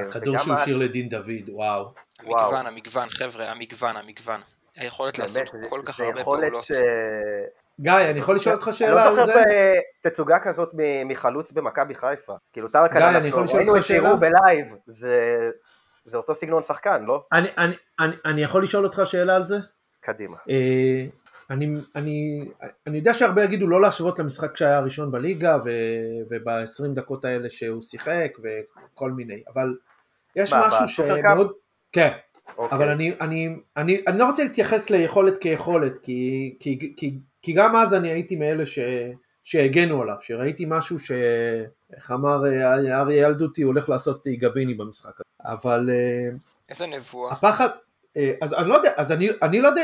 הכדור 0.10 0.38
שהוא 0.38 0.53
הש- 0.56 0.62
השאיר 0.62 0.77
לדין 0.77 1.10
דוד, 1.10 1.25
וואו. 1.49 1.93
וואו. 2.25 2.45
המגוון, 2.45 2.65
המגוון, 2.67 3.10
חבר'ה, 3.10 3.51
המגוון, 3.51 3.95
המגוון. 3.97 4.39
היכולת 4.75 5.19
לעשות 5.19 5.38
באמת, 5.53 5.69
כל 5.69 5.79
זה- 5.79 5.86
כך 5.86 5.97
זה 5.97 6.03
הרבה 6.03 6.23
פעולות. 6.23 6.63
ש... 6.63 6.71
גיא, 7.79 7.91
אני 8.10 8.19
יכול 8.19 8.36
לשאול 8.36 8.56
אותך 8.56 8.67
אני 8.67 8.75
שאלה 8.75 8.95
לא 8.95 9.08
על 9.08 9.13
זוכר 9.15 9.25
זה? 9.25 9.73
בתצוגה 10.06 10.39
כזאת 10.39 10.69
מ- 10.73 11.08
מחלוץ 11.08 11.51
במכבי 11.51 11.95
חיפה. 11.95 12.34
כאילו 12.53 12.67
טרקן, 12.67 12.97
אני 13.01 13.15
אנחנו 13.32 13.45
ראינו 13.53 13.77
את? 13.77 13.84
שירו 13.84 14.17
בלייב, 14.17 14.75
זה 14.88 15.49
זה 16.06 16.17
אותו 16.17 16.36
סגנון 16.36 16.62
שחקן, 16.63 17.03
לא? 17.06 17.25
אני- 17.32 17.49
אני- 17.58 17.75
אני- 17.99 18.15
אני 18.25 18.43
יכול 18.43 18.63
לשאול 18.63 18.84
אותך 18.86 19.01
שאלה 19.06 19.36
על 19.36 19.43
זה? 19.43 19.56
קדימה. 20.03 20.37
אה, 20.49 21.05
אני, 21.49 21.75
אני, 21.95 22.45
אני 22.87 22.97
יודע 22.97 23.13
שהרבה 23.13 23.43
יגידו 23.43 23.67
לא 23.67 23.81
להשוות 23.81 24.19
למשחק 24.19 24.57
שהיה 24.57 24.77
הראשון 24.77 25.11
בליגה 25.11 25.57
וב-20 26.29 26.93
דקות 26.95 27.25
האלה 27.25 27.49
שהוא 27.49 27.81
שיחק 27.81 28.31
וכל 28.43 29.11
מיני, 29.11 29.41
אבל 29.53 29.75
יש 30.35 30.53
מה, 30.53 30.67
משהו? 30.67 30.87
שמאוד, 30.87 31.51
כן, 31.91 32.11
אוקיי. 32.57 32.77
אבל 32.77 32.89
אני, 32.89 33.13
אני, 33.21 33.55
אני, 33.77 34.01
אני 34.07 34.19
לא 34.19 34.29
רוצה 34.29 34.43
להתייחס 34.43 34.89
ליכולת 34.89 35.37
כיכולת, 35.37 35.97
כי, 35.97 36.55
כי, 36.59 36.93
כי, 36.97 37.19
כי 37.41 37.53
גם 37.53 37.75
אז 37.75 37.93
אני 37.93 38.11
הייתי 38.11 38.35
מאלה 38.35 38.65
ש, 38.65 38.79
שהגנו 39.43 40.01
עליו, 40.01 40.15
שראיתי 40.21 40.65
משהו 40.67 40.99
ש... 40.99 41.11
איך 41.95 42.11
אמר 42.11 42.45
אה, 42.45 42.73
אריה 42.73 43.27
ילדותי, 43.27 43.61
הוא 43.61 43.73
הולך 43.73 43.89
לעשות 43.89 44.27
גביני 44.27 44.73
במשחק 44.73 45.13
הזה, 45.15 45.53
אבל 45.53 45.89
אה, 45.89 46.29
איזה 46.69 46.85
נבואה. 46.87 47.33
הפחד, 47.33 47.69
אז 48.41 48.54
אני 48.54 48.69
לא 48.69 48.76
יודע, 48.76 48.91
אז 48.97 49.12
אני, 49.12 49.30
אני 49.41 49.62
לא 49.62 49.67
יודע, 49.67 49.82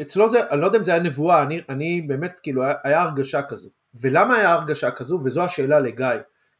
אצלו 0.00 0.28
זה, 0.28 0.50
אני 0.50 0.60
לא 0.60 0.66
יודע 0.66 0.78
אם 0.78 0.84
זה 0.84 0.92
היה 0.92 1.02
נבואה, 1.02 1.42
אני, 1.42 1.60
אני 1.68 2.00
באמת, 2.00 2.38
כאילו, 2.42 2.64
היה, 2.64 2.74
היה 2.84 3.02
הרגשה 3.02 3.42
כזו. 3.42 3.70
ולמה 3.94 4.36
היה 4.36 4.52
הרגשה 4.52 4.90
כזו? 4.90 5.20
וזו 5.24 5.42
השאלה 5.42 5.80
לגיא. 5.80 6.06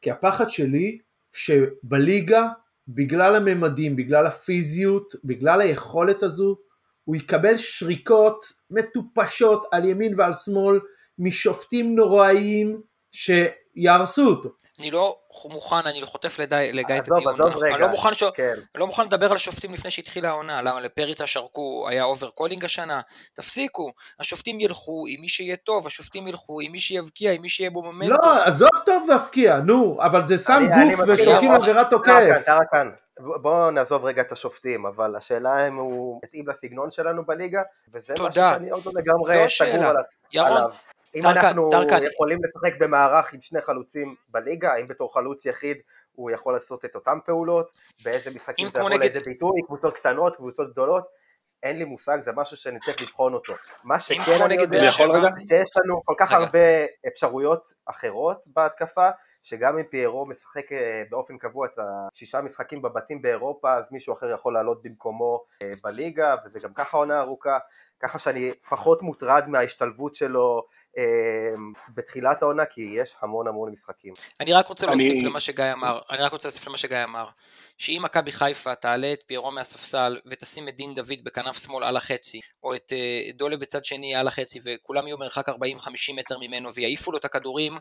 כי 0.03 0.11
הפחד 0.11 0.51
שלי, 0.51 0.99
שבליגה, 1.33 2.49
בגלל 2.89 3.37
הממדים, 3.37 3.97
בגלל 3.97 4.27
הפיזיות, 4.27 5.15
בגלל 5.25 5.61
היכולת 5.61 6.23
הזו, 6.23 6.57
הוא 7.05 7.17
יקבל 7.17 7.57
שריקות 7.57 8.45
מטופשות 8.71 9.67
על 9.73 9.85
ימין 9.85 10.21
ועל 10.21 10.35
שמאל, 10.35 10.81
משופטים 11.19 11.97
נוראיים 11.97 12.81
שיהרסו 13.13 14.27
אותו. 14.27 14.51
אני 14.81 14.90
לא 14.90 15.16
מוכן, 15.45 15.77
אני 15.87 16.03
חוטף 16.05 16.38
לדי- 16.38 16.71
לגיא 16.73 16.97
את 16.99 17.03
עזוב, 17.03 17.16
הדיון. 17.19 17.35
עזוב 17.35 17.47
אנחנו- 17.47 17.61
רגע. 17.61 17.75
אני 17.75 17.83
לא 17.83 17.88
מוכן 17.88 18.14
ש- 18.14 18.23
כן. 18.35 18.53
אני 18.75 18.81
לא 18.81 18.87
מוכן 18.87 19.05
לדבר 19.05 19.31
על 19.31 19.37
השופטים 19.37 19.75
לפני 19.75 19.90
שהתחילה 19.90 20.29
העונה, 20.29 20.62
למה 20.62 20.81
לפריצה 20.81 21.27
שרקו, 21.27 21.87
היה 21.88 22.05
אובר 22.05 22.31
קולינג 22.31 22.64
השנה, 22.64 23.01
תפסיקו, 23.35 23.93
השופטים 24.21 24.61
ילכו 24.61 25.05
עם 25.09 25.21
מי 25.21 25.29
שיהיה 25.29 25.57
טוב, 25.57 25.87
השופטים 25.87 26.29
ילכו 26.29 26.61
עם 26.61 26.73
מי 26.73 26.81
שיבקיע, 26.81 27.33
עם 27.33 27.43
מי 27.43 27.49
שיהיה 27.49 27.71
בו 27.71 27.83
מומנטום. 27.83 28.16
לא, 28.16 28.45
עזוב 28.45 28.69
טוב 28.87 29.07
להפקיע, 29.11 29.57
נו, 29.59 29.99
אבל 30.03 30.27
זה 30.27 30.38
שם 30.38 30.53
אני- 30.73 30.97
גוף. 30.97 31.05
ושורקים 31.09 31.53
לעבירת 31.53 31.90
טרקן, 31.90 32.31
תוקף. 32.31 32.45
טרקן. 32.47 32.90
בואו 33.43 33.71
נעזוב 33.71 34.05
רגע 34.05 34.23
את 34.23 34.33
השופטים, 34.33 34.87
אבל 34.87 35.16
השאלה 35.16 35.69
אם 35.69 35.77
הוא 35.77 36.21
מתאים 36.25 36.45
לסגנון 36.49 36.90
שלנו 36.90 37.27
בליגה, 37.27 37.61
וזה 37.95 38.14
תודה. 38.14 38.29
משהו 38.29 38.43
שאני 38.55 38.71
עוד 38.71 38.83
לא 38.87 38.93
לגמרי. 38.95 39.49
סגור 39.51 39.66
על- 39.87 39.95
ירון, 40.33 40.49
עליו. 40.51 40.71
אם 41.14 41.23
דרקן, 41.23 41.40
אנחנו 41.40 41.68
דרקן. 41.70 42.03
יכולים 42.12 42.38
לשחק 42.44 42.81
במערך 42.81 43.33
עם 43.33 43.40
שני 43.40 43.61
חלוצים 43.62 44.14
בליגה, 44.29 44.73
האם 44.73 44.88
בתור 44.88 45.14
חלוץ 45.14 45.46
יחיד 45.46 45.77
הוא 46.12 46.31
יכול 46.31 46.53
לעשות 46.53 46.85
את 46.85 46.94
אותן 46.94 47.18
פעולות, 47.25 47.70
באיזה 48.05 48.31
משחקים 48.31 48.66
אם 48.66 48.70
זה 48.70 48.79
יבוא 48.79 48.90
נגד- 48.90 49.01
לידי 49.03 49.20
ביטוי, 49.20 49.61
קבוצות 49.66 49.94
קטנות, 49.94 50.37
קבוצות 50.37 50.73
גדולות, 50.73 51.05
אין 51.62 51.77
לי 51.79 51.85
מושג, 51.85 52.20
זה 52.20 52.33
משהו 52.33 52.57
שאני 52.57 52.79
צריך 52.81 53.03
לבחון 53.03 53.35
אותו. 53.35 53.53
מה 53.85 54.01
שכן 54.01 54.14
אני 54.44 54.55
יודע, 54.55 54.79
אני 54.79 54.87
יכול? 54.87 55.09
שיש 55.49 55.68
לנו 55.77 56.03
כל 56.05 56.14
כך 56.18 56.33
רגע. 56.33 56.37
הרבה 56.44 56.59
אפשרויות 57.09 57.73
אחרות 57.87 58.46
בהתקפה, 58.46 59.09
שגם 59.42 59.79
אם 59.79 59.85
פיירו 59.85 60.27
משחק 60.27 60.73
אה, 60.73 61.03
באופן 61.11 61.38
קבוע 61.38 61.66
את 61.66 61.79
השישה 61.79 62.40
משחקים 62.40 62.83
בבתים 62.83 63.23
באירופה, 63.23 63.75
אז 63.75 63.85
מישהו 63.90 64.14
אחר 64.14 64.31
יכול 64.35 64.55
לעלות 64.55 64.83
במקומו 64.83 65.44
אה, 65.62 65.70
בליגה, 65.85 66.35
וזה 66.44 66.59
גם 66.59 66.75
ככה 66.75 66.96
עונה 66.96 67.20
ארוכה, 67.20 67.59
ככה 68.01 68.18
שאני 68.18 68.53
פחות 68.70 69.03
מוטרד 69.03 69.49
מההשתלבות 69.49 70.14
שלו 70.14 70.66
בתחילת 71.94 72.42
העונה, 72.42 72.64
כי 72.64 72.81
יש 72.96 73.14
המון 73.22 73.48
המון 73.48 73.72
משחקים. 73.72 74.14
אני 74.40 74.53
רק 74.53 74.66
רוצה 74.68 74.87
אני- 74.92 75.09
להוסיף 75.09 75.24
למה 75.24 75.40
שגיא 75.40 75.72
אמר, 75.72 76.00
אני 76.11 76.22
רק 76.22 76.33
רוצה 76.33 76.48
להוסיף 76.48 76.66
למה 76.66 76.76
שגיא 76.79 77.05
אמר, 77.05 77.29
שאם 77.79 78.00
מכבי 78.05 78.33
חיפה 78.33 78.74
תעלה 78.74 79.12
את 79.12 79.20
פיירו 79.26 79.50
מהספסל 79.50 80.18
ותשים 80.26 80.68
את 80.68 80.76
דין 80.76 80.94
דוד 80.94 81.18
בכנף 81.24 81.64
שמאל 81.64 81.85
על 81.85 81.96
החצי, 81.96 82.40
או 82.62 82.74
את 82.74 82.92
אה, 82.92 83.31
דולה 83.35 83.57
בצד 83.57 83.85
שני 83.85 84.14
על 84.14 84.29
החצי, 84.29 84.61
וכולם 84.64 85.07
יהיו 85.07 85.18
מרחק 85.18 85.48
40-50 85.48 85.53
מטר 86.16 86.38
ממנו 86.40 86.74
ויעיפו 86.74 87.12
לו 87.12 87.18
את 87.18 87.24
הכדורים, 87.24 87.72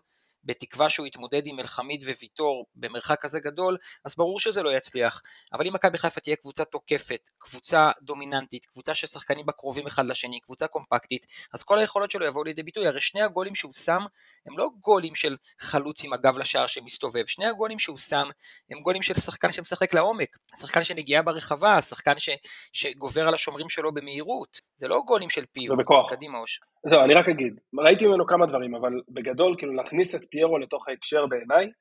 בתקווה 0.44 0.90
שהוא 0.90 1.08
יתמודד 1.08 1.48
עם 1.48 1.60
אלחמיד 1.60 2.04
וויטור 2.04 2.66
במרחק 2.76 3.22
כזה 3.22 3.40
גדול, 3.40 3.78
אז 4.06 4.16
ברור 4.16 4.40
שזה 4.40 4.64
לא 4.64 4.70
יצליח. 4.70 5.22
אבל 5.54 5.68
אם 5.68 5.74
מכבי 5.74 5.98
חיפה 5.98 6.20
תהיה 6.20 6.36
קבוצה 6.36 6.66
תוקפת, 6.66 7.30
קבוצה 7.38 7.92
דומיננטית, 8.02 8.66
קבוצה 8.66 8.96
ששחקנים 8.96 9.46
בה 9.46 9.54
קרובים 9.54 9.88
אחד 9.88 10.06
לשני, 10.06 10.40
קבוצה 10.40 10.68
קומפקטית, 10.68 11.26
אז 11.54 11.64
כל 11.64 11.80
היכולות 11.80 12.12
שלו 12.12 12.26
יבואו 12.26 12.44
לידי 12.44 12.64
ביטוי. 12.64 12.88
הרי 12.88 13.02
שני 13.02 13.22
הגולים 13.22 13.56
שהוא 13.56 13.74
שם 13.74 14.02
הם 14.46 14.58
לא 14.58 14.70
גולים 14.80 15.16
של 15.16 15.38
חלוץ 15.60 16.06
עם 16.06 16.14
הגב 16.14 16.38
לשער 16.38 16.68
שמסתובב, 16.68 17.26
שני 17.26 17.46
הגולים 17.46 17.80
שהוא 17.80 17.98
שם 17.98 18.28
הם 18.72 18.80
גולים 18.80 19.02
של 19.02 19.14
שחקן 19.14 19.52
שמשחק 19.52 19.94
לעומק, 19.94 20.38
שחקן 20.60 20.84
שנגיעה 20.84 21.22
ברחבה, 21.22 21.82
שחקן 21.82 22.20
ש, 22.20 22.30
שגובר 22.74 23.28
על 23.28 23.34
השומרים 23.34 23.70
שלו 23.70 23.94
במהירות, 23.94 24.62
זה 24.78 24.88
לא 24.88 25.02
גולים 25.08 25.30
של 25.30 25.46
פיו. 25.46 25.72
קדימה 26.10 26.38
אוש. 26.38 26.60
זהו, 26.86 27.02
אני 27.02 27.14
רק 27.14 27.30
אגיד, 27.30 27.60
ראיתי 27.80 28.06
ממנו 28.06 28.26
כמה 28.28 28.46
דברים, 28.46 28.76
אבל 28.76 28.92
בגדול, 29.10 29.56
כאילו 29.58 29.74
להכניס 29.74 30.16
את 30.16 30.22
פיירו 30.32 30.58
לתוך 30.58 30.88
ההקשר 30.88 31.26
בעיניי, 31.26 31.72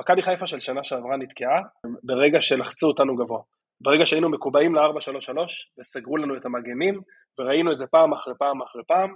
מכבי 0.00 0.22
חיפה 0.22 0.46
של 0.46 0.60
שנה 0.60 0.84
שעברה 0.84 1.16
נתקעה 1.16 1.62
ברגע 2.02 2.40
שלחצו 2.40 2.86
אותנו 2.86 3.16
גבוה. 3.16 3.40
ברגע 3.80 4.06
שהיינו 4.06 4.30
מקובעים 4.30 4.74
ל-4-3-3 4.74 5.38
וסגרו 5.78 6.16
לנו 6.16 6.36
את 6.36 6.44
המגנים, 6.46 7.00
וראינו 7.38 7.72
את 7.72 7.78
זה 7.78 7.86
פעם 7.86 8.12
אחרי 8.12 8.34
פעם 8.38 8.62
אחרי 8.62 8.82
פעם, 8.86 9.14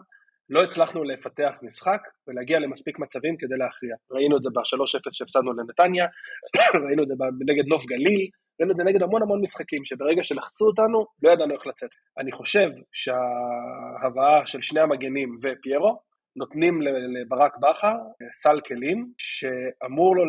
לא 0.50 0.62
הצלחנו 0.62 1.04
לפתח 1.04 1.58
משחק 1.62 2.00
ולהגיע 2.28 2.58
למספיק 2.58 2.98
מצבים 2.98 3.36
כדי 3.36 3.56
להכריע. 3.58 3.94
ראינו 4.10 4.36
את 4.36 4.42
זה 4.42 4.48
ב-3-0 4.54 5.10
שהפסדנו 5.10 5.52
לנתניה, 5.52 6.06
ראינו 6.86 7.02
את 7.02 7.08
זה 7.08 7.14
נגד 7.48 7.66
נוף 7.68 7.86
גליל, 7.86 8.28
ראינו 8.60 8.72
את 8.72 8.76
זה 8.76 8.84
נגד 8.84 9.02
המון 9.02 9.22
המון 9.22 9.40
משחקים, 9.40 9.84
שברגע 9.84 10.22
שלחצו 10.22 10.64
אותנו, 10.64 11.06
לא 11.22 11.30
ידענו 11.30 11.54
איך 11.54 11.66
לצאת. 11.66 11.90
אני 12.18 12.32
חושב 12.32 12.68
שההבאה 12.92 14.46
של 14.46 14.60
שני 14.60 14.80
המגנים 14.80 15.38
ופיירו, 15.42 15.98
נותנים 16.36 16.82
לברק 16.82 17.52
בכר 17.56 17.96
סל 18.32 18.60
כלים 18.66 19.06
שאמור 19.18 20.16
לו, 20.16 20.24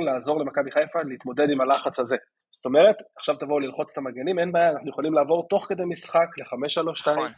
לעזור 0.00 0.40
למכבי 0.40 0.70
חיפה 0.70 0.98
להתמודד 1.02 1.50
עם 1.50 1.60
הלחץ 1.60 1.98
הזה. 1.98 2.16
זאת 2.52 2.64
אומרת, 2.64 2.96
עכשיו 3.16 3.34
תבואו 3.36 3.60
ללחוץ 3.60 3.92
את 3.92 3.98
המגנים, 3.98 4.38
אין 4.38 4.52
בעיה, 4.52 4.70
אנחנו 4.70 4.90
יכולים 4.90 5.14
לעבור 5.14 5.48
תוך 5.48 5.66
כדי 5.68 5.82
משחק 5.84 6.28
ל-5-3-2, 6.38 7.10
נכון. 7.10 7.28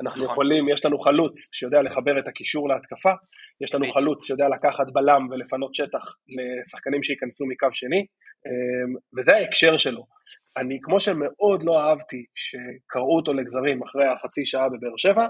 אנחנו 0.00 0.22
נכון. 0.22 0.32
יכולים, 0.32 0.68
יש 0.68 0.84
לנו 0.84 0.98
חלוץ 0.98 1.50
שיודע 1.52 1.82
לחבר 1.82 2.18
את 2.18 2.28
הקישור 2.28 2.68
להתקפה, 2.68 3.12
יש 3.60 3.74
לנו. 3.74 3.92
חלוץ 3.92 4.26
שיודע 4.26 4.48
לקחת 4.48 4.86
בלם 4.92 5.28
ולפנות 5.30 5.74
שטח 5.74 6.14
לשחקנים 6.28 7.02
שייכנסו 7.02 7.46
מקו 7.46 7.68
שני, 7.72 8.06
אמ, 8.46 8.94
וזה 9.18 9.34
ההקשר 9.34 9.76
שלו. 9.76 10.06
אני, 10.56 10.78
כמו 10.82 11.00
שמאוד 11.00 11.62
לא 11.62 11.80
אהבתי 11.80 12.24
שקראו 12.34 13.16
אותו 13.16 13.32
לגזרים 13.32 13.82
אחרי 13.82 14.06
החצי 14.06 14.46
שעה 14.46 14.68
בבאר 14.68 14.96
שבע, 14.96 15.26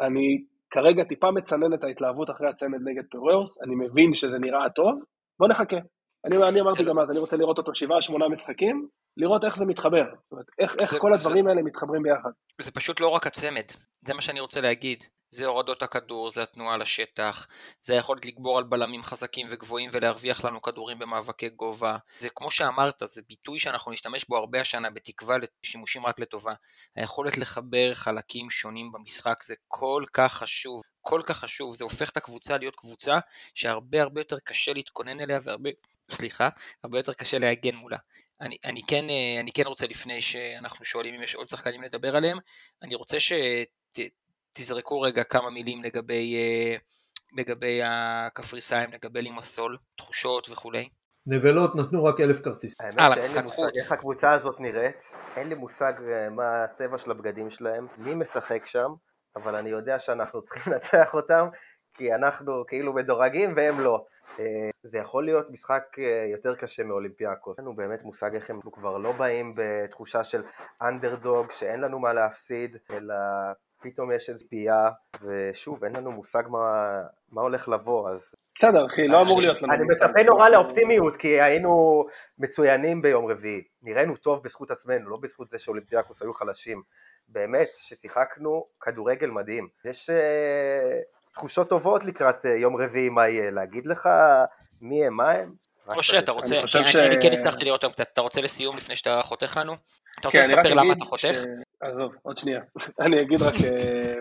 אני 0.00 0.42
כרגע 0.76 1.04
טיפה 1.04 1.30
מצנן 1.30 1.74
את 1.74 1.84
ההתלהבות 1.84 2.30
אחרי 2.30 2.48
הצמד 2.48 2.78
נגד 2.84 3.02
פירוירוס, 3.10 3.58
אני 3.62 3.74
מבין 3.74 4.14
שזה 4.14 4.38
נראה 4.38 4.70
טוב, 4.70 4.98
בוא 5.40 5.48
נחכה. 5.48 5.76
אני, 6.24 6.48
אני 6.48 6.60
אמרתי 6.60 6.84
זה- 6.84 6.90
גם 6.90 6.98
אז, 6.98 7.10
אני 7.10 7.18
רוצה 7.18 7.36
לראות 7.36 7.58
אותו 7.58 7.74
שבעה, 7.74 8.00
שמונה 8.00 8.28
משחקים, 8.28 8.88
לראות 9.16 9.44
איך 9.44 9.56
זה 9.56 9.66
מתחבר. 9.66 10.04
זאת 10.22 10.32
אומרת, 10.32 10.46
איך, 10.58 10.76
איך 10.78 10.90
זה- 10.90 10.98
כל 10.98 11.10
זה- 11.10 11.14
הדברים 11.16 11.46
האלה 11.48 11.62
מתחברים 11.62 12.02
ביחד. 12.02 12.30
זה 12.62 12.70
פשוט 12.70 13.00
לא 13.00 13.08
רק 13.08 13.26
הצמד, 13.26 13.64
זה 14.06 14.14
מה 14.14 14.22
שאני 14.22 14.40
רוצה 14.40 14.60
להגיד. 14.60 15.04
זה 15.30 15.46
הורדות 15.46 15.82
הכדור, 15.82 16.30
זה 16.30 16.42
התנועה 16.42 16.76
לשטח, 16.76 17.46
זה 17.82 17.92
היכולת 17.92 18.26
לגבור 18.26 18.58
על 18.58 18.64
בלמים 18.64 19.02
חזקים 19.02 19.46
וגבוהים 19.50 19.90
ולהרוויח 19.92 20.44
לנו 20.44 20.62
כדורים 20.62 20.98
במאבקי 20.98 21.48
גובה. 21.48 21.96
זה 22.18 22.28
כמו 22.34 22.50
שאמרת, 22.50 23.02
זה 23.06 23.22
ביטוי 23.28 23.58
שאנחנו 23.58 23.92
נשתמש 23.92 24.24
בו 24.28 24.36
הרבה 24.36 24.60
השנה, 24.60 24.90
בתקווה 24.90 25.36
לשימושים 25.64 26.06
רק 26.06 26.20
לטובה. 26.20 26.54
היכולת 26.96 27.38
לחבר 27.38 27.94
חלקים 27.94 28.50
שונים 28.50 28.92
במשחק 28.92 29.42
זה 29.44 29.54
כל 29.68 30.04
כך 30.12 30.32
חשוב, 30.32 30.82
כל 31.00 31.22
כך 31.26 31.38
חשוב, 31.38 31.74
זה 31.74 31.84
הופך 31.84 32.10
את 32.10 32.16
הקבוצה 32.16 32.58
להיות 32.58 32.76
קבוצה 32.76 33.18
שהרבה 33.54 34.02
הרבה 34.02 34.20
יותר 34.20 34.38
קשה 34.38 34.72
להתכונן 34.72 35.20
אליה 35.20 35.38
והרבה, 35.42 35.70
סליחה, 36.10 36.48
הרבה 36.84 36.98
יותר 36.98 37.12
קשה 37.12 37.38
להגן 37.38 37.74
מולה. 37.74 37.98
אני, 38.40 38.56
אני, 38.64 38.82
כן, 38.82 39.10
אה, 39.10 39.40
אני 39.40 39.52
כן 39.52 39.66
רוצה 39.66 39.86
לפני 39.86 40.22
שאנחנו 40.22 40.84
שואלים 40.84 41.14
אם 41.14 41.22
יש 41.22 41.34
עוד 41.34 41.48
שחקנים 41.48 41.82
לדבר 41.82 42.16
עליהם, 42.16 42.38
אני 42.82 42.94
רוצה 42.94 43.20
שתזרקו 44.56 45.00
רגע 45.00 45.24
כמה 45.24 45.50
מילים 45.50 45.82
לגבי, 45.82 46.36
אה, 46.36 46.76
לגבי 47.38 47.80
הקפריסאים, 47.84 48.90
לגבי 48.92 49.22
לימסול, 49.22 49.76
תחושות 49.96 50.50
וכולי. 50.50 50.88
נבלות 51.26 51.74
נתנו 51.76 52.04
רק 52.04 52.20
אלף 52.20 52.40
כרטיסים. 52.40 52.86
האמת 52.86 52.98
אה, 52.98 53.14
שאין 53.14 53.36
לי 53.36 53.42
מושג 53.42 53.56
חוץ. 53.56 53.70
איך 53.82 53.92
הקבוצה 53.92 54.32
הזאת 54.32 54.60
נראית, 54.60 55.04
אין 55.36 55.48
לי 55.48 55.54
מושג 55.54 55.92
אה, 56.08 56.30
מה 56.30 56.64
הצבע 56.64 56.98
של 56.98 57.10
הבגדים 57.10 57.50
שלהם, 57.50 57.86
מי 57.98 58.14
משחק 58.14 58.66
שם, 58.66 58.90
אבל 59.36 59.54
אני 59.56 59.70
יודע 59.70 59.98
שאנחנו 59.98 60.42
צריכים 60.46 60.72
לנצח 60.72 61.14
אותם, 61.14 61.48
כי 61.94 62.14
אנחנו 62.14 62.64
כאילו 62.68 62.92
מדורגים 62.92 63.52
והם 63.56 63.80
לא. 63.80 64.04
אה, 64.38 64.70
זה 64.82 64.98
יכול 64.98 65.24
להיות 65.24 65.46
משחק 65.50 65.82
יותר 66.32 66.54
קשה 66.54 66.84
מאולימפיאקוס. 66.84 67.58
אין 67.58 67.66
לנו 67.66 67.76
באמת 67.76 68.02
מושג 68.02 68.34
איך 68.34 68.50
הם 68.50 68.60
כבר 68.72 68.98
לא 68.98 69.12
באים 69.12 69.54
בתחושה 69.56 70.24
של 70.24 70.42
אנדרדוג, 70.82 71.50
שאין 71.50 71.80
לנו 71.80 71.98
מה 71.98 72.12
להפסיד, 72.12 72.76
אלא 72.90 73.14
פתאום 73.82 74.12
יש 74.12 74.30
איזו 74.30 74.44
פייה, 74.50 74.90
ושוב, 75.22 75.84
אין 75.84 75.96
לנו 75.96 76.12
מושג 76.12 76.42
מה, 76.48 76.84
מה 77.32 77.42
הולך 77.42 77.68
לבוא, 77.68 78.10
אז 78.10 78.34
בסדר, 78.54 78.86
אחי, 78.86 79.08
לא 79.08 79.20
אמור 79.20 79.36
אני- 79.38 79.46
להיות 79.46 79.62
לנו 79.62 79.74
אני 79.74 79.82
מושג. 79.84 80.04
מצפה 80.06 80.22
נורא 80.22 80.48
לאופטימיות, 80.48 81.16
כי 81.16 81.40
היינו 81.42 82.04
מצוינים 82.38 83.02
ביום 83.02 83.30
רביעי. 83.30 83.62
נראינו 83.82 84.16
טוב 84.16 84.42
בזכות 84.44 84.70
עצמנו, 84.70 85.10
לא 85.10 85.16
בזכות 85.22 85.50
זה 85.50 85.58
שאולימפיאקוס 85.58 86.22
היו 86.22 86.34
חלשים. 86.34 86.82
באמת, 87.28 87.68
ששיחקנו 87.76 88.66
כדורגל 88.80 89.30
מדהים. 89.30 89.68
יש 89.84 90.10
אה, 90.10 90.98
תחושות 91.34 91.68
טובות 91.68 92.04
לקראת 92.04 92.46
אה, 92.46 92.50
יום 92.50 92.76
רביעי, 92.76 93.08
מה 93.08 93.28
יהיה? 93.28 93.50
להגיד 93.50 93.86
לך 93.86 94.08
מי 94.82 95.06
הם, 95.06 95.16
מה 95.16 95.30
הם? 95.30 95.52
משה, 95.96 96.18
אתה. 96.18 96.32
רוצה, 96.32 96.54
אני 96.54 96.58
אני, 96.58 96.68
ש- 96.86 96.96
אני 96.96 97.16
כן 97.22 97.32
הצלחתי 97.32 97.64
לראות 97.64 97.84
אותם 97.84 97.94
קצת, 97.94 98.06
אתה 98.12 98.20
רוצה 98.20 98.40
לסיום 98.40 98.76
לפני 98.76 98.96
שאתה 98.96 99.20
חותך 99.22 99.56
לנו? 99.56 99.72
אתה 100.20 100.28
רוצה 100.28 100.42
כן, 100.42 100.44
לספר 100.44 100.74
למה 100.74 100.92
אתה 100.92 101.04
חותך? 101.04 101.44
עזוב, 101.80 102.12
עוד 102.22 102.36
שנייה. 102.36 102.60
אני 103.04 103.22
אגיד 103.22 103.42
רק 103.42 103.54
אה, 103.54 104.14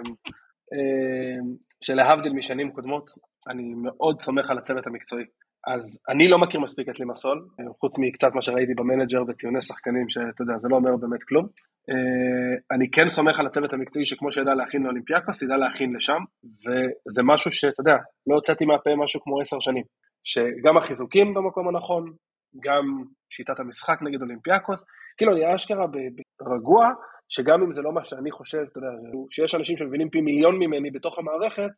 אה, 0.73 1.37
שלהבדיל 1.81 2.33
משנים 2.33 2.71
קודמות, 2.71 3.05
אני 3.49 3.73
מאוד 3.83 4.21
סומך 4.21 4.49
על 4.49 4.57
הצוות 4.57 4.87
המקצועי. 4.87 5.23
אז 5.67 5.99
אני 6.09 6.27
לא 6.27 6.37
מכיר 6.37 6.59
מספיק 6.59 6.89
את 6.89 6.99
לימסול, 6.99 7.47
אה, 7.59 7.65
חוץ 7.79 7.95
מקצת 7.99 8.31
מה 8.33 8.41
שראיתי 8.41 8.73
במנג'ר 8.73 9.21
וציוני 9.27 9.61
שחקנים, 9.61 10.09
שאתה 10.09 10.41
יודע, 10.41 10.57
זה 10.57 10.67
לא 10.71 10.75
אומר 10.75 10.95
באמת 10.95 11.23
כלום. 11.23 11.47
אני 12.71 12.91
כן 12.91 13.07
סומך 13.07 13.39
על 13.39 13.45
הצוות 13.45 13.73
המקצועי 13.73 14.05
שכמו 14.05 14.31
שידע 14.31 14.53
להכין 14.53 14.83
לאולימפיאקוס, 14.83 15.41
ידע 15.41 15.57
להכין 15.57 15.93
לשם, 15.95 16.19
וזה 16.43 17.23
משהו 17.23 17.51
שאתה 17.51 17.81
יודע, 17.81 17.95
לא 18.27 18.35
הוצאתי 18.35 18.65
מהפה 18.65 18.89
משהו 18.95 19.21
כמו 19.21 19.39
עשר 19.39 19.59
שנים. 19.59 19.83
שגם 20.23 20.77
החיזוקים 20.77 21.33
במקום 21.33 21.67
הנכון, 21.67 22.13
גם 22.59 23.03
שיטת 23.29 23.59
המשחק 23.59 23.97
נגד 24.01 24.21
אולימפיאקוס, 24.21 24.85
כאילו 25.17 25.33
אני 25.33 25.55
אשכרה 25.55 25.85
רגוע, 26.41 26.89
שגם 27.29 27.63
אם 27.63 27.71
זה 27.71 27.81
לא 27.81 27.91
מה 27.91 28.03
שאני 28.05 28.31
חושב, 28.31 28.57
אתה 28.71 28.79
יודע, 28.79 28.87
שיש 29.29 29.55
אנשים 29.55 29.77
שמבינים 29.77 30.09
פי 30.09 30.21
מיליון 30.21 30.55
ממני 30.59 30.91
בתוך 30.91 31.19
המערכת, 31.19 31.71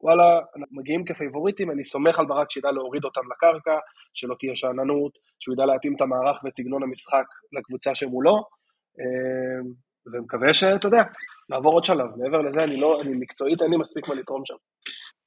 ווואלה, 0.00 0.38
אנחנו 0.56 0.76
מגיעים 0.76 1.04
כפייבוריטים, 1.04 1.70
אני 1.70 1.84
סומך 1.84 2.18
על 2.18 2.26
ברק 2.26 2.50
שידע 2.50 2.70
להוריד 2.70 3.04
אותם 3.04 3.20
לקרקע, 3.32 3.78
שלא 4.14 4.34
תהיה 4.38 4.56
שאננות, 4.56 5.18
שהוא 5.40 5.54
ידע 5.54 5.64
להתאים 5.66 5.94
את 5.96 6.00
המערך 6.00 6.44
ואת 6.44 6.56
סגנון 6.56 6.82
המשחק 6.82 7.24
לקבוצה 7.52 7.94
שמולו, 7.94 8.36
אה, 9.00 9.60
ומקווה 10.12 10.52
שאתה 10.52 10.86
יודע, 10.86 11.02
נעבור 11.50 11.72
עוד 11.72 11.84
שלב, 11.84 12.06
מעבר 12.16 12.40
לזה 12.40 12.64
אני 12.64 12.76
לא, 12.76 13.00
אני 13.02 13.10
מקצועית 13.20 13.62
אין 13.62 13.70
לי 13.70 13.76
מספיק 13.76 14.08
מה 14.08 14.14
לתרום 14.14 14.42
שם. 14.44 14.54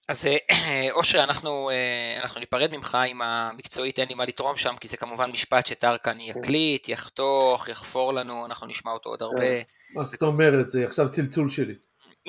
אז 0.09 0.25
אה, 0.25 0.91
אושרי, 0.91 1.23
אנחנו, 1.23 1.69
אה, 1.69 2.19
אנחנו 2.21 2.39
ניפרד 2.39 2.75
ממך 2.75 2.97
עם 3.07 3.21
המקצועית, 3.21 3.99
אין 3.99 4.07
לי 4.07 4.13
מה 4.13 4.25
לתרום 4.25 4.57
שם, 4.57 4.75
כי 4.81 4.87
זה 4.87 4.97
כמובן 4.97 5.31
משפט 5.31 5.65
שטרקן 5.65 6.19
יקליט, 6.19 6.89
יחתוך, 6.89 7.67
יחפור 7.67 8.13
לנו, 8.13 8.45
אנחנו 8.45 8.67
נשמע 8.67 8.91
אותו 8.91 9.09
עוד 9.09 9.21
הרבה. 9.21 9.61
מה 9.93 10.03
זאת 10.03 10.21
אומרת, 10.21 10.69
זה 10.69 10.85
עכשיו 10.85 11.09
צלצול 11.09 11.49
שלי. 11.49 11.75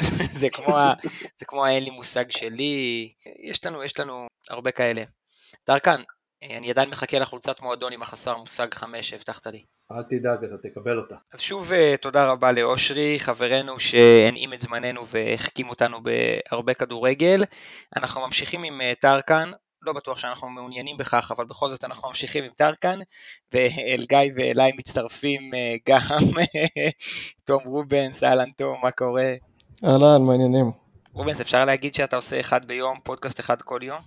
זה 0.41 0.49
כמו, 0.53 0.79
זה 1.39 1.45
כמו 1.45 1.65
האין 1.65 1.85
לי 1.85 1.91
מושג 1.91 2.31
שלי, 2.31 3.13
יש 3.43 3.65
לנו, 3.65 3.85
יש 3.85 3.99
לנו 3.99 4.27
הרבה 4.51 4.71
כאלה. 4.71 5.05
טרקן, 5.65 6.03
אה, 6.43 6.57
אני 6.57 6.71
עדיין 6.71 6.91
מחכה 6.91 7.19
לחולצת 7.19 7.61
מועדון 7.63 7.93
עם 7.93 8.03
החסר 8.03 8.37
מושג 8.37 8.75
חמש 8.75 9.11
שהבטחת 9.11 9.47
לי. 9.47 9.65
אל 9.93 10.03
תדאג, 10.03 10.45
אתה 10.45 10.59
תקבל 10.69 10.99
אותה. 10.99 11.15
אז 11.35 11.41
שוב 11.41 11.73
אה, 11.73 11.95
תודה 12.01 12.27
רבה 12.31 12.53
לאושרי, 12.53 13.17
חברנו 13.19 13.81
שהנעים 13.81 14.53
את 14.53 14.61
זמננו 14.61 15.07
והחכים 15.07 15.69
אותנו 15.69 15.99
בהרבה 16.03 16.75
כדורגל. 16.75 17.45
אנחנו 17.97 18.21
ממשיכים 18.21 18.65
עם 18.65 18.81
אה, 18.81 18.93
טרקן, 19.01 19.51
לא 19.83 19.93
בטוח 19.93 20.19
שאנחנו 20.19 20.49
מעוניינים 20.49 20.97
בכך, 20.97 21.33
אבל 21.37 21.45
בכל 21.45 21.69
זאת 21.69 21.85
אנחנו 21.85 22.09
ממשיכים 22.09 22.45
עם 22.45 22.51
טרקן, 22.57 22.99
ואל 23.53 24.05
גיא 24.09 24.19
ואליי 24.35 24.73
מצטרפים 24.79 25.51
אה, 25.55 25.75
גם 25.89 26.19
תום 27.47 27.63
רובנס, 27.65 28.25
אהלן 28.25 28.51
תום, 28.57 28.77
מה 28.83 28.91
קורה? 28.91 29.35
אהלן, 29.85 30.23
מה 30.23 30.33
העניינים? 30.33 30.67
רובנס, 31.13 31.41
אפשר 31.41 31.65
להגיד 31.65 31.95
שאתה 31.95 32.17
עושה 32.17 32.41
אחד 32.41 32.65
ביום, 32.65 32.99
פודקאסט 33.03 33.41
אחד 33.41 33.63
כל 33.63 33.81
יום? 33.83 33.99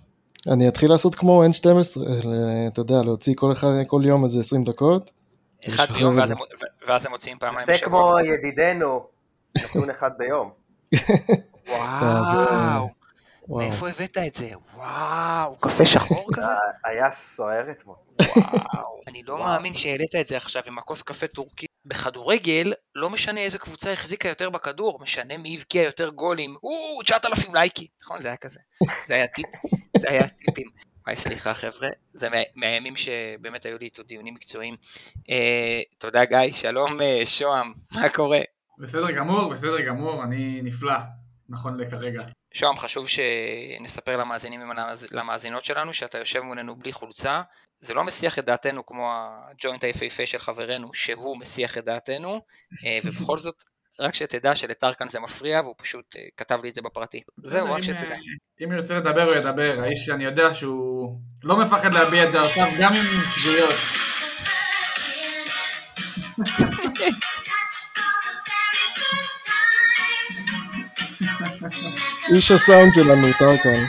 אני 0.52 0.68
אתחיל 0.68 0.90
לעשות 0.90 1.14
כמו 1.14 1.44
N12, 1.44 2.00
ל- 2.24 2.68
אתה 2.72 2.80
יודע, 2.80 3.02
להוציא 3.04 3.34
כל, 3.36 3.52
אחד, 3.52 3.68
כל 3.86 4.02
יום 4.04 4.24
איזה 4.24 4.40
20 4.40 4.64
דקות. 4.64 5.10
אחד 5.68 5.90
ביום 5.92 6.18
ואז 6.18 6.28
זה. 6.28 6.34
הם- 6.34 6.40
ו- 6.40 6.86
ואז 6.86 7.06
הם 7.06 7.12
מוציאים 7.12 7.38
פעמיים 7.38 7.66
זה 7.66 7.72
בשבוע. 7.72 8.20
כמו 8.20 8.34
ידידנו, 8.34 9.06
נתון 9.58 9.90
אחד 9.90 10.10
ביום. 10.18 10.50
וואו, 11.68 12.88
וואו. 13.48 13.58
מאיפה 13.58 13.88
הבאת 13.88 14.18
את 14.26 14.34
זה? 14.34 14.50
וואו, 14.74 15.56
קפה 15.56 15.84
שחור 15.84 16.26
כזה? 16.36 16.46
אה, 16.46 16.58
היה 16.90 17.10
סוער 17.10 17.70
אתמול. 17.70 17.96
וואו, 18.36 19.00
אני 19.08 19.22
לא. 19.22 19.38
מאמין 19.38 19.74
שהעלית 19.74 20.14
את 20.14 20.26
זה 20.26 20.36
עכשיו 20.36 20.62
עם 20.66 20.78
הכוס 20.78 21.02
קפה 21.02 21.26
טורקי. 21.26 21.66
בכדורגל, 21.86 22.72
לא 22.94 23.10
משנה 23.10 23.40
איזה 23.40 23.58
קבוצה 23.58 23.92
החזיקה 23.92 24.28
יותר 24.28 24.50
בכדור, 24.50 24.98
משנה 25.02 25.36
מי 25.36 25.56
הבקיע 25.58 25.82
יותר 25.82 26.08
גולים. 26.08 26.56
או, 26.62 27.02
9,000 27.02 27.54
לייקים. 27.54 27.86
נכון, 28.02 28.18
זה 28.18 28.28
היה 28.28 28.36
כזה. 28.36 28.60
זה 29.06 29.24
זה 29.98 30.10
היה 30.10 30.28
טיפים. 30.28 30.68
וואי, 31.06 31.16
סליחה 31.16 31.54
חבר'ה, 31.54 31.88
זה 32.12 32.28
מה, 32.28 32.36
מהימים 32.54 32.96
שבאמת 32.96 33.66
היו 33.66 33.78
לי 33.78 33.84
איתו 33.84 34.02
דיונים 34.02 34.34
מקצועיים. 34.34 34.76
אה, 35.30 35.82
תודה 35.98 36.24
גיא, 36.24 36.52
שלום 36.52 37.00
אה, 37.00 37.22
שוהם, 37.24 37.72
מה 37.92 38.08
קורה? 38.08 38.40
בסדר 38.78 39.10
גמור, 39.10 39.50
בסדר 39.50 39.80
גמור, 39.80 40.24
אני 40.24 40.60
נפלא, 40.62 40.94
נכון 41.48 41.80
לכרגע. 41.80 42.22
שוהם, 42.52 42.76
חשוב 42.76 43.06
שנספר 43.08 44.16
למאזינים 44.16 44.60
ולמאזינות 45.10 45.64
שלנו 45.64 45.92
שאתה 45.92 46.18
יושב 46.18 46.40
מולנו 46.40 46.76
בלי 46.76 46.92
חולצה. 46.92 47.42
זה 47.78 47.94
לא 47.94 48.04
מסיח 48.04 48.38
את 48.38 48.44
דעתנו 48.44 48.86
כמו 48.86 49.12
הג'וינט 49.12 49.84
היפהפה 49.84 50.26
של 50.26 50.38
חברנו, 50.38 50.94
שהוא 50.94 51.38
מסיח 51.38 51.78
את 51.78 51.84
דעתנו, 51.84 52.40
אה, 52.84 52.98
ובכל 53.04 53.38
זאת, 53.38 53.64
רק 54.00 54.14
שתדע 54.14 54.54
שלטרקן 54.54 55.08
זה 55.08 55.20
מפריע, 55.20 55.60
והוא 55.60 55.74
פשוט 55.78 56.16
אה, 56.16 56.22
כתב 56.36 56.58
לי 56.62 56.68
את 56.68 56.74
זה 56.74 56.82
בפרטי. 56.82 57.20
זהו, 57.44 57.72
רק 57.72 57.82
שתדע. 57.82 58.10
אה, 58.10 58.16
אם 58.64 58.72
ירצה 58.72 58.94
לדבר, 58.94 59.22
הוא 59.22 59.34
ידבר. 59.34 59.80
האיש 59.82 60.06
שאני 60.06 60.24
יודע 60.24 60.54
שהוא 60.54 61.18
לא 61.42 61.56
מפחד 61.56 61.94
להביע 61.94 62.24
את 62.24 62.32
דעותיו, 62.32 62.66
גם 62.80 62.92
אם 62.92 63.02
עם 63.14 63.20
שגויות. 63.36 63.74
איש 72.30 72.50
הסאונד 72.50 72.92
שלנו, 72.94 73.26
טרקן. 73.38 73.84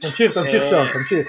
תמשיך, 0.00 0.32
תמשיך 0.32 0.62
שם, 0.70 0.84
תמשיך. 0.92 1.28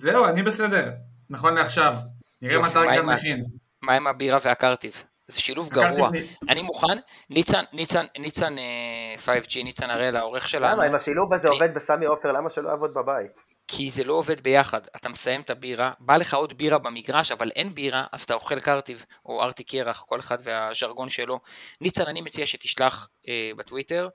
זהו, 0.00 0.26
אני 0.26 0.42
בסדר. 0.42 0.90
נכון 1.30 1.54
לעכשיו. 1.54 1.94
נראה 2.42 2.56
עם 2.98 3.08
ה- 3.08 3.14
מכין. 3.14 3.44
מה 3.82 3.92
עם 3.92 4.06
הבירה 4.06 4.38
והקרטיב? 4.42 5.04
זה 5.28 5.40
שילוב 5.40 5.68
גרוע. 5.68 6.10
אני 6.48 6.62
מוכן, 6.62 6.98
ניצן, 7.30 7.64
ניצן, 7.72 8.04
ניצן 8.18 8.58
אה, 8.58 9.14
5G, 9.36 9.64
ניצן 9.64 9.90
הראל, 9.90 10.16
העורך 10.16 10.48
שלנו, 10.48 10.76
למה, 10.76 10.86
אם 10.86 10.94
השילוב 10.94 11.34
הזה 11.34 11.48
עובד 11.48 11.74
בסמי 11.74 12.06
עופר, 12.06 12.32
למה 12.32 12.50
שלא 12.50 12.68
יעבוד 12.68 12.94
בבית? 12.94 13.30
כי 13.68 13.90
זה 13.90 14.04
לא 14.04 14.12
עובד 14.12 14.40
ביחד. 14.40 14.80
אתה 14.96 15.08
מסיים 15.08 15.40
את 15.40 15.50
הבירה, 15.50 15.92
בא 15.98 16.16
לך 16.16 16.34
עוד 16.34 16.58
בירה 16.58 16.78
במגרש, 16.78 17.32
אבל 17.32 17.50
אין 17.56 17.74
בירה, 17.74 18.04
אז 18.12 18.22
אתה 18.22 18.34
אוכל 18.34 18.60
קרטיב, 18.60 19.04
או 19.26 19.42
ארטיק 19.42 19.70
קרח, 19.70 20.04
כל 20.08 20.20
אחד 20.20 20.38
והז'רגון 20.42 21.10
שלו. 21.10 21.40
ניצן, 21.80 22.04
אני 22.06 22.20
מציע 22.20 22.46
שתשלח 22.46 23.08
אה, 23.28 23.50
בטוויטר, 23.56 24.08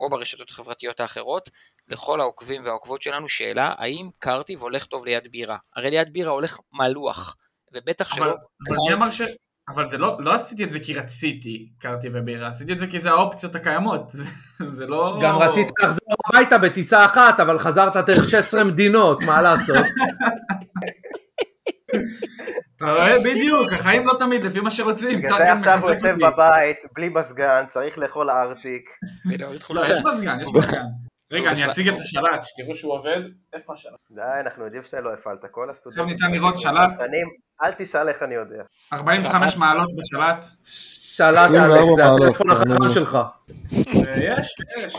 או 0.00 0.10
ברשתות 0.10 0.50
החברתיות 0.50 1.00
האחרות, 1.00 1.50
לכל 1.88 2.20
העוקבים 2.20 2.64
והעוקבות 2.64 3.02
שלנו, 3.02 3.28
שאלה, 3.28 3.74
האם 3.78 4.10
קרטיב 4.18 4.62
הולך 4.62 4.84
טוב 4.84 5.04
ליד 5.04 5.28
בירה? 5.30 5.56
הרי 5.76 5.90
ליד 5.90 6.12
בירה 6.12 6.30
הולך 6.30 6.58
מלוח, 6.72 7.36
ובטח 7.74 8.12
אבל 8.12 8.16
שלא 8.16 8.34
אבל 8.68 8.76
מי 8.88 8.94
אמר 8.94 9.10
ש... 9.10 9.22
אבל 9.68 9.90
זה 9.90 9.98
לא, 9.98 10.16
לא 10.20 10.34
עשיתי 10.34 10.64
את 10.64 10.70
זה 10.70 10.78
כי 10.80 10.94
רציתי 10.94 11.72
קרטי 11.78 12.08
ובירה, 12.12 12.48
עשיתי 12.48 12.72
את 12.72 12.78
זה 12.78 12.86
כי 12.86 13.00
זה 13.00 13.10
האופציות 13.10 13.54
הקיימות, 13.54 14.08
זה, 14.08 14.24
זה 14.78 14.86
לא... 14.86 15.18
גם 15.22 15.38
רצית 15.38 15.68
לחזור 15.82 16.16
הביתה 16.26 16.58
בטיסה 16.58 17.04
אחת, 17.04 17.40
אבל 17.40 17.58
חזרת 17.58 17.96
דרך 17.96 18.24
16 18.24 18.64
מדינות, 18.64 19.22
מה 19.22 19.42
לעשות? 19.42 19.86
אתה 22.76 22.92
רואה? 22.92 23.18
בדיוק, 23.24 23.72
החיים 23.72 24.06
לא 24.06 24.12
תמיד 24.18 24.44
לפי 24.44 24.60
מה 24.60 24.70
שרוצים. 24.70 25.18
בגלל 25.18 25.38
זה 25.38 25.52
עכשיו 25.52 25.82
הוא 25.82 25.90
יושב. 25.90 26.14
בבית, 26.14 26.76
בלי 26.94 27.08
מזגן, 27.08 27.64
צריך 27.70 27.98
לאכול 27.98 28.30
ארטיק. 28.30 28.90
לא, 29.70 29.80
יש 29.80 29.98
מזגן, 30.04 30.38
יש 30.40 30.48
מזגן. 30.54 30.84
רגע, 31.32 31.50
אני. 31.50 31.70
אציג 31.70 31.88
את 31.88 32.00
השלט, 32.00 32.44
שתראו 32.44 32.76
שהוא 32.76 32.92
עובד. 32.92 33.20
איפה 33.52 33.72
השלט? 33.72 33.92
די, 34.10 34.20
אנחנו 34.40 34.64
יודעים 34.64 34.82
שלא 34.82 35.12
הפעלת, 35.12 35.40
כל 35.50 35.70
הסטודנטים. 35.70 36.02
עכשיו 36.02 36.14
ניתן 36.14 36.32
לראות 36.32 36.58
שלט. 36.58 37.00
אל 37.62 37.72
תשאל 37.78 38.08
איך 38.08 38.22
אני 38.22 38.34
יודע. 38.34 38.62
45 38.92 39.56
מעלות 39.56 39.88
בשלט. 39.98 40.44
שלט 40.62 41.38
24 41.38 41.78
אלכס, 41.78 41.94
זה 41.96 42.04
הטלפון 42.06 42.50
החכם 42.50 42.82
לי. 42.86 42.94
שלך. 42.94 43.18
יש, 44.16 44.54
יש. 44.78 44.96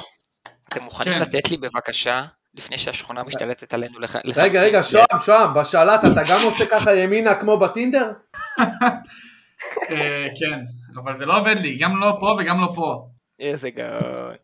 אתם 0.69 0.83
מוכנים 0.83 1.13
כן. 1.13 1.21
לתת 1.21 1.51
לי 1.51 1.57
בבקשה, 1.57 2.25
לפני 2.53 2.77
שהשכונה 2.77 3.23
משתלטת 3.23 3.73
עלינו 3.73 3.99
לך... 3.99 4.17
רגע, 4.35 4.61
רגע, 4.61 4.83
שוהם, 4.83 5.19
שוהם, 5.21 5.53
בשלט 5.53 5.99
אתה 6.11 6.21
גם 6.29 6.39
עושה 6.43 6.65
ככה 6.65 6.95
ימינה 6.95 7.35
כמו 7.35 7.57
בטינדר? 7.57 8.11
אה, 9.89 10.27
כן, 10.39 10.59
אבל 11.03 11.17
זה 11.17 11.25
לא 11.25 11.39
עובד 11.39 11.59
לי, 11.59 11.77
גם 11.77 11.99
לא 11.99 12.17
פה 12.19 12.35
וגם 12.39 12.61
לא 12.61 12.71
פה. 12.75 13.07
איזה 13.39 13.69
גאון. 13.69 14.35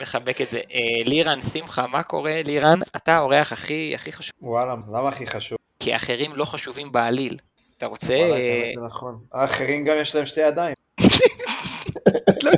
מחבק 0.00 0.40
את 0.40 0.48
זה. 0.48 0.58
אה, 0.58 0.80
לירן, 1.04 1.42
שמחה, 1.42 1.86
מה 1.86 2.02
קורה? 2.02 2.40
לירן, 2.44 2.80
אתה 2.96 3.16
האורח 3.16 3.52
הכי 3.52 3.92
הכי 3.94 4.12
חשוב, 4.12 4.32
וואלה, 4.42 4.74
למה 4.92 5.08
הכי 5.08 5.26
חשוב? 5.26 5.58
כי 5.80 5.92
האחרים 5.92 6.30
לא 6.36 6.44
חשובים 6.44 6.92
בעליל. 6.92 7.38
אתה 7.78 7.86
רוצה... 7.86 8.14
וואלה, 8.18 8.34
אה, 8.36 8.70
זה 8.74 8.80
נכון. 8.86 9.18
האחרים 9.34 9.84
גם 9.84 9.96
יש 10.00 10.14
להם 10.14 10.26
שתי 10.26 10.40
ידיים. 10.40 10.74
לא- 12.42 12.52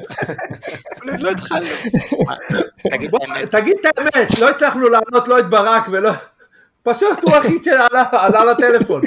לא 1.19 1.31
התחלנו. 1.31 1.67
תגיד 3.51 3.77
את 3.87 3.99
האמת, 3.99 4.39
לא 4.39 4.51
הצלחנו 4.51 4.89
לענות 4.89 5.29
לא 5.29 5.39
את 5.39 5.51
ברק 5.51 5.83
ולא... 5.93 6.11
פשוט 6.83 7.19
הוא 7.23 7.35
היחיד 7.35 7.65
שעלה 7.65 8.05
עלה 8.13 8.45
לטלפון. 8.45 9.03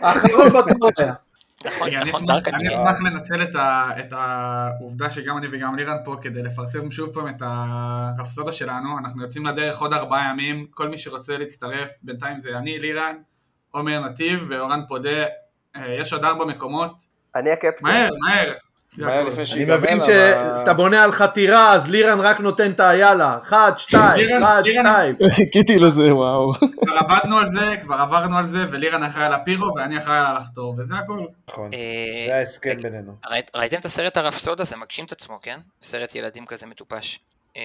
האחרון 0.00 0.48
בתור 0.48 0.90
היה. 0.98 1.12
נכון, 1.66 1.88
נכון, 1.90 2.24
אני 2.54 2.68
אשמח 2.68 3.00
לנצל 3.00 3.42
את 3.98 4.12
העובדה 4.12 5.10
שגם 5.10 5.38
אני 5.38 5.46
וגם 5.52 5.76
לירן 5.76 5.96
פה 6.04 6.16
כדי 6.22 6.42
לפרסם 6.42 6.90
שוב 6.90 7.14
פעם 7.14 7.28
את 7.28 7.42
הרפסודה 7.44 8.52
שלנו. 8.52 8.98
אנחנו 8.98 9.22
יוצאים 9.22 9.46
לדרך 9.46 9.78
עוד 9.78 9.92
ארבעה 9.92 10.30
ימים, 10.30 10.66
כל 10.70 10.88
מי 10.88 10.98
שרוצה 10.98 11.38
להצטרף, 11.38 11.90
בינתיים 12.02 12.40
זה 12.40 12.48
אני, 12.58 12.78
לירן, 12.78 13.16
עומר 13.70 14.00
נתיב 14.00 14.46
ואורן 14.48 14.80
פודה. 14.88 15.24
אה, 15.76 15.94
יש 16.00 16.12
עוד 16.12 16.24
ארבע 16.24 16.44
מקומות. 16.44 17.02
אני 17.36 17.50
הקפטן. 17.50 17.82
מהר, 17.82 18.08
מהר. 18.28 18.52
אני. 19.04 19.64
מבין 19.64 20.02
שאתה 20.02 20.72
בונה 20.74 21.04
על 21.04 21.12
חתירה, 21.12 21.72
אז 21.72 21.90
לירן 21.90 22.20
רק 22.20 22.40
נותן 22.40 22.70
את 22.70 22.80
היאללה. 22.80 23.38
אחד, 23.42 23.72
שתיים, 23.76 24.36
אחד, 24.38 24.62
שתיים. 24.66 25.16
חיכיתי 25.30 25.78
לזה, 25.78 26.14
וואו. 26.14 26.52
כבר 26.54 26.96
עבדנו 26.96 27.38
על 27.38 27.46
זה, 27.50 27.82
כבר 27.82 27.94
עברנו 27.94 28.38
על 28.38 28.46
זה, 28.46 28.58
ולירן 28.70 29.02
אחראי 29.02 29.26
על 29.26 29.32
הפירו 29.34 29.66
ואני 29.76 29.98
אחראי 29.98 30.18
על 30.18 30.26
הלחתור, 30.26 30.74
וזה 30.78 30.94
הכל. 30.94 31.20
נכון, 31.48 31.70
אה, 31.74 31.78
זה 32.28 32.36
ההסכם 32.36 32.76
בינינו. 32.82 33.12
ראית- 33.30 33.50
ראיתם 33.54 33.78
את 33.78 33.84
הסרט 33.84 34.16
הרפסודה? 34.16 34.64
זה 34.64 34.76
מגשים 34.76 35.04
את 35.04 35.12
עצמו, 35.12 35.38
כן? 35.42 35.58
סרט 35.82 36.14
ילדים 36.14 36.46
כזה 36.46 36.66
מטופש. 36.66 37.20
אה, 37.56 37.62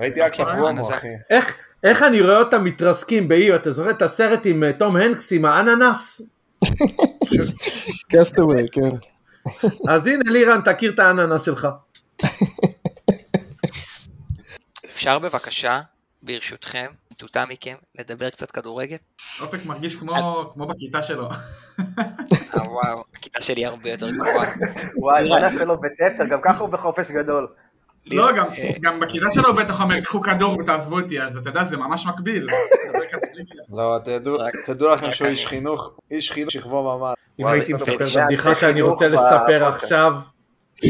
ראיתי 0.00 0.20
לא 0.20 0.24
רק 0.24 0.40
בפרומו, 0.40 0.90
אחי. 0.90 1.08
איך- 1.30 2.02
אני 2.02 2.20
רואה 2.20 2.38
אותם 2.38 2.64
מתרסקים 2.64 3.28
בעיר, 3.28 3.56
אתה 3.56 3.72
זוכר 3.72 3.90
את 3.90 4.02
הסרט 4.02 4.40
עם 4.46 4.64
אה, 4.64 4.72
תום 4.72 4.96
הנקס 4.96 5.32
עם 5.32 5.44
האננס? 5.44 6.22
קסטווי, 8.12 8.66
כן. 8.72 8.90
אז 9.88 10.06
הנה 10.06 10.30
לירן, 10.30 10.60
תכיר 10.60 10.92
את 10.94 10.98
האננס 10.98 11.42
שלך. 11.44 11.68
אפשר 14.84 15.18
בבקשה, 15.18 15.80
ברשותכם, 16.22 16.86
מטומטם 17.12 17.44
מכם, 17.48 17.74
לדבר 17.98 18.30
קצת 18.30 18.50
כדורגל? 18.50 18.96
אופק 19.40 19.66
מרגיש 19.66 19.94
כמו 19.96 20.14
כמו 20.54 20.66
בכיתה 20.66 21.02
שלו. 21.02 21.28
אה, 21.28 21.34
וואו, 22.70 23.04
הכיתה 23.14 23.40
שלי 23.42 23.66
הרבה 23.66 23.90
יותר 23.90 24.10
גרועה. 24.10 24.52
וואי, 24.96 25.28
בוא 25.28 25.38
נעשה 25.38 25.64
לו 25.64 25.80
בית 25.80 25.92
ספר, 25.92 26.24
גם 26.30 26.38
ככה 26.44 26.62
הוא 26.62 26.72
בחופש 26.72 27.10
גדול. 27.10 27.48
לא, 28.06 28.32
גם- 28.32 28.46
אה, 28.58 28.70
גם 28.80 29.00
בכיתה 29.00 29.26
שלו 29.32 29.48
הוא 29.48 29.56
בטח 29.56 29.80
אומר, 29.80 30.00
קחו 30.00 30.20
כדור 30.20 30.58
ותעזבו 30.58 31.00
אותי, 31.00 31.20
אז 31.22 31.36
אתה 31.36 31.50
יודע, 31.50 31.64
זה 31.64 31.76
ממש 31.76 32.06
מקביל. 32.06 32.46
לא, 33.76 33.98
תדעו- 34.66 34.92
לכם 34.94 35.10
שהוא. 35.10 35.28
איש 35.28 35.46
חינוך, 35.46 35.90
איש 36.10 36.32
חינוך 36.32 36.50
שכבו 36.50 36.98
ממש. 36.98 37.14
אם 37.38 37.46
הייתי 37.46 37.72
מספר 37.72 37.94
את 37.94 38.16
הבדיחה 38.16 38.54
שאני 38.54 38.80
רוצה 38.80 39.08
לספר. 39.08 39.64
עכשיו, 39.64 40.12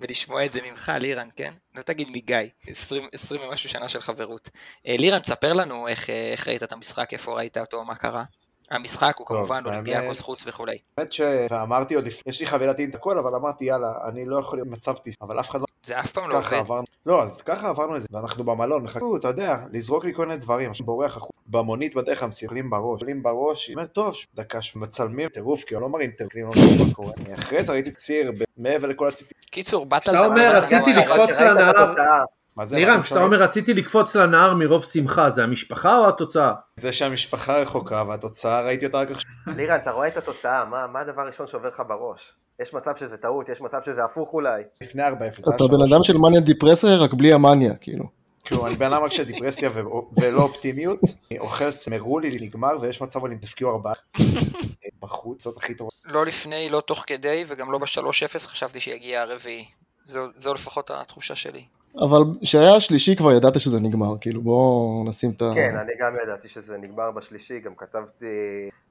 ולשמוע 0.00 0.44
את 0.44 0.52
זה 0.52 0.60
ממך, 0.70 0.92
לירן, 1.00 1.28
כן? 1.36 1.52
לא 1.74 1.82
תגיד 1.82 2.08
מגיא, 2.10 2.36
20 2.66 3.08
20 3.12 3.40
ומשהו 3.42 3.68
שנה 3.68 3.88
של 3.88 4.00
חברות. 4.00 4.50
אה, 4.86 4.96
לירן, 4.98 5.18
תספר 5.18 5.52
לנו 5.52 5.88
איך 5.88 6.10
אה, 6.10 6.30
איך 6.32 6.48
ראית 6.48 6.62
את 6.62 6.72
המשחק, 6.72 7.12
איפה 7.12 7.34
ראית 7.36 7.58
אותו, 7.58 7.84
מה 7.84 7.94
קרה. 7.94 8.24
המשחק 8.70 9.14
הוא 9.18 9.26
כמובן 9.26 9.62
אולימפיאקוס 9.66 10.20
חוץ 10.20 10.42
וכולי. 10.46 10.78
האמת 10.98 11.12
ש... 11.12 11.20
ואמרתי 11.50 11.94
עוד 11.94 12.06
לפני, 12.06 12.30
יש 12.30 12.40
לי 12.40 12.46
חבילת 12.46 12.78
אינטר 12.78 12.98
הכל, 12.98 13.18
אבל 13.18 13.34
אמרתי 13.34 13.64
יאללה, 13.64 13.92
אני 14.08 14.24
לא 14.24 14.38
יכול 14.38 14.58
להיות 14.58 14.68
במצב 14.68 14.96
טיס, 14.96 15.16
אבל 15.22 15.40
אף 15.40 15.50
אחד 15.50 15.60
לא 15.60 15.66
זה 15.84 16.00
אף 16.00 16.10
פעם 16.10 16.28
לא 16.30 16.38
עובד. 16.38 16.52
עברנו, 16.54 16.84
לא, 17.06 17.22
אז 17.22 17.42
ככה 17.42 17.68
עברנו 17.68 17.96
את 17.96 18.00
זה, 18.00 18.08
ואנחנו 18.10 18.44
במלון, 18.44 18.82
מחכו, 18.82 19.16
אתה 19.16 19.28
יודע, 19.28 19.56
לזרוק 19.72 20.04
לי 20.04 20.14
כל 20.14 20.26
מיני 20.26 20.38
דברים, 20.38 20.70
עכשיו 20.70 20.86
בורח 20.86 21.16
החוצה, 21.16 21.38
במונית 21.46 21.94
בדרך 21.94 22.20
כלל 22.20 22.28
מסתכלים 22.28 22.70
בראש, 22.70 22.94
מסתכלים 22.94 23.22
בראש, 23.22 23.66
היא 23.68 23.74
אומרת, 23.76 23.92
טוב, 23.92 24.14
דקה 24.34 24.62
שמצלמים 24.62 25.28
טירוף, 25.28 25.64
כי 25.64 25.74
לא 25.74 25.88
מראים 25.88 26.10
טירוף, 26.10 26.34
לא 26.34 26.42
מראים 26.48 26.88
מה 26.88 26.94
קורה. 26.94 27.12
אחרי 27.38 27.62
זה 27.62 27.72
ראיתי 27.72 27.90
ציר 27.90 28.32
ב- 28.32 28.44
מעבר 28.56 28.88
לכל 28.88 29.08
הציפיות, 29.08 29.44
קיצור, 29.50 29.86
באת 29.86 30.02
כשאתה 30.02 30.18
על 30.18 30.30
אומר, 30.30 30.50
רציתי 30.56 30.90
אתה 30.90 31.00
לקפוץ 31.00 31.40
לנהר. 31.40 31.94
לירן, 32.70 32.96
מה 32.96 33.02
כשאתה? 33.02 33.22
אומר 33.22 33.36
רציתי 33.36 33.74
לקפוץ 33.74 34.16
לנהר 34.16 34.54
מרוב 34.54 34.84
שמחה, 34.84 35.30
זה 35.30 35.42
המשפחה 35.42 35.98
או 35.98 36.08
התוצאה? 36.08 36.52
זה 36.76 36.92
שהמשפחה 36.92 37.58
רחוקה, 37.58 38.02
והתוצאה 38.08 38.60
ראיתי 38.60 38.86
אותה 38.86 38.98
רק 38.98 39.10
עכשיו. 39.10 39.30
לירן, 39.56 39.76
אתה 39.82 39.90
רואה 39.90 40.08
את 40.08 40.16
התוצאה, 40.16 40.64
מה 40.64 40.86
מה 40.86 41.00
הדבר 41.00 41.22
הראשון 41.22 41.46
שעובר 41.46 41.68
לך 41.68 41.82
בראש? 41.88 42.32
יש 42.62 42.74
מצב 42.74 42.92
שזה 42.96 43.16
טעות, 43.16 43.48
יש 43.48 43.60
מצב 43.60 43.78
שזה 43.86 44.04
הפוך 44.04 44.32
אולי. 44.32 44.62
לפני 44.82 45.02
4-0. 45.02 45.08
זה 45.08 45.16
היה 45.18 45.56
אתה 45.56 45.64
בן. 45.64 45.92
אדם 45.92 46.04
של 46.04 46.16
מניה 46.18 46.40
דיפרסיה, 46.40 46.96
רק 46.96 47.14
בלי 47.14 47.32
המניה, 47.32 47.74
כאילו. 47.76 48.04
כאילו, 48.44 48.66
אני 48.66 48.74
בן 48.74 48.92
אדם 48.92 49.04
רק 49.04 49.12
של 49.12 49.24
דיפרסיה 49.24 49.70
ו- 49.74 50.20
ולא 50.22 50.42
אופטימיות, 50.42 51.00
אני 51.30 51.38
אוכל 51.38 51.70
סמרו 51.70 52.18
לי 52.18 52.38
נגמר, 52.40 52.76
ויש 52.80 53.02
מצב 53.02 53.18
אבל 53.18 53.32
אם 53.32 53.38
תפקיעו 53.38 53.70
ארבעה 53.70 53.92
בחוץ, 55.02 55.44
זאת 55.44 55.56
הכי 55.56 55.74
טובה. 55.74 55.90
לא 56.04 56.26
לפני, 56.26 56.68
לא 56.70 56.80
תוך 56.80 57.04
כדי, 57.06 57.44
וגם 57.48 57.72
לא 57.72 57.78
ב-3-0 57.78 58.38
חשבתי 58.38 58.80
שיגיע 58.80 59.22
הרביעי. 59.22 59.64
זו, 60.06 60.20
זו 60.36 60.54
לפחות 60.54 60.90
התחושה 60.90 61.36
שלי. 61.36 61.64
אבל 61.98 62.22
כשהיה 62.42 62.76
השלישי 62.76 63.16
כבר 63.16 63.32
ידעת 63.32 63.60
שזה 63.60 63.80
נגמר, 63.80 64.18
כאילו 64.20 64.42
בואו 64.42 65.04
נשים 65.08 65.30
את 65.36 65.42
ה... 65.42 65.50
כן, 65.54 65.76
אני 65.76 65.92
גם 66.00 66.16
ידעתי 66.22 66.48
שזה 66.48 66.76
נגמר 66.76 67.10
בשלישי, 67.10 67.60
גם 67.60 67.74
כתבתי 67.74 68.26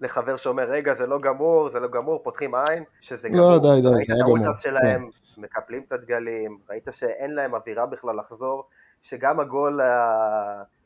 לחבר 0.01 0.37
שאומר, 0.37 0.63
רגע, 0.63 0.93
זה 0.93 1.07
לא 1.07 1.19
גמור, 1.19 1.69
זה 1.69 1.79
לא 1.79 1.87
גמור, 1.87 2.23
פותחים 2.23 2.55
עין, 2.55 2.83
שזה 3.01 3.29
לא, 3.29 3.35
גמור. 3.35 3.57
די, 3.57 3.81
די, 3.81 3.87
ראית 3.87 4.07
זה 4.07 4.13
היה 4.13 4.21
את 4.21 4.25
גמור. 4.25 4.37
האולטרס 4.37 4.63
שלהם, 4.63 5.09
מקפלים 5.37 5.83
את 5.87 5.91
הדגלים, 5.91 6.57
ראית 6.69 6.87
שאין 6.91 7.35
להם 7.35 7.55
אווירה 7.55 7.85
בכלל 7.85 8.15
לחזור, 8.19 8.63
שגם 9.03 9.39
הגול, 9.39 9.79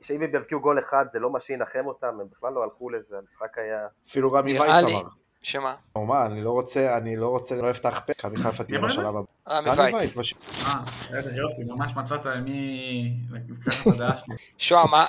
שאם 0.01 0.21
הם 0.21 0.36
יבקיעו 0.36 0.61
גול 0.61 0.80
אחד, 0.80 1.05
זה 1.13 1.19
לא 1.19 1.30
מה 1.30 1.39
שינחם 1.39 1.86
אותם, 1.86 2.07
הם 2.07 2.27
בכלל 2.32 2.53
לא 2.53 2.63
הלכו 2.63 2.89
לזה, 2.89 3.15
המשחק 3.17 3.57
היה... 3.57 3.88
אפילו 4.09 4.32
רמי 4.32 4.59
וייץ 4.59 4.84
אמר. 4.84 5.01
שמה? 5.41 5.75
הוא 5.93 6.03
אמר, 6.05 6.25
אני 6.25 6.41
לא 6.43 6.49
רוצה, 6.51 6.97
אני 6.97 7.15
לא 7.17 7.27
רוצה, 7.27 7.55
לא 7.55 7.69
אפתח 7.71 8.01
פה, 8.05 8.11
מכבי 8.11 8.37
חיפה 8.37 8.63
תהיה? 8.63 8.79
בשלב 8.79 9.05
הבא. 9.05 9.19
רמי 9.49 9.69
וייץ. 9.69 10.17
אה, 10.17 10.75
בסדר, 11.09 11.35
יופי, 11.35 11.63
ממש 11.67 11.91
מצאת 11.95 12.25
מי... 12.43 13.13
לקחת 13.49 13.87
את 13.87 13.93
הדעה 13.93 14.17
שלי. 14.17 14.35
שוהם, 14.57 14.91
מה- 14.91 15.05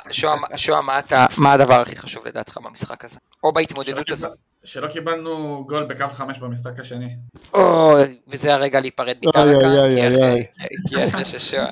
מה 0.87 1.01
מה 1.37 1.53
הדבר 1.53 1.81
הכי 1.81 1.97
חשוב 1.97 2.26
לדעתך 2.26 2.59
במשחק 2.59 3.05
הזה? 3.05 3.18
או 3.45 3.53
בהתמודדות 3.53 4.11
הזו? 4.11 4.26
קיבל- 4.26 4.37
שלא 4.64 4.89
קיבלנו 4.89 5.64
גול 5.68 5.85
בקו 5.85 6.09
חמש 6.09 6.39
במשחק 6.39 6.81
השני. 6.81 7.16
או, 7.55 7.95
וזה 8.28 8.55
הרגע 8.55 8.81
להיפרד 8.81 9.16
איי, 9.37 9.59
כי 9.61 9.66
איי, 9.66 10.09
אחרי- 10.09 10.22
איי. 10.26 10.47
כי 10.89 11.07
אחרי 11.09 11.24
ששוהם, 11.24 11.68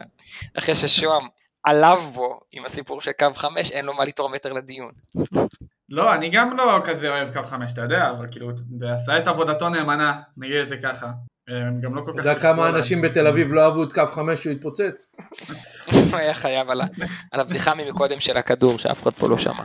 אחרי 0.58 0.74
ששוהם 0.74 1.26
עליו 1.64 2.02
בו 2.14 2.40
עם 2.52 2.64
הסיפור 2.64 3.00
של 3.02 3.12
קו 3.12 3.26
חמש, 3.34 3.70
אין 3.70 3.84
לו 3.84 3.94
מה 3.94 4.04
לתרום 4.04 4.34
יותר 4.34 4.52
לדיון. 4.52 4.92
לא, 5.90 6.14
אני 6.14 6.28
גם 6.28 6.56
לא 6.56 6.80
כזה 6.84 7.08
אוהב 7.08 7.30
קו 7.32 7.42
חמש, 7.46 7.72
אתה 7.72 7.82
יודע, 7.82 8.10
אבל 8.10 8.26
כאילו, 8.30 8.50
זה 8.78 8.92
עשה 8.92 9.18
את 9.18 9.28
עבודתו 9.28 9.68
נאמנה, 9.68 10.20
נגיד 10.36 10.56
את 10.56 10.68
זה 10.68 10.76
ככה. 10.76 11.10
הם 11.48 11.80
גם 11.80 11.94
לא 11.94 12.00
כל 12.00 12.10
אתה 12.10 12.20
כך... 12.20 12.26
יודע 12.26 12.34
שיחקו 12.34 12.54
כמה. 12.54 12.68
אנשים 12.68 13.02
בתל 13.02 13.26
אביב 13.26 13.52
לא 13.52 13.64
אהבו 13.64 13.84
את 13.84 13.92
קו 13.92 14.02
חמש 14.06 14.42
שהוא 14.42 14.52
התפוצץ? 14.52 15.12
הוא 15.92 16.16
היה 16.16 16.34
חייב 16.34 16.70
על 16.70 17.40
הבדיחה 17.40 17.74
ממקודם 17.74 18.20
של 18.20 18.36
הכדור, 18.36 18.78
שאף 18.78 19.02
אחד 19.02 19.10
פה 19.14 19.28
לא 19.28 19.38
שמע. 19.38 19.64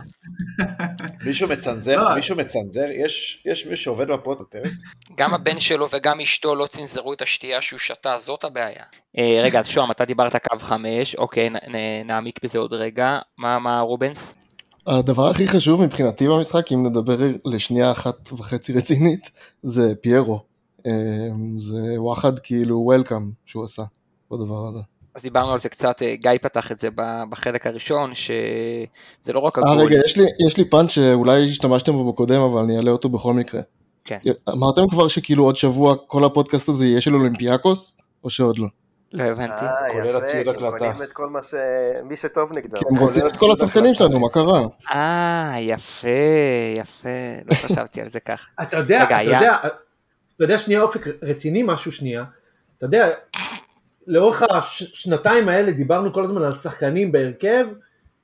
מישהו 1.26 1.50
מצנזר, 1.50 2.02
לא. 2.02 2.16
מישהו 2.16 2.36
מצנזר, 2.36 2.86
יש 2.90 3.44
יש 3.46 3.68
מישהו 3.68 3.84
שעובד 3.84 4.08
בפרוט 4.08 4.42
בפרק? 4.42 4.72
גם 5.16 5.34
הבן 5.34 5.60
שלו 5.60 5.88
וגם 5.92 6.20
אשתו 6.20 6.56
לא 6.56 6.66
צנזרו 6.66 7.14
את 7.14 7.22
השתייה 7.22 7.62
שהוא 7.62 7.80
שתה, 7.80 8.18
זאת 8.20 8.44
הבעיה. 8.44 8.84
אה, 9.18 9.40
רגע, 9.44 9.60
אז 9.60 9.68
שוהם, 9.68 9.92
אתה 9.92 10.06
דיברת 10.06 10.36
קו 10.36 10.60
חמש, 10.60 11.16
אוקיי, 11.16 11.50
נעמיק 12.06 12.44
בזה 12.44 12.60
עוד 12.60 12.74
רגע. 12.74 13.20
מה, 13.38 13.60
מה 13.60 13.80
רובנס? 13.80 14.36
הדבר 14.88 15.28
הכי 15.28 15.48
חשוב 15.48 15.82
מבחינתי 15.82 16.28
במשחק, 16.28 16.72
אם 16.72 16.86
נדבר 16.86 17.18
לשנייה 17.46 17.92
אחת 17.92 18.34
וחצי 18.34 18.74
רצינית, 18.74 19.32
זה 19.64 19.96
פיירו. 20.02 20.40
אה, 20.86 20.92
זה 21.58 22.02
וואחד 22.02 22.40
כאילו 22.40 22.80
וולקאם 22.80 23.32
שהוא 23.46 23.64
עשה 23.64 23.84
בדבר 24.32 24.68
הזה. 24.68 24.80
אז 25.16 25.22
דיברנו 25.22 25.52
על 25.52 25.60
זה 25.60 25.70
קצת, 25.70 26.02
אה, 26.02 26.16
גיא 26.16 26.32
פתח 26.42 26.72
את 26.72 26.80
זה 26.80 26.90
בחלק 27.30 27.68
הראשון, 27.68 28.16
שזה 28.16 29.34
לא 29.34 29.40
רק 29.40 29.58
אה 29.58 29.64
הגול. 29.72 29.86
רגע, 29.86 29.98
יש 30.06 30.18
לי, 30.18 30.26
יש 30.48 30.58
לי 30.58 30.70
פאנץ' 30.70 30.90
שאולי 30.90 31.50
השתמשתם 31.50 31.92
בו 31.92 32.12
בקודם, 32.12 32.42
אבל 32.42 32.62
אני 32.62 32.78
אעלה 32.78 32.92
אותו 32.92 33.10
בכל 33.10 33.34
מקרה. 33.34 33.62
כן. 34.06 34.18
אמרתם 34.50 34.88
כבר 34.90 35.08
שכאילו 35.08 35.44
עוד 35.44 35.56
שבוע 35.56 35.96
כל 36.08 36.26
הפודקאסט 36.26 36.70
הזה 36.70 36.86
יהיה 36.86 37.02
של 37.02 37.16
אולימפיאקוס, 37.16 37.98
או 38.24 38.30
שעוד 38.30 38.58
לא? 38.58 38.68
לא 39.14 39.24
הבנתי. 39.24 39.66
אה, 39.66 39.90
כולל 39.90 40.10
יפה, 40.10 40.18
הציוד 40.18 40.48
הקלטה. 40.48 40.78
קונים 40.78 41.04
את 41.04 41.12
כל 41.12 41.30
מה 41.30 41.44
ש... 41.44 41.54
מי 42.04 42.18
שטוב 42.18 42.54
נגדם. 42.54 42.78
כי 42.78 42.86
הם 42.90 42.96
רוצים 42.96 43.28
את 43.28 43.38
כל 43.38 43.52
השחקנים 43.52 43.94
שלנו, 43.94 44.20
מה 44.20 44.30
קרה? 44.30 44.62
אה, 44.92 45.56
יפה, 45.60 46.08
יפה, 46.78 47.10
לא 47.46 47.56
חשבתי 47.68 48.02
על 48.02 48.08
זה 48.08 48.20
כך. 48.20 48.48
אתה 48.62 48.78
יודע, 48.78 49.04
אתה 49.04 49.22
יודע, 49.22 49.58
אתה 50.36 50.44
יודע 50.44 50.58
שנייה 50.58 50.82
אופק 50.82 51.08
רציני 51.22 51.64
משהו 51.66 51.92
שנייה, 51.92 52.24
אתה 52.78 52.86
יודע, 52.86 53.10
לאורך 54.08 54.44
השנתיים 54.44 55.50
האלה 55.50 55.72
דיברנו 55.72 56.14
כל 56.14 56.24
הזמן 56.24 56.42
על 56.42 56.54
שחקנים 56.54 57.12
בהרכב, 57.12 57.68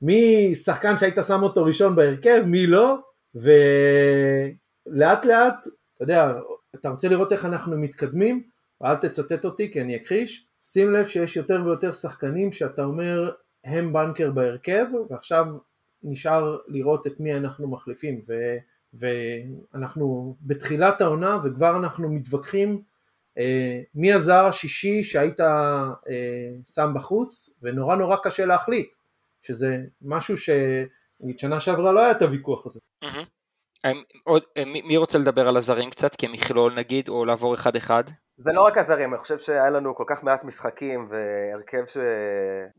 מי 0.01 0.55
שחקן 0.55 0.97
שהיית 0.97 1.17
שם 1.27 1.43
אותו 1.43 1.63
ראשון 1.63 1.95
בהרכב, 1.95 2.41
מי 2.45 2.67
לא, 2.67 2.97
ולאט 3.35 5.25
לאט, 5.25 5.67
אתה 5.95 6.03
יודע, 6.03 6.31
אתה 6.75 6.89
רוצה 6.89 7.07
לראות 7.09 7.33
איך 7.33 7.45
אנחנו 7.45 7.77
מתקדמים, 7.77 8.43
אל 8.83 8.95
תצטט 8.95 9.45
אותי 9.45 9.71
כי 9.71 9.81
אני 9.81 9.97
אכחיש, 9.97 10.48
שים 10.61 10.93
לב 10.93 11.07
שיש 11.07 11.35
יותר 11.37 11.61
ויותר 11.65 11.91
שחקנים 11.91 12.51
שאתה 12.51 12.83
אומר 12.83 13.31
הם 13.63 13.93
בנקר 13.93 14.31
בהרכב, 14.31 14.85
ועכשיו 15.09 15.45
נשאר 16.03 16.57
לראות 16.67 17.07
את 17.07 17.19
מי 17.19 17.35
אנחנו 17.35 17.67
מחליפים, 17.67 18.21
ו... 18.27 18.33
ואנחנו 18.93 20.35
בתחילת 20.41 21.01
העונה 21.01 21.37
וכבר 21.43 21.77
אנחנו 21.77 22.09
מתווכחים 22.09 22.81
אה, 23.37 23.81
מי 23.95 24.13
הזר 24.13 24.45
השישי 24.45 25.03
שהיית 25.03 25.39
אה, 25.39 25.89
שם 26.67 26.91
בחוץ 26.95 27.59
ונורא 27.61 27.95
נורא 27.95 28.15
קשה 28.23 28.45
להחליט 28.45 28.95
שזה 29.41 29.77
משהו 30.01 30.35
שנה 31.37 31.59
שעברה 31.59 31.91
לא 31.91 31.99
היה 31.99 32.11
את 32.11 32.21
הוויכוח 32.21 32.65
הזה. 32.65 32.79
אה, 33.85 33.91
עוד- 34.23 34.43
אה, 34.57 34.63
מי 34.65 34.97
רוצה 34.97 35.17
לדבר 35.17 35.47
על 35.47 35.57
הזרים 35.57 35.89
קצת, 35.89 36.15
כמכלול 36.17 36.73
נגיד, 36.73 37.09
או 37.09 37.25
לעבור 37.25 37.53
אחד 37.53 37.75
אחד? 37.75 38.03
זה 38.41 38.51
לא 38.51 38.61
רק 38.61 38.77
הזרים, 38.77 39.13
אני 39.13 39.21
חושב 39.21 39.39
שהיה 39.39 39.69
לנו 39.69 39.95
כל 39.95 40.03
כך 40.07 40.23
מעט 40.23 40.43
משחקים 40.43 41.07
והרכב 41.09 41.85
ש... 41.85 41.97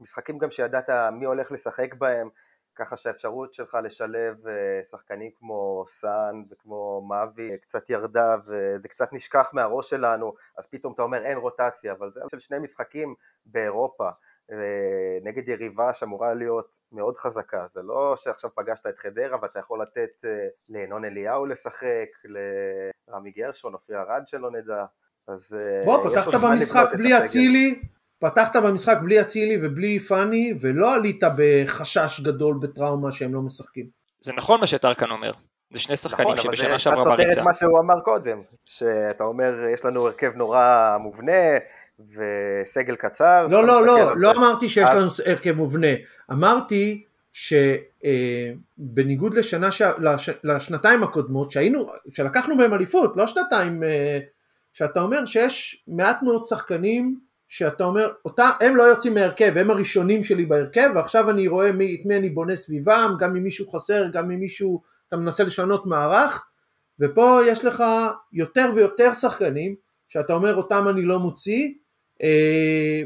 משחקים 0.01 0.39
גם 0.39 0.51
שידעת 0.51 0.91
מי 1.13 1.25
הולך 1.25 1.53
לשחק 1.53 1.95
בהם, 1.95 2.29
ככה 2.75 2.97
שהאפשרות 2.97 3.55
שלך 3.55 3.79
לשלב 3.85 4.49
אה, 4.49 4.81
שחקנים 4.91 5.31
כמו 5.35 5.85
סאן 5.89 6.43
וכמו 6.51 7.03
מאבי 7.09 7.59
קצת 7.59 7.91
ירדה 7.91 8.37
וזה 8.47 8.89
קצת 8.89 9.13
נשכח 9.13 9.51
מהראש 9.53 9.91
שלנו, 9.91 10.35
אז 10.59 10.67
פתאום 10.67 10.93
אתה 10.93 11.03
אומר 11.03 11.25
אין 11.25 11.39
רוטציה, 11.39 11.93
אבל 11.93 12.11
זה 12.11 12.21
של 12.31 12.39
שני 12.39 12.59
משחקים 12.59 13.15
באירופה. 13.47 14.09
אה, 14.53 15.19
נגד 15.23 15.49
יריבה 15.49 15.93
שאמורה 15.93 16.35
להיות 16.35 16.79
מאוד 16.93 17.17
חזקה, 17.17 17.67
זה 17.75 17.83
לא 17.83 18.15
שעכשיו 18.17 18.51
פגשת 18.55 18.87
את 18.87 18.99
חדרה 18.99 19.39
ואתה 19.43 19.59
יכול 19.59 19.83
לתת 19.83 20.25
אה, 20.25 20.49
לינון 20.69 21.05
אליהו 21.05 21.47
לשחק, 21.47 22.09
לרמי 22.25 23.31
גרשון, 23.31 23.75
אופיר 23.75 24.01
ארד 24.01 24.23
שלא 24.27 24.51
נדע, 24.51 24.85
אז... 25.35 25.57
אה, 25.61 25.83
בוא 25.85 26.11
פתחת 26.11 26.35
במשחק 26.35 26.89
בלי. 26.97 27.19
אצילי, 27.19 27.81
פתחת 28.19 28.57
במשחק 28.57 28.97
בלי 29.03 29.21
אצילי 29.21 29.59
ובלי 29.63 29.99
פאני 29.99 30.55
ולא 30.61 30.95
עלית 30.95 31.21
בחשש 31.37 32.21
גדול 32.21 32.59
בטראומה 32.61 33.13
שהם 33.13 33.35
לא 33.35 33.41
משחקים. 33.43 33.87
זה 34.21 34.33
נכון 34.37 34.61
מה 34.61 34.67
שטרקן 34.67 35.11
אומר. 35.11 35.33
זה 35.71 35.79
שני 35.79 35.97
שחקנים 35.97 36.29
נכון, 36.29 36.39
אבל 36.39 36.51
זה 36.51 36.57
שבשנה 36.57 36.69
קצת 36.75 36.79
שעברה 36.79 37.05
סותר 37.05 37.17
בריצה. 37.17 37.41
את 37.41 37.45
מה 37.45 37.55
שהוא 37.55 37.81
אמר 37.81 38.01
קודם, 38.01 38.43
שאתה 38.65 39.25
אומר 39.25 39.53
יש 39.75 39.85
לנו 39.85 40.07
הרכב 40.07 40.33
נורא 40.37 40.97
מובנה 41.01 41.33
וסגל 42.01 42.97
קצר. 42.97 43.47
לא, 43.51 43.67
לא, 43.67 43.87
לא, 43.87 44.17
לא 44.17 44.33
זה. 44.33 44.39
אמרתי 44.41 44.69
שיש 44.69 44.89
אז- 44.89 44.97
לנו 44.97 45.09
הרכב 45.27 45.53
מובנה, 45.53 45.87
אמרתי 46.33 47.05
שבניגוד 47.33 49.35
לשנה, 49.35 49.71
ש... 49.71 49.83
לש... 49.99 50.31
לשנתיים 50.45 51.03
הקודמות 51.03 51.51
שהיינו, 51.51 51.91
שלקחנו 52.13 52.57
מהם 52.57 52.75
אליפות, 52.75 53.17
לא 53.17 53.27
שנתיים 53.27 53.83
אה, 53.83 54.19
שאתה 54.73 55.01
אומר 55.01 55.27
שיש 55.27 55.85
מעט 55.89 56.23
מאוד 56.23 56.47
שחקנים 56.47 57.21
שאתה 57.49 57.85
אומר, 57.85 58.13
אותה, 58.25 58.51
הם 58.61 58.77
לא 58.77 58.83
יוצאים 58.83 59.15
מהרכב, 59.15 59.53
הם 59.57 59.71
הראשונים 59.71 60.25
שלי 60.25 60.45
בהרכב, 60.47 60.91
ועכשיו 60.95 61.31
אני 61.31 61.49
רואה 61.49 61.73
מי, 61.73 61.95
את 62.01 62.07
מי 62.07 62.17
אני 62.17 62.29
בונה 62.29 62.57
סביבם, 62.57 63.17
גם 63.21 63.37
אם 63.37 63.43
מישהו 63.43 63.71
חסר, 63.71 64.07
גם 64.13 64.31
אם 64.31 64.41
מישהו, 64.41 64.83
אתה 65.09 65.17
מנסה 65.17 65.45
לשנות 65.45 65.87
מערך, 65.87 66.47
ופה 67.01 67.39
יש 67.47 67.65
לך 67.65 67.85
יותר 68.33 68.71
ויותר 68.75 69.15
שחקנים, 69.15 69.75
שאתה 70.09 70.33
אומר 70.33 70.55
אותם 70.55 70.89
אני 70.89 71.03
לא 71.03 71.19
מוציא, 71.19 71.73
אה, 72.23 73.03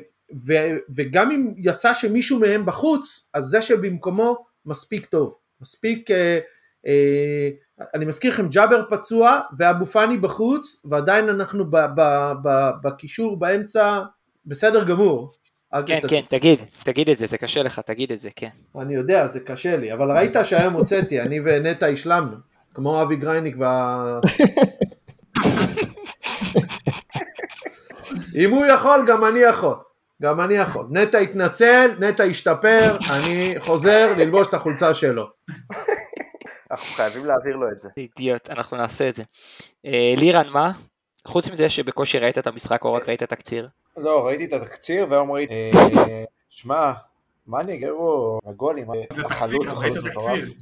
ו, 0.46 0.52
וגם 0.94 1.30
אם 1.30 1.54
יצא 1.56 1.94
שמישהו 1.94 2.40
מהם 2.40 2.66
בחוץ, 2.66 3.30
אז 3.34 3.44
זה 3.44 3.62
שבמקומו 3.62 4.44
מספיק 4.66 5.06
טוב, 5.06 5.34
מספיק, 5.60 6.10
אה, 6.10 6.38
אני 7.94 8.04
מזכיר 8.04 8.30
לכם 8.30 8.48
ג'אבר 8.48 8.82
פצוע 8.90 9.40
ואבו 9.58 9.86
פאני 9.86 10.16
בחוץ, 10.16 10.86
ועדיין 10.90 11.28
אנחנו 11.28 11.64
בקישור 12.82 13.38
באמצע 13.38 14.00
בסדר 14.46 14.84
גמור. 14.84 15.32
כן, 15.86 15.98
תצטט. 15.98 16.10
כן, 16.10 16.20
תגיד, 16.28 16.58
תגיד 16.84 17.10
את 17.10 17.18
זה, 17.18 17.26
זה 17.26 17.38
קשה 17.38 17.62
לך, 17.62 17.80
תגיד 17.80 18.12
את 18.12 18.20
זה, 18.20 18.28
כן. 18.36 18.48
אני 18.80 18.94
יודע, 18.94 19.26
זה 19.26 19.40
קשה 19.40 19.76
לי, 19.76 19.92
אבל 19.92 20.10
ראית 20.12 20.36
שהיום 20.42 20.74
הוצאתי, 20.74 21.20
אני 21.20 21.40
ונטע 21.44 21.86
השלמנו, 21.86 22.36
כמו 22.74 23.02
אבי 23.02 23.16
גרייניק 23.16 23.56
וה... 23.58 24.20
אם 28.34 28.50
הוא 28.50 28.66
יכול, 28.66 29.04
גם 29.06 29.24
אני 29.24 29.40
יכול. 29.40 29.74
גם 30.22 30.40
אני 30.40 30.54
יכול. 30.54 30.86
נטע 30.90 31.18
התנצל, 31.18 31.90
נטע 31.98 32.24
השתפר, 32.24 32.96
אני 33.10 33.54
חוזר 33.58 34.14
ללבוש 34.16 34.48
את 34.48 34.54
החולצה 34.54 34.94
שלו. 34.94 35.26
אנחנו 36.74 36.94
חייבים 36.94 37.24
להעביר 37.24 37.56
לו 37.56 37.68
את 37.72 37.80
זה. 37.80 37.88
אידיוט, 37.96 38.50
אנחנו 38.50 38.76
נעשה 38.76 39.08
את 39.08 39.14
זה. 39.14 39.22
אה, 39.86 40.14
לירן, 40.16 40.48
מה? 40.48 40.72
חוץ 41.26 41.48
מזה 41.48 41.68
שבקושי 41.68 42.18
ראית 42.18 42.38
את 42.38 42.46
המשחק 42.46 42.84
או 42.84 42.92
רק 42.92 43.08
ראית 43.08 43.22
תקציר? 43.22 43.68
לא, 43.96 44.26
ראיתי 44.26 44.44
את 44.44 44.52
התקציר 44.52 45.06
והיום 45.10 45.32
ראיתי... 45.32 45.72
אה, 45.74 46.24
שמע, 46.50 46.92
מה 47.46 47.60
אני 47.60 47.78
אגרו 47.78 48.38
הגולים, 48.46 48.86
זה 49.16 49.22
החלוץ, 49.24 49.72
החלוץ 49.72 50.02
מטורף. 50.02 50.40
תקציר. 50.40 50.54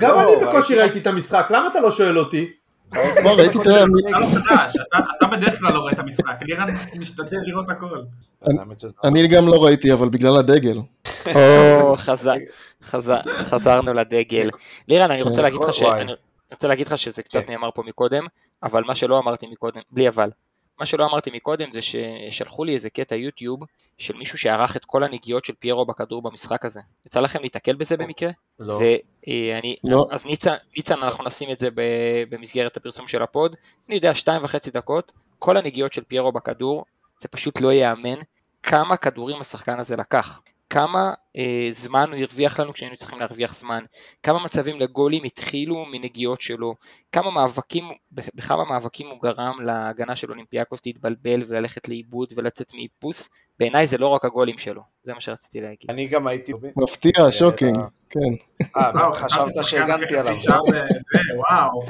גם 0.00 0.14
לא, 0.14 0.34
אני 0.34 0.46
בקושי 0.46 0.74
ראיתי 0.74 0.98
את 0.98 1.06
המשחק, 1.06 1.46
למה 1.50 1.66
אתה 1.66 1.80
לא 1.80 1.90
שואל 1.90 2.18
אותי? 2.18 2.52
מה, 2.92 3.32
ראיתי 3.36 3.58
את 3.58 3.66
ה... 3.66 3.70
אתה 3.70 4.18
לא 4.18 4.26
אתה- 5.18 5.26
בדרך 5.26 5.58
כלל 5.58 5.72
לא 5.74 5.78
רואה 5.78 5.92
את 5.92 5.98
המשחק, 5.98 6.36
לירן 6.42 6.68
משתדל 6.98 7.38
לראות 7.42 7.70
הכל. 7.70 8.02
אני 9.04 9.28
גם 9.28 9.46
לא 9.48 9.64
ראיתי, 9.64 9.92
אבל 9.92 10.08
בגלל 10.08 10.36
הדגל. 10.36 10.78
או, 11.34 11.96
חזר, 11.96 12.34
חזר, 12.82 13.20
חזרנו 13.44 13.94
לדגל. 13.94 14.50
לירן, 14.88 15.10
אני 15.10 15.22
רוצה 15.22 15.36
כן. 15.36 15.42
להגיד 15.42 15.60
לך 15.62 15.74
ש... 15.74 15.80
וואי. 15.82 16.00
אני 16.00 16.12
רוצה 16.52 16.68
להגיד 16.68 16.86
לך 16.86 16.98
שזה 16.98 17.22
קצת 17.22 17.44
כן. 17.46 17.52
נאמר 17.52 17.70
פה 17.74 17.82
מקודם, 17.86 18.26
אבל 18.62 18.82
מה 18.86 18.94
שלא 18.94 19.18
אמרתי 19.18 19.46
מקודם, 19.46 19.80
בלי 19.90 20.08
אבל, 20.08 20.30
מה 20.80 20.86
שלא 20.86 21.06
אמרתי 21.10 21.30
מקודם 21.34 21.68
זה 21.72 21.80
ששלחו 21.82 22.64
לי 22.64 22.74
איזה 22.74 22.90
קטע 22.90 23.14
יוטיוב 23.14 23.60
של 23.98 24.16
מישהו 24.16 24.38
שערך 24.38 24.76
את 24.76 24.84
כל 24.84 25.04
הנגיעות 25.04 25.44
של 25.44 25.52
פיירו 25.58 25.86
בכדור 25.86 26.22
במשחק 26.22 26.64
הזה. 26.64 26.80
יצא 27.06 27.20
לכם 27.20 27.42
להתקל 27.42 27.74
בזה 27.74 27.96
במקרה? 27.96 28.30
לא. 28.58 28.78
זה, 28.78 28.96
אה, 29.28 29.58
אני, 29.58 29.76
לא. 29.84 30.06
אז 30.10 30.26
ניצן, 30.26 30.54
ניצן 30.76 31.02
אנחנו 31.02 31.24
נשים 31.24 31.50
את 31.50 31.58
זה 31.58 31.68
במסגרת 32.28 32.76
הפרסום 32.76 33.08
של 33.08 33.22
הפוד, 33.22 33.56
אני 33.88 33.94
יודע 33.94 34.14
שתיים 34.14 34.44
וחצי 34.44 34.70
דקות, 34.70 35.12
כל 35.38 35.56
הנגיעות 35.56 35.92
של 35.92 36.04
פיירו 36.04 36.32
בכדור, 36.32 36.84
זה 37.18 37.28
פשוט 37.28 37.60
לא 37.60 37.72
ייאמן 37.72 38.18
כמה 38.62 38.96
כדורים 38.96 39.40
השחקן 39.40 39.80
הזה 39.80 39.96
לקח, 39.96 40.40
כמה 40.70 41.12
אה, 41.36 41.68
זמן 41.70 42.08
הוא 42.12 42.20
הרוויח 42.20 42.60
לנו 42.60 42.72
כשהיינו 42.72 42.96
צריכים 42.96 43.18
להרוויח 43.18 43.54
זמן, 43.54 43.84
כמה 44.22 44.44
מצבים 44.44 44.80
לגולים 44.80 45.24
התחילו 45.24 45.84
מנגיעות 45.92 46.40
שלו, 46.40 46.74
כמה 47.12 47.30
מאבקים, 47.30 47.84
בכמה 48.12 48.64
מאבקים 48.64 49.06
הוא 49.06 49.18
גרם 49.22 49.54
להגנה 49.64 50.16
של 50.16 50.30
אולימפיאקוס 50.30 50.80
להתבלבל 50.86 51.44
וללכת 51.46 51.88
לאיבוד 51.88 52.34
ולצאת 52.36 52.74
מאיפוס, 52.74 53.28
בעיניי 53.58 53.86
זה 53.86 53.98
לא 53.98 54.06
רק 54.06 54.24
הגולים 54.24 54.58
שלו, 54.58 54.82
זה 55.04 55.12
מה 55.12 55.20
שרציתי 55.20 55.60
להגיד. 55.60 55.90
אני 55.90 56.06
גם 56.06 56.26
הייתי... 56.26 56.52
מפתיע, 56.76 57.12
shocking, 57.30 57.78
כן. 58.10 58.20
אה, 58.76 59.14
חשבת 59.14 59.52
שהגנתי 59.62 60.16
עליו. 60.16 60.34
וואו. 61.36 61.82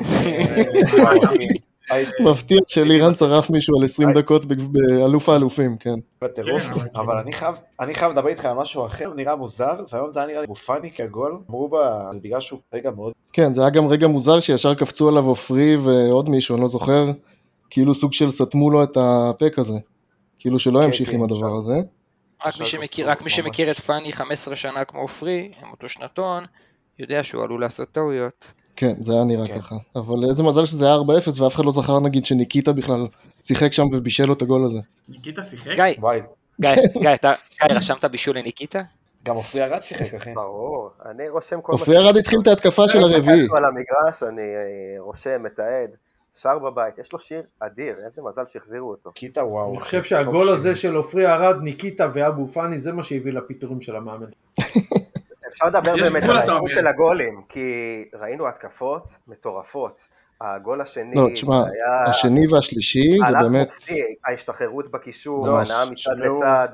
מפתיע 2.20 2.59
שלירן 2.66 3.14
שרף 3.14 3.51
מישהו 3.51 3.78
על 3.78 3.85
20 3.85 4.12
דקות 4.12 4.47
באלוף 4.47 5.28
האלופים, 5.28 5.76
כן. 5.80 5.95
בטירוף, 6.22 6.62
כן, 6.62 6.80
אבל 6.95 7.16
אני 7.80 7.95
חייב, 7.95 8.11
לדבר 8.12 8.28
איתך 8.28 8.45
על 8.45 8.57
משהו 8.57 8.87
אחר, 8.87 9.12
נראה 9.16 9.37
מוזר, 9.37 9.74
והיום 9.93 10.11
זה 10.11 10.20
היה 10.20 10.28
נראה 10.28 10.41
לי 10.41 10.47
בופני 10.47 10.91
כגול, 10.91 11.39
אמרו 11.51 11.68
בה, 11.68 12.09
זה 12.12 12.20
בגלל 12.20 12.41
שהוא 12.41 12.61
רגע 12.74 12.91
מאוד, 12.91 13.12
כן, 13.32 13.53
זה 13.53 13.61
היה 13.61 13.70
גם 13.70 13.87
רגע 13.87 14.07
מוזר 14.07 14.41
שישר 14.41 14.74
קפצו 14.74 15.09
עליו 15.09 15.26
עופרי 15.26 15.76
ועוד 15.76 16.28
מישהו, 16.28 16.55
אני 16.55 16.62
לא 16.62 16.68
זוכר, 16.68 17.11
כאילו 17.70 17.95
סוג 17.95 18.12
של 18.12 18.30
סתמו 18.30 18.70
לו 18.70 18.82
את 18.82 18.97
הפה 19.01 19.51
כזה. 19.51 19.74
כאילו 20.39 20.59
שלא 20.59 20.80
כן, 20.80 20.87
ימשיך 20.87 21.09
כן, 21.09 21.14
עם 21.14 21.22
הדבר. 21.22 21.57
הזה. 21.59 21.74
רק 22.47 22.61
מי 22.61 22.66
שמכיר, 22.66 22.87
כפתור, 22.89 23.11
רק 23.11 23.18
מי 23.20 23.24
ממש. 23.24 23.37
שמכיר 23.37 23.70
את 23.70 23.80
פאני 23.80 24.12
15 24.12 24.57
שנה 24.57 24.85
כמו 24.85 25.01
עופרי, 25.01 25.53
עם 25.62 25.70
אותו 25.70 25.89
שנתון, 25.89 26.45
יודע 26.99 27.24
שהוא 27.24 27.43
עלול 27.43 27.61
לעשות 27.61 27.89
טעויות. 27.93 28.53
כן, 28.77 28.95
זה 29.01 29.12
היה 29.12 29.25
נראה 29.25 29.47
כן. 29.47 29.59
ככה. 29.59 29.77
אבל 29.97 30.29
איזה 30.29 30.43
מזל 30.43 30.66
שזה 30.66 30.87
היה 30.87 30.97
4-0 30.97 31.43
ואף 31.43 31.55
אחד 31.55 31.64
לא 31.64 31.72
זכר 31.72 32.01
נגיד 32.01 32.25
שניקיטה 32.25 32.72
בכלל 32.72 33.07
שיחק 33.43 33.72
שם 33.72 33.87
ובישל 33.93 34.25
לו 34.25 34.33
את 34.33 34.43
הגול 34.43 34.64
הזה. 34.64 34.79
ניקיטה 35.09 35.45
שיחק? 35.45 35.77
גיא, 35.77 35.85
וואי, 35.99 36.20
גיא, 36.61 36.70
גיא, 37.01 37.14
אתה 37.14 37.33
גיא, 37.62 37.77
רשמת 37.77 38.05
בישול 38.05 38.39
לניקיטה? 38.39 38.83
גם 39.25 39.35
עופרי 39.35 39.62
ארד 39.64 39.85
שיחק, 39.85 40.14
אחי. 40.14 40.35
ברור, 40.35 40.91
אני 41.11 41.29
רושם 41.29 41.61
כל 41.61 41.72
מה 41.72 41.79
עופרי 41.79 41.99
ארד 41.99 42.16
התחיל 42.16 42.39
את 42.43 42.47
ההתקפה 42.47 42.89
של 42.89 42.99
הרביעי. 42.99 43.47
שהוא 43.47 43.57
על 43.57 43.64
המגרש, 43.64 44.22
אני 44.22 44.43
אה, 44.43 45.01
רושם, 45.01 45.43
מתעד, 45.43 45.91
שר 46.43 46.59
בבית, 46.59 46.99
יש 46.99 47.12
לו 47.12 47.20
שיר 47.20 47.43
אדיר, 47.61 47.95
איזה 48.07 48.22
מזל 48.22 48.43
שהחזירו 48.47 48.91
אותו. 48.91 49.11
קיטה 49.12 49.45
וואו. 49.45 49.70
אני 49.70 49.81
חושב 49.81 50.03
שהגול. 50.03 50.49
הזה 50.49 50.77
של 50.77 50.97
עופרי 50.97 51.27
ארד, 51.27 51.57
ניקיטה 51.62 52.09
ואבו 52.14 52.49
פאני, 52.49 52.79
זה 52.79 52.93
מה 52.93 53.03
שהביא 53.03 53.33
לפיטורים 53.33 53.81
של 53.81 53.97
המאמן. 53.97 54.27
אפשר 55.55 55.66
לדבר 55.66 55.94
באמת 55.96 56.22
על 56.22 56.36
האיכות. 56.36 56.70
של 56.70 56.86
הגולים, 56.86 57.42
כי 57.48 58.05
ראינו 58.14 58.48
התקפות 58.48 59.09
מטורפות. 59.28 60.00
הגול 60.40 60.80
השני, 60.80 61.14
לא, 61.14 61.28
תשמע, 61.34 61.57
היה 61.57 62.05
השני 62.11 62.52
והשלישי 62.52 63.18
זה 63.28 63.34
באמת... 63.40 63.68
מופתי, 63.68 64.14
ההשתחררות 64.24 64.90
בקישור, 64.90 65.46
ממש. 65.46 65.70
הנאה 65.70 65.90
מצד. 65.90 66.11
לצד, 66.16 66.68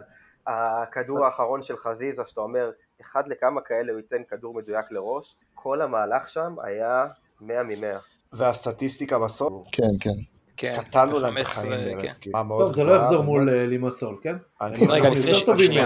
הכדור 0.46 1.24
האחרון 1.24 1.62
של 1.62 1.76
חזיזה, 1.76 2.22
שאתה 2.26 2.40
אומר, 2.40 2.70
אחד 3.02 3.28
לכמה 3.28 3.60
כאלה 3.60 3.92
הוא 3.92 3.98
ייתן 3.98 4.22
כדור 4.30 4.54
מדויק 4.54 4.86
לראש, 4.90 5.36
כל 5.54 5.82
המהלך 5.82 6.28
שם 6.28 6.54
היה 6.62 7.06
100 7.40 7.62
מ-100. 7.62 7.84
והסטטיסטיקה 8.32 9.18
בסוף, 9.18 9.68
כן, 9.72 9.82
כן. 10.00 10.39
כן, 10.60 10.72
קטלנו 10.80 11.20
להם 11.20 11.38
את 11.38 11.42
החיים 11.42 11.72
15, 11.72 11.92
באמת. 11.92 12.02
כן. 12.02 12.12
כאילו, 12.20 12.38
מה, 12.38 12.42
מאוד 12.42 12.62
טוב, 12.62 12.72
זה 12.72 12.84
לא 12.84 12.92
גבוהה, 12.92 13.04
יחזור. 13.04 13.24
מול 13.24 13.50
אה, 13.50 13.66
לימסול, 13.66 14.16
כן? 14.22 14.36
רגע, 14.88 15.10
לפני 15.10 15.34
שנייה. 15.34 15.84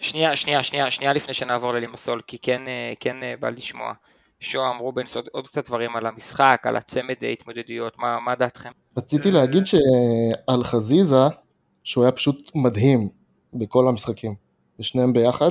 שנייה, 0.00 0.62
שנייה, 0.62 0.90
שנייה, 0.90 1.12
לפני 1.12 1.34
שנעבור 1.34 1.72
ללימסול, 1.72 2.20
כי 2.26 2.38
כן, 2.42 2.62
אה, 2.66 2.92
כן 3.00 3.22
אה, 3.22 3.34
בא 3.40 3.50
לשמוע. 3.50 3.92
שוהם, 4.40 4.78
רובנס, 4.78 5.16
עוד, 5.16 5.24
עוד 5.32 5.46
קצת 5.46 5.66
דברים 5.66 5.96
על 5.96 6.06
המשחק, 6.06 6.60
על 6.64 6.76
הצמד 6.76 7.14
ההתמודדויות, 7.22 7.98
מה, 7.98 8.18
מה 8.20 8.34
דעתכם? 8.34 8.70
רציתי 8.96 9.30
להגיד 9.30 9.66
שעל 9.66 10.64
חזיזה, 10.64 11.26
שהוא 11.84 12.04
היה 12.04 12.12
פשוט 12.12 12.50
מדהים 12.54 13.08
בכל 13.54 13.88
המשחקים, 13.88 14.34
בשניהם 14.78 15.12
ביחד, 15.12 15.50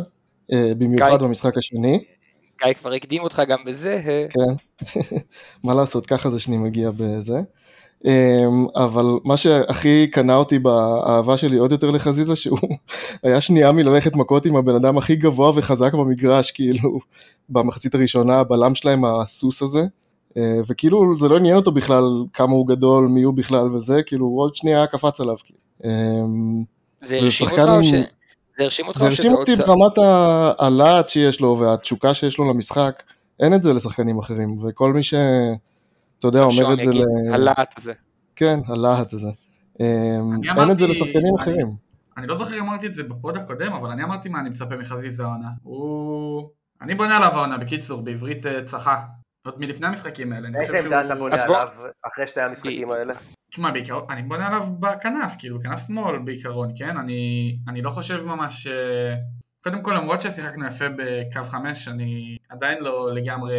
אה, 0.53 0.71
במיוחד 0.77 1.09
גיא. 1.09 1.27
במשחק 1.27 1.57
השני, 1.57 2.03
גיא 2.63 2.73
כבר 2.73 2.93
הקדים 2.93 3.23
אותך 3.23 3.41
גם 3.47 3.59
בזה, 3.65 4.01
אה, 4.05 4.25
כן, 4.29 4.85
מה 5.63 5.73
לעשות, 5.73 6.05
ככה 6.05 6.29
זה 6.29 6.39
שאני 6.39 6.57
מגיע 6.57 6.91
בזה. 6.91 7.39
אמ, 8.05 8.65
אבל 8.75 9.05
מה 9.23 9.37
שהכי 9.37 10.07
קנה 10.07 10.35
אותי 10.35 10.59
באהבה 10.59 11.37
שלי 11.37 11.57
עוד 11.57 11.71
יותר 11.71 11.91
לחזיזה, 11.91 12.35
שהוא 12.35 12.59
היה 13.23 13.41
שנייה 13.41 13.71
מללכת 13.71 14.15
מכות 14.15 14.45
עם 14.45 14.55
הבן 14.55 14.75
אדם 14.75 14.97
הכי 14.97 15.15
גבוה 15.15 15.51
וחזק 15.55 15.93
במגרש, 15.93 16.51
כאילו, 16.51 16.99
במחצית 17.49 17.95
הראשונה, 17.95 18.39
הבלם 18.39 18.75
שלהם, 18.75 19.05
הסוס 19.05 19.61
הזה, 19.61 19.81
אה, 20.37 20.59
וכאילו 20.67 21.19
זה 21.19 21.27
לא 21.27 21.37
עניין 21.37 21.55
אותו 21.55 21.71
בכלל 21.71 22.03
כמה 22.33 22.51
הוא 22.51 22.67
גדול, 22.67 23.07
מי 23.07 23.21
הוא 23.21 23.33
בכלל 23.33 23.75
וזה, 23.75 24.03
כאילו 24.03 24.25
הוא 24.25 24.41
עוד 24.41 24.55
שנייה 24.55 24.87
קפץ 24.87 25.21
עליו. 25.21 25.35
כאילו. 25.43 25.59
אמ, 25.83 26.63
זה 27.03 27.17
הרשים 27.17 27.47
אותך 27.47 27.59
או 27.59 27.83
ש... 27.83 27.91
זה 28.57 28.63
הרשים 28.63 28.87
אותך 28.87 28.99
זה 28.99 29.05
הרשים 29.05 29.33
אותי 29.33 29.55
ברמת 29.55 29.97
הלהט 30.59 31.09
שיש 31.09 31.41
לו 31.41 31.59
והתשוקה 31.59 32.13
שיש 32.13 32.37
לו 32.37 32.49
למשחק, 32.49 33.03
אין 33.39 33.53
את 33.53 33.63
זה 33.63 33.73
לשחקנים 33.73 34.19
אחרים, 34.19 34.59
וכל 34.63 34.93
מי 34.93 35.03
ש... 35.03 35.13
אתה 36.21 36.27
יודע, 36.27 36.41
אומר 36.41 36.73
את 36.73 36.79
זה 36.79 36.93
ל... 36.93 37.03
הלהט 37.33 37.77
הזה. 37.77 37.93
כן, 38.35 38.59
הלהט 38.67 39.13
הזה. 39.13 39.29
אמ, 39.79 39.85
אין 40.57 40.71
את 40.71 40.79
זה 40.79 40.87
לשחקנים 40.87 41.35
אחרים. 41.35 41.75
אני 42.17 42.27
לא 42.27 42.37
זוכר 42.37 42.57
אם 42.57 42.63
אמרתי 42.63 42.87
את 42.87 42.93
זה 42.93 43.03
בפוד 43.03 43.37
הקודם, 43.37 43.73
אבל 43.73 43.89
אני 43.91 44.03
אמרתי 44.03 44.29
מה 44.29 44.39
אני 44.39 44.49
מצפה 44.49 44.75
מחזיזה 44.75 45.23
העונה. 45.23 45.49
הוא... 45.63 46.49
אני 46.81 46.95
בונה 46.95 47.17
עליו 47.17 47.31
העונה, 47.31 47.57
בקיצור, 47.57 48.01
בעברית 48.01 48.45
אה, 48.45 48.63
צחה. 48.65 49.01
עוד 49.45 49.59
מלפני 49.59 49.87
המשחקים 49.87 50.33
האלה. 50.33 50.47
אני 50.47 50.59
איזה 50.59 50.73
חושב 50.73 50.85
עמדה 50.85 51.05
אתה 51.05 51.15
בונה 51.15 51.41
עליו 51.41 51.67
אחרי 52.13 52.27
שתי 52.27 52.41
המשחקים 52.41 52.91
האלה? 52.91 53.13
תשמע, 53.51 53.71
בעיקרון, 53.71 54.05
אני 54.09 54.23
בונה 54.23 54.47
עליו 54.47 54.63
בכנף, 54.79 55.35
כאילו, 55.39 55.59
בכנף 55.59 55.87
שמאל 55.87 56.19
בעיקרון, 56.19 56.71
כן? 56.77 56.97
אני, 56.97 57.57
אני 57.67 57.81
לא 57.81 57.89
חושב 57.89 58.23
ממש 58.25 58.63
ש... 58.63 58.67
קודם 59.63 59.81
כל, 59.81 59.93
למרות 59.93 60.21
ששיחקנו 60.21 60.67
יפה 60.67 60.85
בקו 60.97 61.43
5, 61.43 61.87
אני 61.87 62.37
עדיין 62.49 62.83
לא 62.83 63.13
לגמרי 63.13 63.55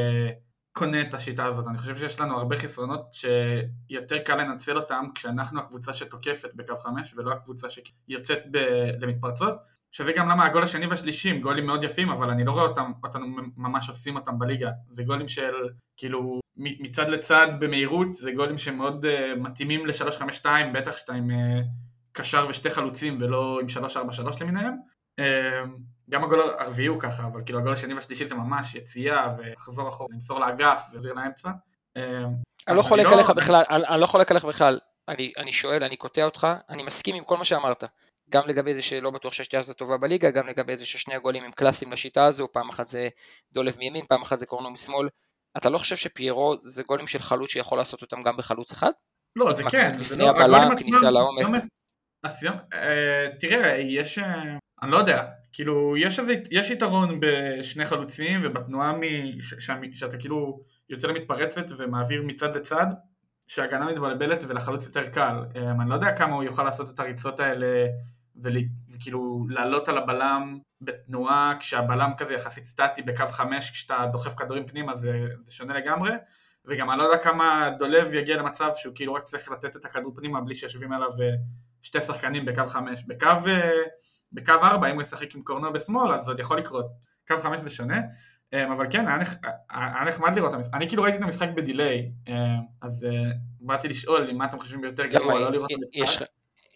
קונה 0.73 1.01
את 1.01 1.15
השיטה 1.15 1.45
הזאת. 1.45 1.67
אני 1.69 1.79
חושב 1.79 1.97
שיש 1.97 2.21
לנו 2.21 2.39
הרבה 2.39 2.57
חסרונות 2.57 3.13
שיותר 3.13 4.19
קל 4.19 4.37
לנצל 4.37 4.77
אותם 4.77 5.05
כשאנחנו 5.15 5.61
הקבוצה 5.61 5.95
שתוקפת 5.95 6.51
בקו 6.55 6.77
5 6.77 7.15
ולא 7.17 7.33
הקבוצה 7.33 7.67
שיוצאת 7.71 8.43
ב- 8.51 8.91
למתפרצות. 9.01 9.55
שזה 9.93 10.13
גם 10.13 10.29
למה 10.29 10.47
הגול 10.47 10.63
השני 10.63 10.87
והשלישי 10.87 11.31
הם 11.31 11.41
גולים 11.41 11.67
מאוד 11.67 11.85
יפים, 11.85 12.11
אבל 12.11 12.31
אני 12.31 12.45
לא 12.45 12.53
רואה 12.53 12.65
אותם, 12.65 12.93
אותנו 13.05 13.27
ממש 13.57 13.89
עושים 13.89 14.17
אותם 14.17 14.39
בליגה. 14.39 14.71
זה 14.91 15.03
גולים 15.03 15.29
של, 15.29 15.53
כאילו, 15.97 16.41
מצד 16.57 17.11
לצד 17.11 17.47
במהירות, 17.59 18.15
זה 18.15 18.33
גולים 18.33 18.59
שמאוד 18.59 19.05
uh, 19.05 19.41
מתאימים 19.41 19.87
ל-352, 19.87 20.47
בטח 20.75 20.97
שאתה 20.97 21.13
עם 21.13 21.31
uh, 21.31 21.35
קשר 22.13 22.47
ושתי 22.49 22.71
חלוצים 22.71 23.19
ולא 23.21 23.59
עם 23.61 23.69
343 23.69 24.43
למיניהם. 24.43 24.75
Uh, 25.21 25.25
גם 26.13 26.25
הגול 26.25 26.41
הרביעי 26.41 26.87
הוא 26.87 27.01
ככה, 27.01 27.27
אבל 27.27 27.43
כאילו 27.45 27.59
הגול 27.59 27.73
השני 27.73 27.95
והשלישי 27.95 28.27
זה 28.27 28.35
ממש 28.35 28.75
יציאה 28.75 29.35
ולחזור 29.39 29.89
אחורה, 29.89 30.09
למסור 30.13 30.41
לאגף 30.41 30.83
ולהחזיר 30.91 31.13
לאמצע. 31.13 31.51
אה, 31.97 32.25
אני 32.69 32.77
לא 32.77 32.81
אז 32.81 32.87
חולק 32.87 33.07
עליך 33.07 33.31
בכלל, 33.31 33.63
אני 33.71 33.87
אני 33.87 34.01
לא 34.01 34.07
חולק 34.07 34.31
עליך 34.31 34.45
בכלל. 34.45 34.79
אני 35.09 35.33
אני 35.37 35.53
שואל, 35.53 35.85
אני 35.85 35.97
קוטע 35.97 36.25
אותך, 36.25 36.47
אני 36.69 36.83
מסכים 36.83 37.15
עם 37.15 37.25
כל 37.25 37.37
מה 37.37 37.45
שאמרת. 37.45 37.85
גם 38.31 38.43
לגבי 38.47 38.75
זה 38.75 38.83
שלא 38.83 39.11
בטוח 39.11 39.33
שהשתייה 39.33 39.61
הזאת 39.61 39.77
טובה 39.77 39.97
בליגה, 39.97 40.31
גם 40.31 40.49
לגבי 40.49 40.77
זה 40.77 40.87
ששני 40.87 41.15
הגולים 41.15 41.45
הם 41.45 41.53
קלאסיים 41.53 41.93
לשיטה 41.93 42.25
הזו, 42.25 42.49
פעם 42.53 42.69
אחת 42.69 42.89
זה 42.89 43.09
דולב 43.53 43.77
מימין, 43.79 44.07
פעם 44.07 44.23
אחת 44.23 44.39
זה 44.39 44.47
קורנו 44.47 44.71
משמאל. 44.71 45.09
אתה 45.57 45.71
לא 45.71 45.79
חושב 45.79 45.97
שפיירו 45.97 46.55
זה 46.55 46.83
גולים 46.83 47.07
של 47.07 47.19
חלוץ 47.19 47.51
שיכול 47.51 47.79
לעשות 47.79 48.03
אותם 48.03 48.23
גם 48.23 48.37
בחלוץ 48.37 48.73
אחד? 48.73 48.91
לא, 49.37 49.53
זה 49.53 49.63
כן, 49.71 49.93
לפני 50.01 50.19
לא, 50.19 50.31
הבלם, 50.31 50.77
כניסה 50.79 51.11
לעומק. 51.11 51.63
אה, 52.75 53.27
תראה, 53.41 53.77
יש, 53.77 54.19
אה, 54.19 54.57
אני 54.83 54.91
לא 54.91 54.97
יודע, 54.97 55.25
כאילו, 55.53 55.97
יש 55.97 56.19
איזה, 56.19 56.35
יש 56.51 56.71
יתרון 56.71 57.21
בשני 57.21 57.85
חלוצים 57.85 58.41
ובתנועה 58.43 58.93
מ- 58.93 59.41
ש- 59.41 59.55
שה- 59.59 59.75
שאתה 59.93 60.17
כאילו 60.17 60.61
יוצא 60.89 61.09
למתפרצת 61.09 61.65
ומעביר 61.77 62.23
מצד 62.23 62.57
לצד, 62.57 62.87
שההגנה 63.47 63.87
מתבלבלת 63.87 64.45
ולחלוץ 64.49 64.87
יותר 64.87 65.09
קל. 65.09 65.45
אה, 65.57 65.71
אני 65.71 65.91
לא 65.91 65.95
יודע 65.95 66.17
כמה 66.17 66.35
הוא 66.35 66.45
יוכל 66.45 66.63
לעשות 66.63 66.91
את 66.91 67.01
הריצות 67.01 67.41
האלה 67.41 67.87
וכאילו 68.37 69.47
לעלות 69.49 69.89
על 69.89 69.99
הבלם 69.99 70.59
בתנועה 70.81 71.55
כשהבלם 71.59 72.11
כזה 72.17 72.35
יחסית 72.35 72.65
סטטי 72.65 73.03
בקו 73.03 73.29
חמש 73.29 73.71
כשאתה 73.71 74.07
דוחף 74.13 74.35
כדורים 74.35 74.67
פנימה 74.67 74.97
זה, 74.97 75.27
זה 75.43 75.53
שונה 75.53 75.75
לגמרי 75.75 76.11
וגם 76.65 76.91
אני 76.91 76.99
לא 76.99 77.03
יודע 77.03 77.19
כמה 77.19 77.71
דולב 77.79 78.15
יגיע 78.15 78.37
למצב 78.37 78.71
שהוא 78.77 78.95
כאילו 78.95 79.15
רק 79.15 79.23
צריך 79.23 79.51
לתת 79.51 79.77
את 79.77 79.85
הכדור 79.85 80.15
פנימה 80.15 80.41
בלי 80.41 80.55
שיושבים 80.55 80.93
עליו 80.93 81.11
אה, 81.21 81.27
שתי 81.83 82.01
שחקנים 82.01 82.45
בקו 82.45 82.67
חמש. 82.67 83.05
בקו, 83.07 83.27
אה, 83.27 83.71
בקו 84.33 84.53
ארבע 84.53 84.91
אם 84.91 84.95
הוא 84.95 85.03
ישחק 85.03 85.35
עם 85.35 85.43
קורנו 85.43 85.73
בשמאל 85.73 86.13
אז 86.13 86.25
זה 86.25 86.31
עוד 86.31 86.41
יכול 86.41 86.59
לקרות. 86.59 86.87
קו 87.29 87.39
חמש 87.39 87.61
זה 87.61 87.71
שונה. 87.71 88.01
אה, 88.55 88.73
אבל 88.73 88.87
כן, 88.91 89.09
היה, 89.09 89.17
נח... 89.17 89.37
היה 89.71 90.05
נחמד 90.09 90.35
לראות 90.35 90.51
את 90.51 90.55
המשחק. 90.55 90.75
אני 90.75 90.89
כאילו 90.89 91.03
ראיתי 91.03 91.19
את 91.19 91.23
המשחק 91.23 91.49
בדיליי, 91.57 92.13
אה, 92.29 92.35
אז 92.83 93.05
אה, 93.05 93.11
באתי 93.61 93.89
לשאול 93.89 94.29
אם 94.31 94.39
מה 94.39 94.45
אתם 94.45 94.61
חושבים 94.61 94.81
ביותר 94.81 95.07
גרוע, 95.07 95.41
לא 95.41 95.53
לראות 95.53 95.71
את 95.73 95.77
יש 95.95 96.09
המשחק. 96.09 96.27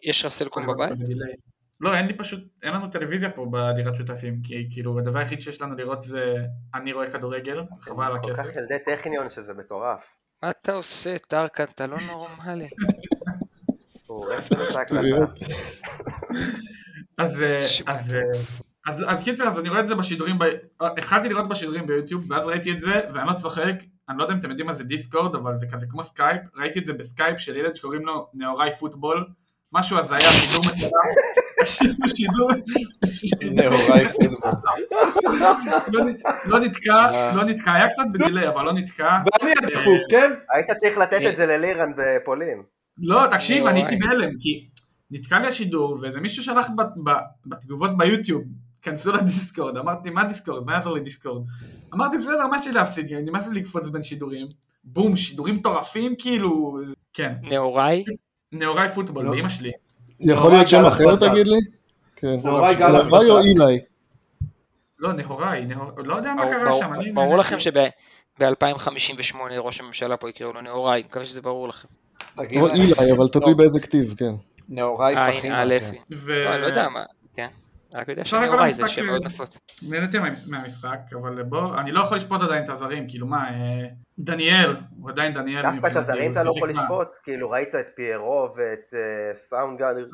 יש 0.03 0.25
לך 0.25 0.33
סלקום 0.33 0.67
בבית? 0.67 0.99
בדיליי. 0.99 1.33
לא, 1.81 1.95
אין 1.95 2.07
לי 2.07 2.17
פשוט, 2.17 2.41
אין 2.63 2.73
לנו 2.73 2.91
טלוויזיה 2.91 3.31
פה 3.31 3.47
בדירת 3.51 3.97
שותפים, 3.97 4.43
כי 4.43 4.69
כאילו 4.71 4.99
הדבר 4.99 5.19
היחיד 5.19 5.41
שיש 5.41 5.63
לנו 5.63 5.75
לראות 5.75 6.03
זה 6.03 6.35
אני 6.75 6.93
רואה 6.93 7.11
כדורגל, 7.11 7.63
חבל 7.81 8.05
על 8.05 8.23
כל 8.23 8.35
כך 8.35 8.39
הכסף. 8.39 8.57
ילדי 8.57 8.79
טכניון 8.87 9.31
שזה 9.31 9.55
מטורף. 9.55 10.01
מה 10.43 10.51
אתה 10.51 10.73
עושה, 10.73 11.19
טרקן? 11.19 11.65
אתה 11.65 11.87
לא 11.87 11.97
נורמלי. 12.07 12.69
אז, 17.19 17.43
אה, 17.43 17.65
אז, 17.87 18.15
אה, 18.15 18.21
אז, 18.87 19.03
אז 19.07 19.25
קיצר, 19.25 19.45
אז 19.49 19.59
אני 19.59 19.69
רואה 19.69 19.81
את 19.81 19.87
זה 19.87 19.95
בשידורים, 19.95 20.39
ב... 20.39 20.43
אה, 20.43 20.89
התחלתי 20.99 21.29
לראות 21.29 21.49
בשידורים 21.49 21.87
ביוטיוב, 21.87 22.31
ואז 22.31 22.47
ראיתי 22.47 22.73
את 22.73 22.81
זה, 22.81 23.01
ואני 23.13 23.27
לא 23.29 23.33
צוחק, 23.33 23.75
אני 24.09 24.19
לא 24.19 24.23
יודע 24.23 24.35
אם 24.35 24.39
אתם 24.39 24.51
יודעים 24.51 24.67
מה 24.67 24.75
זה 24.75 24.85
דיסקורד, 24.85 25.35
אבל 25.35 25.57
זה 25.57 25.67
כזה 25.73 25.87
כמו 25.91 26.05
סקייפ, 26.05 26.41
ראיתי 26.57 26.79
את 26.79 26.85
זה 26.85 26.93
בסקייפ 26.93 27.39
של 27.39 27.57
ילד 27.57 27.77
שקוראים 27.77 28.07
לו 28.07 28.27
נאורי 28.35 28.73
פוטבול, 28.73 29.27
משהו 29.73 29.99
הזיה, 29.99 30.21
שידור 30.21 30.65
מטורף, 30.65 31.67
שידור, 32.17 32.51
נאורי 33.43 34.05
פוטבול. 34.09 34.53
לא 35.93 36.01
לא 36.45 36.61
נתקע, 36.61 37.33
לא 37.35 37.45
נתקע, 37.45 37.73
היה 37.73 37.89
קצת 37.89 38.03
בדיליי, 38.13 38.49
אבל 38.49 38.65
לא 38.65 38.73
נתקע. 38.73 39.19
ואני 39.43 39.53
הדפוק, 39.53 40.01
כן? 40.11 40.31
היית 40.53 40.71
צריך 40.71 40.99
לתת 40.99 41.21
את 41.31 41.37
זה 41.37 41.47
ללירן 41.47 41.93
בפולין. 41.97 42.63
לא, 42.99 43.27
תקשיב, 43.31 43.67
אני. 43.67 43.81
הייתי 43.81 43.97
בהלם, 43.97 44.31
כי 44.41 44.69
נתקע 45.11 45.39
לי 45.39 45.47
השידור, 45.47 45.99
ואיזה 46.03 46.21
מישהו 46.21 46.43
שלח 46.43 46.67
ב- 46.77 47.11
ב- 47.11 47.21
בתגובות 47.47 47.97
ביוטיוב, 47.97 48.43
כנסו 48.83 49.13
לדיסקורד, 49.13 49.77
אמרתי, 49.77 50.11
מה 50.11 50.25
דיסקורד? 50.25 50.67
מה 50.67 50.73
יעזור 50.73 50.95
לי 50.95 51.01
דיסקורד? 51.01 51.43
אמרתי, 51.95 52.19
בסדר, 52.19 52.47
מה 52.47 52.57
יש 52.57 52.67
לי 52.67 52.73
להפסיד? 52.73 53.13
נמאס 53.13 53.47
לי 53.49 53.61
לקפוץ 53.61 53.89
בין 53.89 54.03
שידורים. 54.03 54.47
בום, 54.85 55.17
שידורים 55.17 55.55
מטורפים, 55.55 56.15
כאילו, 56.19 56.79
כן. 57.13 57.35
נאוריי? 57.43 58.05
נאורי 58.53 58.89
פוטבול, 58.89 59.25
לא. 59.25 59.31
באמא 59.31 59.49
שלי. 59.49 59.73
יכול 60.21 60.51
להיות 60.51 60.69
שם 60.69 60.85
אחר. 60.85 61.17
תגיד 61.17 61.47
לי? 61.47 61.59
כן. 62.17 62.37
נאורי 62.45 62.75
או. 63.31 63.39
אילי? 63.39 63.81
לא, 64.99 65.13
נאורי, 65.13 65.65
נאור- 65.65 65.91
לא 66.05 66.15
יודע 66.15 66.35
מה 66.35 66.43
קרה 66.51 66.73
שם, 66.79 66.95
אני... 66.95 67.13
ברור 67.13 67.37
לכם 67.37 67.61
שב-2058 67.61 69.37
ראש 69.59 69.81
הממשלה 69.81 70.17
פה 70.17 70.29
יקראו 70.29 70.53
לו 70.53 70.61
נאוריי, 70.61 71.03
מקווה 71.07 71.27
שזה 71.27 71.43
ברור 71.43 71.69
לכם. 71.69 71.89
או 72.39 72.45
אילי, 72.67 72.93
אבל 73.17 73.29
תלוי 73.29 73.55
באיזה 73.55 73.81
כתיב, 73.81 74.15
כן. 74.19 74.33
נאורי. 74.69 75.15
אלפי. 75.47 75.99
ו... 76.13 76.45
לא, 76.45 76.67
יודע 76.67 76.89
מה, 76.89 77.05
כן. 77.37 77.47
רק 77.95 78.09
יודע 78.09 78.25
שנאוריי 78.25 78.73
זה 78.73 78.89
שם 78.89 79.07
מאוד 79.07 79.23
אה, 79.23 79.29
נפוץ. 79.29 79.59
נהניתי 79.83 80.19
מה- 80.19 80.29
מהמשחק, 80.49 80.99
אבל 81.23 81.43
בוא, 81.43 81.75
אני 81.81 81.93
לא 81.93 82.01
יכול 82.01 82.17
לשפוט 82.17 82.43
עדיין 82.43 82.65
את 82.65 82.69
הזרים, 82.69 83.09
כאילו 83.09 83.27
מה, 83.27 83.49
אה, 83.51 83.87
דניאל, 84.19 84.77
הוא 85.01 85.11
עדיין 85.11 85.35
דניאל. 85.35 85.63
דווקא 85.63 85.87
את 85.87 85.97
הזרים 85.97 86.33
אתה 86.33 86.43
לא 86.45 86.53
יכול 86.57 86.71
לשפוט, 86.71 87.09
כאילו 87.23 87.51
ראית 87.51 87.75
את 87.75 87.89
פיירו 87.95 88.49
ואת 88.57 88.95
אה, 88.95 89.35
סאונד 89.35 89.79
גארדן, 89.79 90.01
לא, 90.01 90.09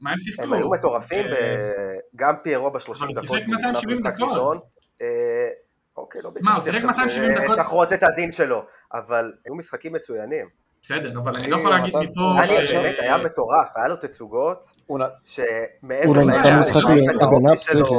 מה? 0.00 0.10
הם 0.10 0.18
שיחקו? 0.18 0.42
הם 0.42 0.52
היו 0.52 0.70
מטורפים, 0.70 1.26
ב- 1.26 1.96
גם 2.16 2.34
פיירו 2.42 2.70
ב-30 2.70 2.90
אבל 2.98 3.06
הוא 3.06 3.14
דקות, 3.14 3.28
שיחק 3.28 3.42
שהוא 3.44 3.54
נכנס 3.54 3.64
270 3.66 3.96
למשחק 3.96 4.14
דקות. 4.14 4.62
אוקיי, 5.96 6.20
לא 6.24 6.30
מה, 6.40 6.54
הוא 6.54 6.62
שיחק 6.62 6.76
עכשיו 6.76 6.88
270 6.90 7.32
דקות? 7.44 7.58
שתחרוץ 7.58 7.92
את 7.92 8.02
הדין 8.02 8.32
שלו, 8.32 8.62
אבל 8.94 9.32
היו 9.46 9.54
משחקים 9.54 9.92
מצוינים. 9.92 10.59
בסדר, 10.82 11.18
אבל 11.18 11.32
אני 11.36 11.50
לא 11.50 11.56
יכול 11.56 11.70
להגיד 11.70 11.96
מפה 11.96 12.20
אני 12.38 12.66
ש... 12.66 12.72
היה 12.98 13.18
מטורף, 13.24 13.76
היה 13.76 13.88
לו 13.88 13.96
תצוגות 13.96 14.70
שמעבר 15.24 16.06
הוא 16.06 16.16
נתן 16.16 16.26
לעניין, 16.26 16.58
משחק 16.58 16.80
שלו, 16.80 17.56
פסיכי. 17.56 17.94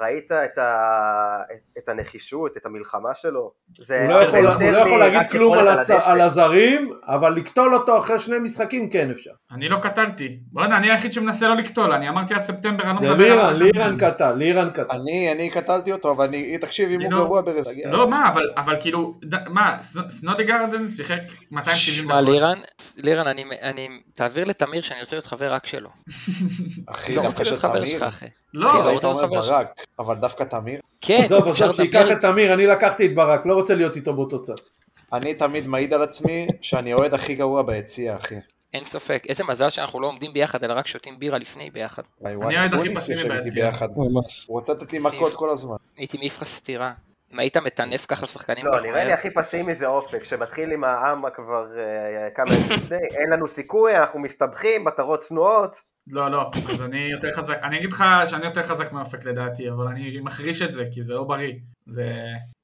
ראית 0.00 0.32
את 0.32 0.58
את 1.78 1.88
הנחישות, 1.88 2.56
את 2.56 2.66
המלחמה 2.66 3.14
שלו. 3.14 3.50
זה 3.76 4.00
הוא 4.02 4.08
לא 4.12 4.14
יכול- 4.22 4.46
הוא 4.46 4.70
לא 4.72 4.78
יכול 4.78 4.98
להגיד 4.98 5.20
כלום 5.30 5.52
על 5.52 5.58
על 5.58 5.68
הס-. 5.68 5.90
על 5.90 6.20
הזרים, 6.20 6.92
אבל 7.06 7.32
לקטול 7.34 7.74
אותו 7.74 7.98
אחרי 7.98 8.18
שני 8.18 8.38
משחקים 8.38 8.90
כן 8.90 9.10
אפשר. 9.10 9.30
אני 9.52 9.68
לא 9.68 9.78
קטלתי. 9.82 10.38
בוא'נה, 10.52 10.76
אני 10.76 10.90
היחיד 10.90 11.12
שמנסה 11.12 11.48
לא 11.48 11.56
לקטול, 11.56 11.92
אני 11.92 12.08
אמרתי 12.08 12.34
עד 12.34 12.42
ספטמבר, 12.42 12.84
אני 12.84 13.06
לא 13.06 13.12
מדבר 13.14 13.40
על 13.40 13.56
לירן. 13.56 13.72
לירן 13.78 13.96
קטן, 13.98 14.38
לירן 14.38 14.70
קטן. 14.70 14.96
אני, 14.96 15.32
אני 15.32 15.50
קטלתי 15.50 15.92
אותו, 15.92 16.10
אבל 16.10 16.24
אני, 16.26 16.58
תקשיב, 16.58 16.88
אם 16.90 17.00
הוא 17.02 17.12
לא- 17.12 17.18
גרוע 17.18 17.40
ברז... 17.40 17.68
לא, 17.84 18.08
מה, 18.10 18.28
אבל- 18.28 18.50
אבל 18.56 18.76
כאילו, 18.80 19.14
ד- 19.24 19.48
מה, 19.48 19.76
ס- 19.82 19.96
סנודי 20.10 20.44
גרדן 20.44 20.88
שיחק 20.90 21.18
270 21.50 21.96
שמע 22.04 22.20
דקות. 22.20 22.34
לירן, 22.34 22.58
לירן, 22.96 23.26
אני- 23.26 23.44
אני, 23.62 23.88
תעביר 24.14 24.44
לתמיר 24.44 24.82
שאני 24.82 25.00
רוצה 25.00 25.16
להיות 25.16 25.26
חבר 25.26 25.52
רק 25.52 25.66
שלו. 25.66 25.88
אחי, 26.86 27.14
לא 27.16 27.22
דווקא 27.22 27.38
רוצה 27.38 27.44
של 27.44 27.60
תמיר. 27.60 28.04
לא, 28.54 28.74
לא 28.74 28.84
לא 28.84 28.88
היית 28.88 29.04
אומר. 29.04 29.26
ברק, 29.26 29.66
אבל 29.98 30.14
דווקא 30.14 30.44
תמיר. 30.44 30.80
כן, 31.00 31.22
עזוב, 31.24 31.48
עזוב, 31.48 31.62
לדבר. 31.62 31.72
שייקח 31.72 32.12
את 32.12 32.20
תמיר, 32.20 32.54
אני 32.54 32.66
לקחתי 32.66 33.06
את 33.06 33.14
ברק, 33.14 33.46
לא 33.46 33.54
רוצה 33.54 33.74
להיות 33.74 33.96
איתו 33.96 34.14
באותו 34.14 34.42
צד. 34.42 34.54
אני 35.12 35.34
תמיד 35.34 35.66
מעיד 35.66 35.94
על 35.94 36.02
עצמי 36.02 36.46
שאני 36.60 36.92
האוהד 36.92 37.14
הכי 37.14 37.34
גרוע 37.34 37.62
ביציע, 37.62 38.16
אחי. 38.16 38.34
אין 38.74 38.84
ספק. 38.84 39.22
איזה 39.28 39.44
מזל 39.44 39.70
שאנחנו 39.70 40.00
לא 40.00 40.06
עומדים 40.06 40.32
ביחד, 40.32 40.64
אלא 40.64 40.72
רק 40.72 40.86
שותים 40.86 41.18
בירה 41.18 41.38
לפני 41.38 41.70
ביחד. 41.70 42.02
אני 42.24 42.56
האוהד 42.56 42.74
הכי 42.74 42.94
פסימי 42.94 43.28
ביציע. 43.28 43.70
הוא 43.96 44.22
רוצה 44.48 44.72
לתת 44.72 44.92
לי 44.92 44.98
מכות 44.98 45.34
כל 45.34 45.50
הזמן. 45.50 45.76
הייתי 45.96 46.18
מעיף 46.18 46.36
לך 46.36 46.44
סטירה. 46.44 46.92
אם 47.32 47.38
היית 47.38 47.56
מטנף 47.56 48.06
ככה 48.06 48.26
שחקנים 48.26 48.66
לא, 48.66 48.80
נראה 48.82 49.04
לי 49.04 49.12
הכי 49.12 49.30
פסימי 49.30 49.74
זה 49.74 49.86
אופק, 49.86 50.24
שמתחיל 50.24 50.72
עם 50.72 50.84
העם 50.84 51.22
כבר 51.34 51.66
אה, 51.78 52.30
כמה 52.34 52.54
ימים 52.54 52.68
לפני, 52.70 52.96
אין 53.20 53.30
לנו 53.30 53.48
סיכוי, 53.48 53.96
אנחנו 53.96 54.18
מסתבכים, 54.18 54.84
מטרות 54.84 55.20
צנועות. 55.20 55.80
לא, 56.10 56.30
לא, 56.30 56.50
אז 56.70 56.82
אני 56.82 57.00
יותר 57.00 57.32
חזק, 57.32 57.58
אני 57.62 57.78
אגיד 57.78 57.92
לך 57.92 58.04
שאני 58.26 58.46
יותר 58.46 58.62
חזק 58.62 58.92
מאופק 58.92 59.24
לדעתי, 59.24 59.70
אבל 59.70 59.86
אני 59.86 60.20
מחריש 60.20 60.62
את 60.62 60.72
זה, 60.72 60.84
כי 60.92 61.04
זה 61.04 61.12
לא 61.12 61.24
בריא. 61.24 61.52
זה... 61.86 62.12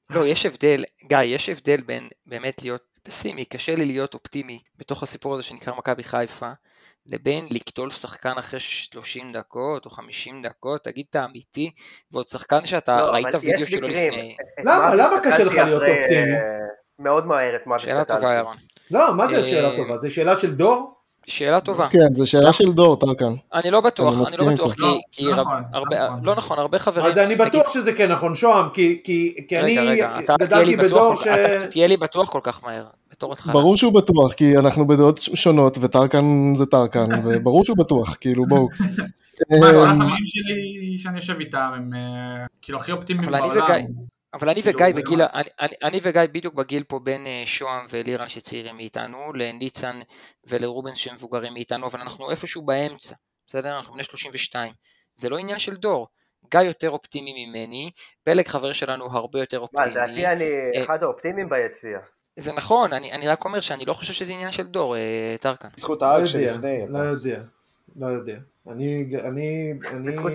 לא, 0.09 0.27
יש 0.27 0.45
הבדל, 0.45 0.83
גיא, 1.07 1.17
יש 1.17 1.49
הבדל 1.49 1.81
בין 1.81 2.07
באמת 2.25 2.63
להיות 2.63 2.99
פסימי, 3.03 3.45
קשה 3.45 3.75
לי 3.75 3.85
להיות 3.85 4.13
אופטימי 4.13 4.59
בתוך 4.77 5.03
הסיפור 5.03 5.33
הזה 5.33 5.43
שנקרא 5.43 5.73
מכבי 5.77 6.03
חיפה, 6.03 6.51
לבין 7.07 7.47
לקטול 7.51 7.91
שחקן 7.91 8.31
אחרי 8.39 8.59
30 8.59 9.31
דקות 9.33 9.85
או 9.85 9.89
50 9.89 10.41
דקות, 10.41 10.83
תגיד 10.83 11.05
אתה 11.09 11.25
אמיתי, 11.25 11.71
ועוד 12.11 12.27
שחקן 12.27 12.65
שאתה 12.65 12.97
לא, 12.97 13.11
ראית 13.11 13.27
וידאו 13.41 13.67
שלו 13.67 13.87
מקרים. 13.87 14.11
לפני. 14.13 14.35
למה? 14.59 14.95
למה 14.95 15.19
קשה 15.23 15.43
לך 15.43 15.53
להיות 15.57 15.81
אופטימי? 15.81 16.33
אה, 16.33 16.39
מאוד 16.99 17.27
מהר 17.27 17.55
את 17.55 17.67
מאביס 17.67 17.85
שאלה 17.85 18.03
קטלתי. 18.05 18.21
טובה, 18.21 18.33
ירון. 18.33 18.57
לא, 18.91 19.13
מה 19.17 19.27
זה 19.27 19.37
אה, 19.37 19.43
שאלה 19.43 19.75
טובה? 19.77 19.97
זה 19.97 20.09
שאלה 20.09 20.39
של 20.39 20.55
דור? 20.55 20.91
שאלה 21.27 21.59
טובה. 21.61 21.87
כן, 21.89 22.13
זו 22.13 22.29
שאלה 22.29 22.53
של 22.53 22.71
דור, 22.73 22.99
טרקן. 22.99 23.33
אני 23.53 23.71
לא 23.71 23.81
בטוח, 23.81 24.13
אני 24.13 24.37
אני 24.37 24.47
לא 24.47 24.53
בטוח. 24.53 24.73
כי- 24.73 24.81
לא, 24.81 24.97
כי 25.11 25.23
לא 25.23 25.35
נכון, 25.35 25.63
הרבה, 25.73 25.99
לא 25.99 26.05
נכון. 26.07 26.25
לא 26.25 26.35
נכון, 26.35 26.59
הרבה 26.59 26.79
חברים, 26.79 27.05
אז 27.05 27.17
אני 27.17 27.35
בטוח 27.35 27.73
שזה 27.73 27.93
כן 27.93 28.11
נכון, 28.11 28.35
שוהם, 28.35 28.69
כי, 28.73 29.01
כי, 29.03 29.35
כי 29.47 29.57
רגע, 29.57 29.81
אני 29.81 29.89
רגע, 29.89 30.17
גדלתי 30.39 30.75
בדור 30.75 31.15
ש... 31.15 31.27
אתה 31.27 31.67
תהיה 31.67 31.87
לי 31.87 31.97
בטוח 31.97 32.29
כל 32.29 32.39
כך 32.43 32.63
מהר, 32.63 32.85
בתור 33.15 33.33
התחלה. 33.33 33.53
ברור 33.53 33.77
שהוא 33.77 33.93
בטוח, 33.93 34.33
כי 34.33 34.57
אנחנו 34.57 34.87
בדעות 34.87 35.17
שונות, 35.19 35.77
וטרקן 35.81 36.25
זה 36.55 36.65
טרקן, 36.65 37.05
וברור 37.25 37.65
שהוא 37.65 37.77
בטוח, 37.77 38.15
כאילו 38.19 38.43
בואו. 38.49 38.67
מה, 39.61 39.71
כל 39.71 39.77
אמ, 39.77 39.89
החברים 39.89 40.25
שלי 40.25 40.97
שאני 40.97 41.15
יושב 41.15 41.39
איתם 41.39 41.71
הם 41.75 41.89
אה, 41.93 41.99
כאילו 42.61 42.77
הכי 42.77 42.91
אופטימיים 42.91 43.29
אבל 43.29 43.37
אני 43.37 43.47
בעולם. 43.49 43.63
וגיא- 43.65 43.85
אבל 44.33 44.49
אני 44.49 44.61
כאילו, 44.63 44.75
וגיא 44.79 44.87
ברמה- 44.93 45.01
בגיל, 45.05 45.21
אני, 45.59 45.73
אני, 45.83 45.99
וגיא 46.03 46.21
בדיוק 46.31 46.53
בגיל 46.53 46.83
פה 46.83 46.99
בין 46.99 47.27
אה, 47.27 47.43
שוהם 47.45 47.85
ולירן 47.89 48.29
שצעירים 48.29 48.75
מאיתנו, 48.75 49.17
לניצן 49.33 49.99
ולרובנס 50.47 50.95
שהם 50.95 51.15
מבוגרים 51.15 51.53
מאיתנו, 51.53 51.87
אבל 51.87 51.99
אנחנו 51.99 52.31
איפשהו 52.31 52.61
באמצע, 52.65 53.15
בסדר? 53.47 53.77
אנחנו 53.77 53.93
בני 53.93 54.03
32. 54.03 54.71
זה 55.15 55.29
לא 55.29 55.37
עניין 55.37 55.59
של 55.59 55.75
דור. 55.75 56.07
גיא 56.51 56.59
יותר 56.61 56.89
אופטימי 56.89 57.45
ממני, 57.45 57.91
פלג 58.23 58.47
חבר 58.47 58.73
שלנו 58.73 59.05
הרבה 59.11 59.39
יותר 59.39 59.57
מה, 59.59 59.63
אופטימי. 59.63 59.85
לדעתי 59.91 60.27
אני 60.27 60.43
אה, 60.75 60.83
אחד 60.83 61.03
האופטימיים 61.03 61.49
ביציע. 61.49 61.99
זה 62.39 62.53
נכון, 62.53 62.93
אני, 62.93 63.11
אני 63.11 63.27
רק 63.27 63.45
אומר 63.45 63.59
שאני 63.59 63.85
לא 63.85 63.93
חושב 63.93 64.13
שזה 64.13 64.33
עניין 64.33 64.51
של 64.51 64.67
דור, 64.67 64.95
אה, 64.95 65.35
טרקן. 65.41 65.67
בזכות 65.77 66.01
לא 66.01 66.07
הארץ 66.07 66.33
יודע, 66.33 66.53
שלפני. 66.53 66.85
לא 66.89 66.99
יודע, 66.99 67.41
לא 67.95 68.07
יודע. 68.07 68.37
אני, 68.69 69.15
אני, 69.23 69.73
אני 69.91 70.11
בזכות? 70.11 70.31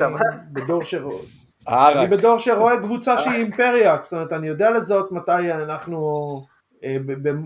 בדור 0.53 0.85
שרואה, 0.85 1.23
אני. 1.69 2.07
בדור 2.07 2.39
שרואה 2.39 2.77
קבוצה 2.77 3.19
שהיא 3.19 3.35
אימפריה, 3.35 3.97
זאת 4.03 4.13
אומרת, 4.13 4.33
אני 4.33 4.49
יודע 4.49 4.71
לזהות 4.71 5.13
מתי 5.13 5.53
אנחנו 5.53 6.43
אה, 6.85 6.97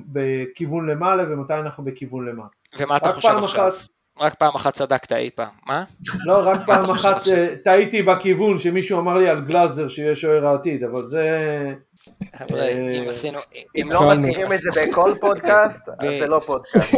בכיוון 0.07 0.87
למעלה 0.87 1.25
ומתי 1.29 1.55
אנחנו 1.55 1.85
בכיוון 1.85 2.27
למטה. 2.27 2.49
ומה 2.79 2.97
אתה 2.97 3.09
רק 3.09 3.15
חושב 3.15 3.29
פעם 3.29 3.45
עכשיו? 3.45 3.69
אחת, 3.69 3.89
רק 4.21 4.35
פעם 4.35 4.55
אחת 4.55 4.75
צדקת 4.75 5.13
אי 5.13 5.31
פעם, 5.35 5.51
מה? 5.67 5.85
לא, 6.25 6.49
רק 6.49 6.61
פעם 6.67 6.91
אחת? 6.91 7.29
אה, 7.29 7.55
טעיתי 7.65 8.03
בכיוון 8.03 8.59
שמישהו 8.59 8.99
אמר 8.99 9.17
לי 9.19 9.29
על 9.29 9.41
גלאזר 9.41 9.89
שיהיה 9.89 10.15
שוער 10.15 10.47
העתיד, 10.47 10.85
אבל 10.85 11.05
זה... 11.05 11.75
חבר'ה, 12.37 12.61
אה, 12.61 12.71
אם 12.71 13.09
עשינו... 13.09 13.39
אם 13.77 13.83
אם 13.83 13.93
לא. 13.93 14.11
מזכירים 14.11 14.53
את 14.53 14.59
זה 14.59 14.71
בכל 14.77 15.15
פודקאסט, 15.21 15.89
אז 15.99 16.09
זה 16.19 16.27
לא 16.27 16.39
פודקאסט. 16.39 16.95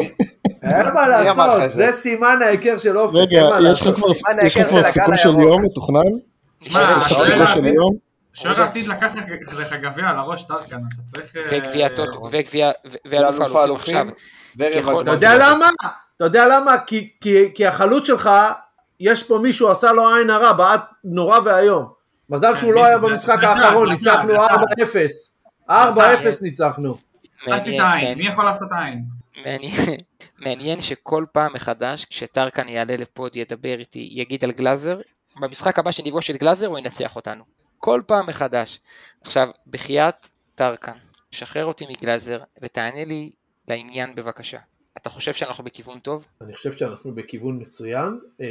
אין 0.62 0.86
מה 0.94 1.08
לעשות, 1.08 1.70
זה? 1.70 1.92
סימן 1.92 2.38
ההיכר 2.42 2.78
של 2.78 2.98
אופק, 2.98 3.14
רגע, 3.14 3.48
יש 3.70 3.86
לך. 3.86 3.96
כבר 3.96 4.90
סיכום 4.90 5.16
של. 5.16 5.28
יום 5.28 5.64
מתוכנן? 5.64 6.00
יש 6.62 6.76
לך 6.76 7.08
סיכום 7.08 7.46
של 7.54 7.66
יום? 7.66 7.96
שוער 8.32 8.60
העתיד 8.60 8.88
לקח 8.88 9.14
לך 9.58 9.72
גביע 9.72 10.08
על 10.08 10.18
הראש 10.18 10.42
טרקן, 10.42 10.76
אתה 10.76 11.02
צריך... 11.06 11.36
אה, 11.36 11.42
וגביע 11.50 11.88
טוטו, 11.88 12.28
וגביע, 12.30 12.70
ואלוף 13.04 13.38
ואלוף 13.38 13.56
האלופים 13.56 13.96
האלופים, 13.96 14.78
עכשיו. 14.78 15.00
אתה 15.00 15.10
יודע 15.10 15.34
למה? 15.36 15.68
אתה 16.16 16.24
יודע 16.24 16.46
למה? 16.48 16.78
כי, 16.86 17.10
כי, 17.20 17.54
כי 17.54 17.66
החלוץ 17.66 18.06
שלך, 18.06 18.30
יש 19.00 19.22
פה 19.22 19.38
מישהו 19.38 19.70
עשה 19.70 19.92
לו 19.92 20.14
עין 20.14 20.30
הרע, 20.30 20.52
בעט 20.52 20.80
נורא 21.04 21.38
ואיום. 21.44 21.95
מזל 22.30 22.56
שהוא 22.56 22.72
לא 22.72 22.84
היה 22.84 22.98
במשחק 22.98 23.44
האחרון, 23.44 23.92
ניצחנו 23.92 24.28
זה- 24.28 24.36
4-0. 24.38 25.36
4-0 25.70 26.42
ניצחנו. 26.42 26.96
עשית 27.46 27.80
עין, 27.92 28.18
מי 28.18 28.26
יכול 28.26 28.44
לעשות 28.44 28.68
עין? 28.72 29.04
מעניין, 29.44 30.00
מעניין 30.38 30.80
שכל 30.80 31.24
פעם 31.32 31.52
מחדש 31.54 32.04
כשטרקן 32.04 32.68
יעלה 32.68 32.96
לפוד 32.96 33.36
ידבר 33.36 33.78
איתי 33.78 34.08
יגיד 34.12 34.44
על 34.44 34.52
גלאזר 34.52 34.96
במשחק 35.40 35.78
הבא 35.78 35.90
שנפגוש 35.90 36.30
את 36.30 36.36
גלאזר 36.36 36.66
הוא 36.66 36.78
ינצח 36.78 37.16
אותנו. 37.16 37.44
כל 37.78 38.02
פעם 38.06 38.26
מחדש. 38.26 38.80
עכשיו 39.24 39.48
בחייאת 39.66 40.28
טרקן 40.54 40.92
שחרר 41.30 41.64
אותי 41.64 41.84
מגלאזר 41.90 42.40
ותענה 42.62 43.04
לי 43.04 43.30
לעניין 43.68 44.14
בבקשה. 44.14 44.58
אתה 44.96 45.10
חושב 45.10 45.32
שאנחנו 45.32 45.64
בכיוון 45.64 45.98
טוב? 45.98 46.24
אני 46.40 46.54
חושב 46.54 46.72
שאנחנו 46.76 47.14
בכיוון 47.14 47.58
מצוין, 47.60 48.18
אה, 48.40 48.46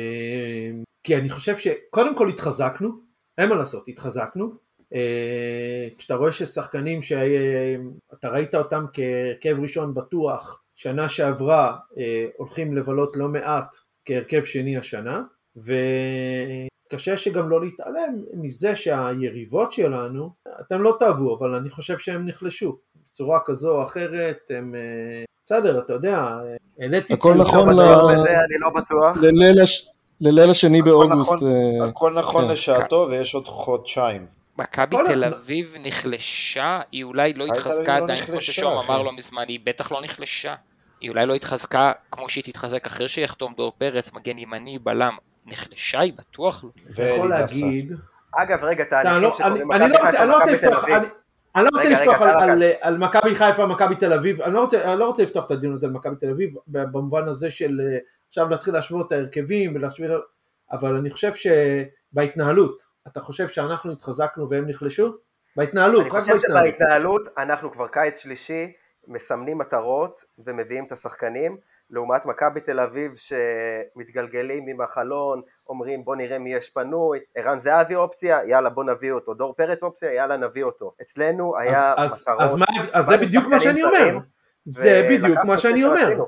כי 1.04 1.16
אני 1.18 1.30
חושב 1.30 1.58
שקודם 1.58 2.16
כל 2.16 2.30
התחזקנו, 2.30 2.90
אין 3.38 3.50
מה 3.50 3.56
לעשות, 3.56 3.88
התחזקנו. 3.88 4.52
אה, 4.94 5.88
כשאתה 5.98 6.16
רואה 6.16 6.32
ששחקנים 6.32 7.02
שאתה 7.02 8.30
ראית 8.30 8.56
אותם 8.56 8.86
כהרכב 8.94 9.62
ראשון 9.62 9.94
בטוח, 9.94 10.62
שנה 10.76 11.10
שעברה 11.10 11.76
אה, 11.98 12.26
הולכים 12.38 12.78
לבלות 12.78 13.16
לא 13.18 13.28
מעט 13.28 13.76
כהרכב 14.06 14.44
שני 14.44 14.78
השנה, 14.78 15.24
וקשה 15.58 17.18
שגם 17.18 17.50
לא 17.50 17.64
להתעלם 17.66 18.24
מזה 18.34 18.76
שהיריבות 18.76 19.74
שלנו, 19.74 20.30
אתם 20.62 20.82
לא 20.82 20.96
תאהבו, 21.00 21.38
אבל 21.38 21.56
אני 21.56 21.70
חושב 21.70 21.98
שהם 21.98 22.28
נחלשו 22.28 22.78
בצורה 23.06 23.40
כזו 23.46 23.78
או 23.78 23.84
אחרת, 23.84 24.38
הם... 24.50 24.76
אה, 24.76 25.24
בסדר, 25.46 25.80
אתה 25.80 25.94
יודע, 25.94 26.18
אה, 26.18 26.56
העליתי 26.80 27.14
הכל 27.14 27.34
נכון 27.34 27.70
ל- 27.70 27.82
אני 27.82 28.58
לא 28.60 28.70
בטוח. 28.70 29.18
לליל 30.22 30.50
הש- 30.50 30.64
לליל 30.64 30.80
השני 30.80 30.80
הכל 30.80 30.90
באוגוסט. 30.90 31.34
נכון, 31.34 31.48
אה, 31.82 31.88
הכל 31.88 32.14
נכון 32.14 32.46
כן. 32.48 32.52
לשעתו 32.52 33.08
ויש 33.10 33.36
עוד 33.36 33.48
חודשיים. 33.48 34.26
מכבי 34.58 34.96
תל 35.08 35.24
אביב 35.24 35.76
נחלשה, 35.80 36.82
היא 36.92 37.04
אולי 37.04 37.34
לא 37.34 37.46
התחזקה 37.46 38.00
לא 38.00 38.04
עדיין, 38.04 38.26
כמו 38.26 38.42
ששום. 38.42 38.78
אמר 38.86 39.02
לא 39.02 39.12
מזמן, 39.14 39.44
היא 39.48 39.60
בטח 39.64 39.92
לא 39.92 40.02
נחלשה. 40.02 40.56
היא 41.02 41.10
אולי 41.10 41.26
לא 41.26 41.34
התחזקה 41.34 41.92
כמו 42.12 42.30
שהיא 42.30 42.44
תתחזק 42.44 42.86
אחרי 42.88 43.08
שיחתום 43.08 43.54
דור 43.58 43.74
פרץ, 43.78 44.14
מגן 44.14 44.38
ימני, 44.38 44.80
בלם. 44.80 45.16
נחלשה 45.46 46.00
היא 46.00 46.14
בטוח 46.18 46.64
לא. 46.64 46.70
אתה 46.94 47.04
יכול 47.04 47.32
ואלי 47.32 47.44
דסה. 47.44 47.56
להגיד, 47.66 47.92
אגב, 48.36 48.64
רגע, 48.64 48.84
תהליכים 48.84 49.22
לא, 49.22 49.28
אני, 49.28 49.58
שקורים 49.60 49.72
אני 49.72 49.90
לא 49.92 49.98
רוצה, 50.06 50.26
לא 50.26 50.40
לפתוח. 50.54 50.86
אני, 51.56 51.64
לא 51.64 51.70
רוצה 51.74 51.88
רגע, 51.88 52.00
לפתוח 52.00 52.22
רגע, 52.22 52.32
על, 52.32 52.40
אתה 52.40 52.52
על, 52.52 52.64
על 52.82 52.98
מכבי 52.98 53.36
חיפה, 53.36 53.66
מכבי 53.66 53.96
תל 53.96 54.14
אביב, 54.14 54.42
אני 54.42 54.54
לא 54.54 54.62
רוצה, 54.62 54.92
אני 54.92 55.00
לא 55.00 55.08
רוצה 55.08 55.24
לפתוח 55.24 55.46
את 55.46 55.52
הדיון 55.52 55.74
הזה 55.74 55.88
על 55.88 55.94
מכבי 55.94 56.16
תל 56.16 56.30
אביב, 56.30 56.50
במובן 56.68 57.28
הזה 57.28 57.52
של 57.52 57.82
אה, 57.84 57.98
עכשיו 58.28 58.50
להתחיל 58.50 58.74
להשוות 58.74 59.08
את 59.08 59.12
ההרכבים, 59.12 59.76
ולהשוות, 59.76 60.24
אבל 60.72 60.96
אני 60.96 61.10
חושב 61.10 61.32
שבהתנהלות, 61.36 62.82
אתה 63.08 63.22
חושב 63.22 63.48
שאנחנו 63.48 63.92
התחזקנו 63.92 64.50
והם 64.50 64.70
נחלשו? 64.70 65.16
בהתנהלות, 65.56 66.02
אני 66.02 66.10
רק 66.10 66.20
חושב 66.20 66.34
בהתנהלות. 66.34 66.76
שבהתנהלות 66.76 67.22
אנחנו 67.38 67.72
כבר 67.72 67.88
קיץ 67.88 68.18
שלישי, 68.18 68.72
מסמנים 69.08 69.58
מטרות 69.58 70.22
ומביאים 70.38 70.86
את 70.86 70.92
השחקנים, 70.92 71.58
לעומת 71.90 72.26
מכבי 72.26 72.62
תל 72.62 72.80
אביב 72.80 73.12
שמתגלגלים 73.16 74.68
עם 74.68 74.82
החלון, 74.82 75.42
אומרים 75.70 76.06
בוא 76.06 76.16
נראה 76.16 76.40
מי 76.40 76.54
יש 76.54 76.70
פנוי, 76.70 77.20
ערן 77.36 77.60
זהבי 77.60 77.96
אופציה, 77.96 78.40
יאללה 78.48 78.70
בוא 78.70 78.84
נביא 78.84 79.12
אותו, 79.12 79.34
דור 79.34 79.54
פרץ 79.58 79.84
אופציה, 79.84 80.14
יאללה 80.14 80.38
נביא 80.38 80.64
אותו. 80.64 80.94
אצלנו 81.02 81.58
היה 81.58 81.94
אז, 81.98 82.12
אז, 82.12 82.22
מטרות. 82.22 82.42
אז, 82.42 82.56
מה, 82.56 82.66
אז 82.94 83.06
זה 83.06 83.18
בדיוק 83.18 83.46
מה 83.46 83.60
שאני 83.60 83.84
אומר, 83.84 84.18
זה 84.66 85.08
בדיוק 85.10 85.40
מה 85.46 85.58
שאני 85.58 85.86
אומר. 85.86 86.24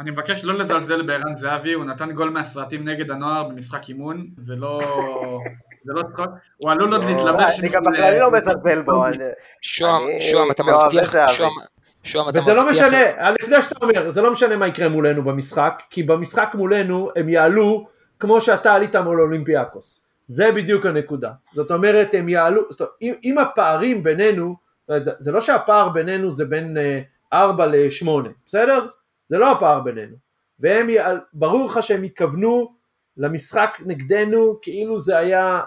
אני 0.00 0.10
מבקש 0.10 0.44
לא 0.44 0.58
לזלזל 0.58 1.02
בערן 1.02 1.36
זהבי, 1.36 1.72
הוא 1.72 1.84
נתן 1.84 2.12
גול 2.12 2.30
מהסרטים 2.30 2.88
נגד 2.88 3.10
הנוער 3.10 3.42
במשחק 3.48 3.88
אימון, 3.88 4.26
זה 4.38 4.56
לא... 4.56 4.80
זה 5.86 5.92
לא 5.92 6.02
צחוק, 6.02 6.26
הוא 6.56 6.70
עלול 6.70 6.92
עוד 6.92 7.04
להתלבש... 7.04 7.60
אני 7.60 7.68
גם 7.68 7.82
בשביל- 7.84 7.96
בכללי 8.04 8.20
לא 8.20 8.30
מזלזל 8.30 8.82
בו, 8.82 9.06
אני- 9.06 9.16
שוהם, 9.60 10.02
שוהם, 10.20 10.50
אתה 10.50 10.62
מאוהבי 10.62 10.96
מבטיח. 10.96 11.14
שוהם, 11.28 11.50
שוהם, 12.04 12.28
אתה 12.28 12.38
וזה 12.38 12.54
לא 12.54 12.66
מבטיח- 12.66 12.86
משנה, 12.86 13.30
לפני 13.40 13.62
שאתה 13.62 13.78
אומר, 13.86 14.10
זה 14.10 14.22
לא 14.22 14.32
משנה 14.32 14.56
מה 14.56 14.66
יקרה 14.66 14.88
מולנו 14.88 15.22
במשחק, 15.24 15.82
כי 15.90 16.02
במשחק 16.02 16.50
מולנו 16.54 17.10
הם 17.16 17.28
יעלו 17.28 17.86
כמו 18.20 18.40
שאתה 18.40 18.72
עלית 18.74 18.96
מול 18.96 19.20
אולימפיאקוס. 19.20 20.06
זה 20.26 20.52
בדיוק 20.52 20.86
הנקודה. 20.86 21.30
זאת 21.52 21.70
אומרת, 21.70 22.14
הם 22.14 22.28
יעלו, 22.28 22.62
זאת 22.70 22.80
אומרת, 22.80 22.92
אם, 23.02 23.14
אם 23.24 23.38
הפערים 23.38 24.02
בינינו, 24.02 24.56
זאת 24.80 24.88
אומרת, 24.88 25.04
זה, 25.04 25.10
זה 25.18 25.32
לא 25.32 25.40
שהפער 25.40 25.88
בינינו 25.88 26.32
זה 26.32 26.44
בין 26.44 26.76
uh, 26.76 27.34
4 27.36 27.66
ל-8, 27.66 28.08
בסדר? 28.46 28.86
זה 29.30 29.38
לא 29.38 29.52
הפער 29.52 29.80
בינינו. 29.80 30.16
והם, 30.58 30.86
ברור 31.32 31.66
לך 31.66 31.82
שהם 31.82 32.04
יכוונו 32.04 32.74
למשחק 33.16 33.78
נגדנו 33.86 34.58
כאילו 34.62 34.98
זה 34.98 35.18
היה, 35.18 35.60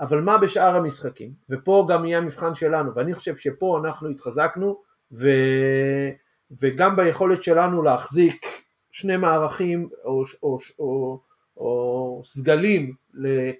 אבל 0.00 0.20
מה 0.20 0.38
בשאר 0.38 0.76
המשחקים? 0.76 1.32
ופה 1.50 1.86
גם 1.90 2.04
יהיה 2.04 2.18
המבחן 2.18 2.54
שלנו, 2.54 2.94
ואני 2.94 3.14
חושב 3.14 3.36
שפה 3.36 3.80
אנחנו 3.84 4.08
התחזקנו, 4.08 4.80
ו... 5.12 5.28
וגם 6.60 6.96
ביכולת 6.96 7.42
שלנו 7.42 7.82
להחזיק 7.82 8.46
שני 8.90 9.16
מערכים 9.16 9.88
או, 10.04 10.24
או, 10.42 10.58
או, 10.78 11.20
או 11.56 12.22
סגלים 12.24 12.94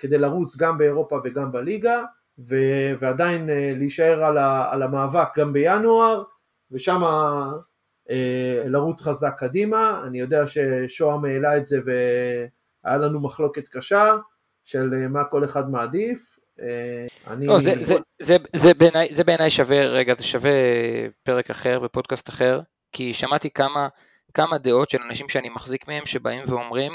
כדי 0.00 0.18
לרוץ 0.18 0.56
גם 0.56 0.78
באירופה 0.78 1.20
וגם 1.24 1.52
בליגה 1.52 2.04
ו, 2.38 2.56
ועדיין 3.00 3.50
אה, 3.50 3.72
להישאר 3.76 4.24
על, 4.24 4.38
ה, 4.38 4.72
על 4.72 4.82
המאבק 4.82 5.28
גם 5.38 5.52
בינואר 5.52 6.22
ושם 6.70 7.02
לרוץ 8.66 9.02
חזק 9.02 9.34
קדימה, 9.38 10.02
אני 10.06 10.20
יודע 10.20 10.46
ששוהם 10.46 11.24
העלה 11.24 11.56
את 11.56 11.66
זה 11.66 11.80
והיה 11.84 12.98
לנו 12.98 13.20
מחלוקת 13.20 13.68
קשה 13.68 14.16
של 14.64 14.94
אה, 14.94 15.08
מה 15.08 15.24
כל 15.24 15.44
אחד 15.44 15.70
מעדיף, 15.70 16.38
אה, 16.60 17.32
אני... 17.32 17.46
לא, 17.46 17.60
זה, 17.60 17.74
זה, 17.80 17.96
זה, 18.22 18.36
זה, 18.56 18.74
בעיניי, 18.74 19.08
זה 19.14 19.24
בעיניי 19.24 19.50
שווה, 19.50 19.82
רגע, 19.84 20.14
זה 20.18 20.24
שווה 20.24 20.50
פרק 21.22 21.50
אחר 21.50 21.80
ופודקאסט 21.84 22.28
אחר, 22.28 22.60
כי 22.92 23.12
שמעתי 23.14 23.50
כמה, 23.50 23.88
כמה 24.34 24.58
דעות 24.58 24.90
של 24.90 24.98
אנשים 25.08 25.28
שאני 25.28 25.48
מחזיק 25.48 25.88
מהם, 25.88 26.06
שבאים 26.06 26.42
ואומרים, 26.48 26.92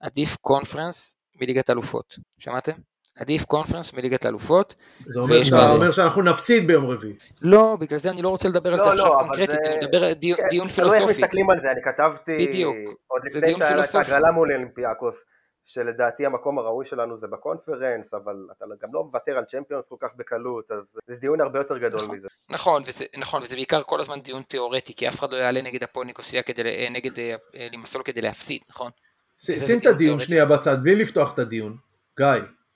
עדיף 0.00 0.36
קונפרנס 0.36 1.16
מליגת 1.40 1.70
אלופות. 1.70 2.18
שמעתם? 2.38 2.72
עדיף 3.18 3.44
קונפרנס 3.44 3.92
מליגת 3.92 4.26
אלופות. 4.26 4.74
זה 5.06 5.20
אומר 5.20 5.42
שאתה 5.42 5.68
אומר 5.68 5.90
שאנחנו 5.90 6.22
נפסיד 6.22 6.66
ביום 6.66 6.86
רביעי. 6.90 7.12
לא, 7.42 7.76
בגלל 7.80 7.98
זה 7.98 8.10
אני 8.10 8.22
לא 8.22 8.28
רוצה 8.28 8.48
לדבר 8.48 8.72
על 8.72 8.78
לא, 8.78 8.84
זה 8.84 8.90
לא, 8.90 8.94
עכשיו 8.94 9.12
אבל 9.20 9.26
קונקרטית, 9.28 9.50
זה- 9.64 9.70
אני 9.76 9.84
מדבר 9.86 10.04
על 10.04 10.12
דיון- 10.12 10.36
כן, 10.38 10.48
דיון 10.50 10.68
תלוי 10.68 10.88
איך 10.88 10.94
פילוסופי. 10.98 11.22
מסתכלים 11.22 11.50
על 11.50 11.58
זה, 11.60 11.70
אני 11.72 11.80
כתבתי 11.82 12.46
בדיוק. 12.48 12.76
עוד 13.06 13.22
זה 13.32 13.38
לפני 13.40 13.54
פילוסופי. 13.68 13.98
ההגרלה 13.98 14.30
מול 14.32 14.52
אולימפיאקוס, 14.52 15.24
שלדעתי 15.64 16.26
המקום 16.26 16.58
הראוי 16.58 16.86
שלנו 16.86 17.18
זה 17.18 17.26
בקונפרנס, 17.26 18.14
אבל 18.14 18.34
אתה 18.56 18.64
גם 18.82 18.88
לא 18.92 19.04
מוותר 19.04 19.32
על 19.38 19.44
צ'מפיונס 19.44 19.84
כל 19.88 19.96
כך 20.00 20.08
בקלות, 20.16 20.70
אז 20.70 20.78
זה 21.06 21.16
דיון 21.16 21.40
הרבה 21.40 21.58
יותר 21.58 21.78
גדול 21.78 22.00
נכון. 22.02 22.16
מזה. 22.16 22.28
נכון, 22.50 22.82
וזה, 22.86 23.04
נכון, 23.16 23.42
וזה 23.42 23.54
בעיקר 23.54 23.82
כל 23.82 24.00
הזמן 24.00 24.20
דיון 24.20 24.42
תיאורטי, 24.42 24.94
כי 24.94 25.08
אף 25.08 25.18
אחד 25.18 25.30
לא 25.32 25.36
יעלה 25.36 25.62
נגד 25.62 25.82
הפועל 25.82 26.06
ניקוסיה 26.06 26.42
כדי, 26.42 26.62
ל- 26.62 26.66
אה, 26.66 26.86
נגד 26.90 27.18
אה, 27.18 27.34
אה, 27.56 27.68
לימסול 27.70 28.02
כדי 28.02 28.20
להפסיד, 28.20 28.60
נכון? 28.70 28.90
שים 29.38 29.54
את 29.56 29.60
דיון 29.82 29.94
הדיון 29.94 29.96
תיאורטי. 29.98 30.24
שנייה 30.24 30.44
בצד, 30.46 30.82
בלי 30.82 30.94
לפתוח 30.96 31.34
את 31.34 31.38
הדיון. 31.38 31.76
גיא, 32.18 32.26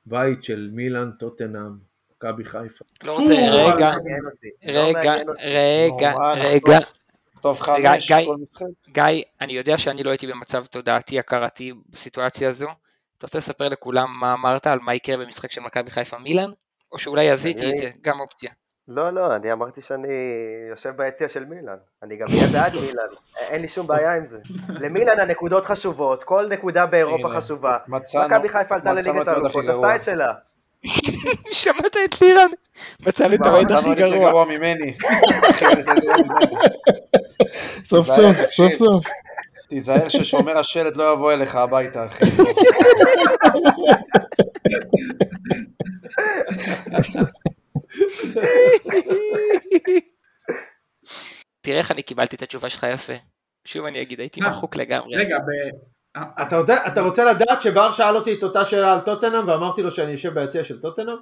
בית 0.06 0.44
של 0.44 0.70
מילאן, 0.72 1.10
טוטנאם, 1.18 1.72
מכבי 2.16 2.44
חיפה. 2.44 2.84
לא 3.02 3.18
רוצה, 3.18 3.32
רגע, 3.32 3.94
אותי, 3.94 4.48
לא 4.72 4.80
רגע. 4.80 5.14
רגע, 5.42 6.14
רגע, 6.36 6.78
טוב 7.42 7.62
רגע, 7.68 7.92
חמש 7.92 8.12
גיא. 8.12 8.26
כל 8.26 8.36
משחק. 8.40 8.66
גיא, 8.88 9.22
אני 9.40 9.52
יודע 9.52 9.78
שאני 9.78 10.02
לא 10.02 10.10
הייתי 10.10 10.26
במצב 10.26 10.64
תודעתי 10.66 11.18
הכרתי 11.18 11.72
בסיטואציה 11.90 12.48
הזו. 12.48 12.68
אתה 13.18 13.26
רוצה 13.26 13.38
לספר 13.38 13.68
לכולם 13.68 14.08
מה 14.20 14.32
אמרת 14.32 14.66
על 14.66 14.78
מה 14.78 14.94
יקרה 14.94 15.16
במשחק 15.16 15.52
של 15.52 15.60
מכבי 15.60 15.90
חיפה 15.90 16.18
מילאן? 16.18 16.50
או 16.92 16.98
שאולי 16.98 17.30
עזיתי 17.30 17.70
את 17.70 17.76
זה, 17.76 17.90
גם 18.02 18.20
אופציה. 18.20 18.50
לא, 18.88 19.10
לא, 19.10 19.36
אני 19.36 19.52
אמרתי 19.52 19.82
שאני 19.82 20.08
יושב 20.70 20.92
ביציע 20.96 21.28
של 21.28 21.44
מילאן. 21.44 21.76
אני 22.02 22.16
גם 22.16 22.26
אהיה 22.30 22.46
בעד 22.46 22.72
מילאן, 22.86 23.06
אין 23.48 23.62
לי 23.62 23.68
שום 23.68 23.86
בעיה 23.86 24.14
עם 24.14 24.26
זה. 24.28 24.38
למילאן 24.68 25.20
הנקודות 25.20 25.66
חשובות, 25.66 26.24
כל 26.24 26.46
נקודה 26.50 26.86
באירופה 26.86 27.28
חשובה. 27.36 27.76
מצאנו, 27.88 28.24
מכבי 28.24 28.48
חיפה 28.48 28.74
עלתה 28.74 28.92
מצאנו 28.92 29.14
לליגת 29.14 29.28
האלופות. 29.28 29.64
עשתה 29.68 29.96
את 29.96 30.04
שלה. 30.04 30.32
שמעת 31.52 31.96
את 32.04 32.20
לירן? 32.20 32.50
מצא 33.06 33.34
את 33.34 33.40
האוהד 33.46 33.64
מצאנו 33.64 33.92
הכי 33.92 34.00
גרוע. 34.00 34.44
ממני. 34.44 34.96
סוף 37.84 38.06
תיזהר, 38.06 38.32
סוף. 38.32 38.46
סוף 38.48 38.74
סוף. 38.74 39.04
תיזהר 39.68 40.08
ששומר 40.08 40.58
השלט 40.58 40.96
לא 40.96 41.12
יבוא 41.12 41.32
אליך 41.32 41.56
הביתה, 41.56 42.06
אחי. 42.06 42.24
תראה 51.60 51.78
איך 51.78 51.90
אני 51.90 52.02
קיבלתי 52.02 52.36
את 52.36 52.42
התשובה 52.42 52.68
שלך 52.68 52.86
יפה. 52.94 53.12
שוב 53.64 53.86
אני 53.86 54.02
אגיד, 54.02 54.20
הייתי 54.20 54.40
אה, 54.42 54.50
מחוק 54.50 54.76
לגמרי. 54.76 55.16
רגע, 55.16 55.36
ב... 55.38 55.50
אתה 56.42 56.56
יודע, 56.56 56.86
אתה 56.86 57.00
רוצה 57.00 57.24
לדעת 57.24 57.62
שבר 57.62 57.90
שאל 57.90 58.16
אותי 58.16 58.34
את 58.38 58.42
אותה 58.42 58.64
שאלה 58.64 58.92
על 58.92 59.00
טוטנאם 59.00 59.48
ואמרתי 59.48 59.82
לו 59.82 59.90
שאני 59.90 60.12
יושב 60.12 60.34
ביציע 60.40 60.64
של 60.64 60.80
טוטנאם? 60.80 61.16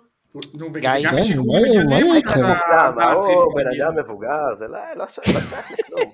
גיא, 0.73 0.91
מה 0.91 0.97
יהיה- 0.99 2.15
איתכם? 2.15 2.45
ההוא 2.45 2.95
אתה- 2.97 3.55
בן 3.55 3.83
אדם 3.83 3.99
מבוגר, 3.99 4.39
זה 4.59 4.69
לא 4.69 4.79
לא 4.79 4.95
לא 4.97 5.09
שייך 5.09 5.29
לכלום. 5.29 6.13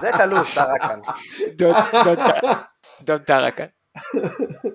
זה 0.00 0.10
תלוש, 0.18 0.54
טרקן. 0.54 1.00
דוד- 3.06 3.18
טרקן. 3.24 3.66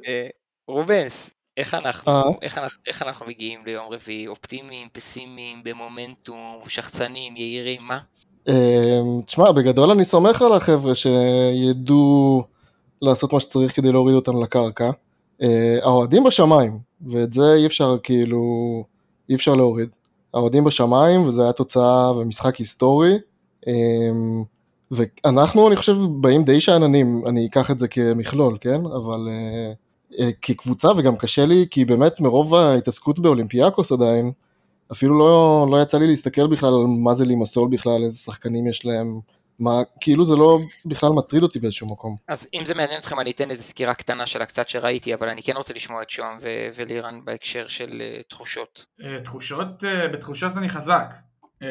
אה, 0.08 0.28
רובנס, 0.68 1.30
איך 1.58 1.74
אנחנו, 1.74 2.12
אה? 2.12 2.24
איך 2.42 2.58
אנחנו, 2.58 2.82
איך 2.88 3.02
אנחנו 3.02 3.26
מגיעים 3.26 3.60
ליום 3.66 3.86
רביעי? 3.90 4.28
אופטימיים, 4.28 4.88
פסימיים, 4.94 5.62
במומנטום, 5.64 6.60
שחצנים, 6.68 7.36
יהירים, 7.36 7.80
מה? 7.88 8.00
אמ, 8.48 9.22
תשמע, 9.26 9.52
בגדול 9.52 9.92
אני 9.92 10.06
סומך 10.06 10.42
על 10.42 10.54
החבר'ה 10.54 10.96
שידעו 10.96 12.44
לעשות 13.02 13.34
מה 13.34 13.40
שצריך 13.40 13.76
כדי 13.76 13.92
להוריד 13.92 14.16
אותם 14.16 14.44
לקרקע. 14.44 14.90
אה, 15.42 15.78
האוהדים 15.82 16.24
בשמיים, 16.24 16.80
ואת 17.02 17.34
זה 17.34 17.54
אי 17.54 17.66
אפשר 17.66 17.98
כאילו, 18.04 18.84
אי 19.30 19.36
אפשר 19.36 19.56
להוריד. 19.56 19.90
האוהדים 20.34 20.64
בשמיים, 20.64 21.28
וזו 21.28 21.42
הייתה 21.42 21.58
תוצאה 21.58 22.18
ומשחק 22.18 22.56
היסטורי. 22.56 23.18
אמ, 23.68 24.44
ואנחנו, 24.92 25.68
אני 25.68 25.76
חושב, 25.76 25.96
באים 26.10 26.44
די 26.44 26.62
שאננים, 26.62 27.24
אני 27.28 27.48
אקח 27.48 27.72
את 27.72 27.80
זה 27.80 27.88
כמכלול, 27.88 28.58
כן? 28.62 28.86
אבל 28.86 29.28
אה, 29.30 29.74
כקבוצה, 30.42 30.88
וגם 30.98 31.18
קשה 31.18 31.46
לי, 31.46 31.66
כי 31.72 31.86
באמת 31.86 32.22
מרוב 32.22 32.56
ההתעסקות 32.56 33.20
באולימפיאקוס 33.20 33.92
עדיין, 33.92 34.32
אפילו 34.92 35.20
לא, 35.20 35.68
לא 35.72 35.82
יצא 35.82 35.98
לי 35.98 36.08
להסתכל 36.08 36.48
בכלל 36.48 36.70
על 36.70 36.86
מה 37.04 37.14
זה 37.14 37.26
לימסול 37.26 37.70
בכלל, 37.72 38.04
איזה 38.04 38.18
שחקנים 38.18 38.68
יש 38.68 38.86
להם, 38.86 39.20
מה, 39.60 39.82
כאילו 40.02 40.26
זה 40.26 40.36
לא 40.36 40.60
בכלל 40.86 41.10
מטריד 41.10 41.44
אותי 41.44 41.60
באיזשהו 41.60 41.88
מקום. 41.88 42.16
אז 42.28 42.48
אם 42.54 42.66
זה 42.66 42.74
מעניין 42.74 43.00
אתכם 43.00 43.20
אני 43.20 43.32
אתן 43.32 43.52
איזו 43.52 43.64
סקירה 43.64 43.94
קטנה 43.94 44.28
של 44.28 44.42
הקצת 44.42 44.70
שראיתי, 44.70 45.14
אבל 45.14 45.30
אני 45.30 45.44
כן 45.44 45.54
רוצה 45.56 45.74
לשמוע 45.74 46.02
את 46.02 46.10
שוהם 46.10 46.38
ו- 46.42 46.70
ולירן 46.76 47.26
בהקשר 47.26 47.68
של 47.68 48.02
אה, 48.02 48.22
תחושות. 48.30 48.86
אה, 49.04 49.22
תחושות, 49.24 49.84
אה, 49.84 50.08
בתחושות 50.08 50.58
אני 50.58 50.70
חזק. 50.70 51.14
אה, 51.62 51.68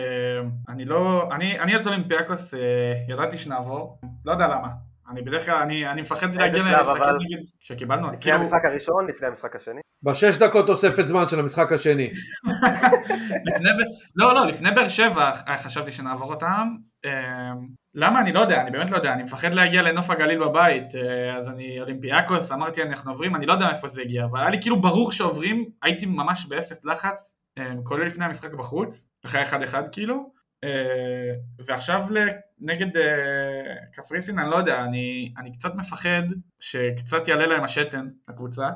אני 0.68 0.84
לא, 0.84 1.28
אני, 1.32 1.61
אני 1.61 1.76
את 1.76 1.87
אולימפיאקוס 1.87 2.55
אה, 2.55 2.61
ידעתי 3.09 3.39
שנעבור, 3.39 3.99
לא 4.24 4.32
יודע 4.32 4.49
למה. 4.49 4.68
אני 5.11 5.22
בדרך 5.22 5.46
כלל, 5.46 5.54
אני, 5.54 5.88
אני 5.88 6.02
מפחד 6.02 6.34
להגיע 6.34 6.59
למשחקים 6.59 7.02
אבל? 7.02 7.16
נגיד, 7.24 7.38
שקיבלנו, 7.61 8.07
לפני 8.07 8.20
כאילו, 8.20 8.36
המשחק 8.36 8.64
הראשון, 8.64 9.07
לפני 9.09 9.26
המשחק 9.26 9.57
השני. 9.57 9.80
בשש 10.02 10.36
דקות 10.36 10.66
תוספת 10.66 11.09
זמן 11.09 11.28
של 11.28 11.40
המשחק 11.40 11.72
השני. 11.72 12.11
לפני, 13.46 13.68
לא, 14.16 14.34
לא, 14.34 14.46
לפני 14.46 14.70
באר 14.70 14.88
שבע 14.88 15.30
אה, 15.48 15.57
חשבתי 15.57 15.90
שנעבור 15.90 16.32
אותם. 16.32 16.68
אה, 17.04 17.52
למה? 17.94 18.20
אני 18.20 18.32
לא 18.32 18.40
יודע, 18.40 18.61
אני 18.61 18.70
באמת 18.70 18.90
לא 18.90 18.96
יודע, 18.96 19.12
אני 19.12 19.22
מפחד 19.22 19.54
להגיע 19.54 19.82
לנוף 19.82 20.11
הגליל 20.11 20.38
בבית, 20.44 20.94
אה, 20.94 21.36
אז 21.36 21.48
אני 21.48 21.80
אולימפיאקוס, 21.80 22.52
אמרתי 22.52 22.82
אנחנו 22.82 23.11
עוברים, 23.11 23.36
אני 23.36 23.46
לא 23.46 23.52
יודע 23.52 23.66
מאיפה 23.66 23.88
זה 23.88 24.00
הגיע, 24.00 24.24
אבל 24.24 24.40
היה 24.40 24.50
לי 24.50 24.61
כאילו 24.61 24.80
ברור 24.80 25.12
שעוברים, 25.12 25.64
הייתי 25.82 26.07
ממש 26.07 26.46
באפס 26.46 26.84
לחץ, 26.84 27.34
כולל 27.84 28.07
לפני 28.07 28.24
המשחק 28.24 28.52
בחוץ, 28.52 29.07
אחרי 29.24 29.42
אחד 29.42 29.62
אחד 29.62 29.82
כאילו, 29.92 30.32
ועכשיו 31.66 32.02
ל- 32.10 32.28
נגד 32.60 32.96
אה, 32.96 33.74
קפריסין, 33.92 34.38
אני 34.38 34.50
לא 34.50 34.56
יודע, 34.56 34.80
אני, 34.84 35.34
אני 35.38 35.52
קצת 35.52 35.74
מפחד 35.74 36.22
שקצת 36.60 37.28
יעלה 37.28 37.46
להם 37.46 37.64
השתן, 37.64 38.08
לקבוצה, 38.28 38.68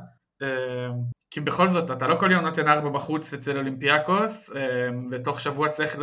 אה, 0.42 0.88
כי 1.30 1.40
בכל 1.40 1.68
זאת, 1.68 1.90
אתה 1.90 2.08
לא 2.08 2.14
כל 2.14 2.32
יום 2.32 2.44
נותן 2.44 2.68
ארבע 2.68 2.88
בחוץ 2.88 3.34
אצל 3.34 3.56
אולימפיאקוס, 3.56 4.50
אה, 4.56 4.88
ותוך 5.10 5.40
שבוע 5.40 5.68
צריך 5.68 5.96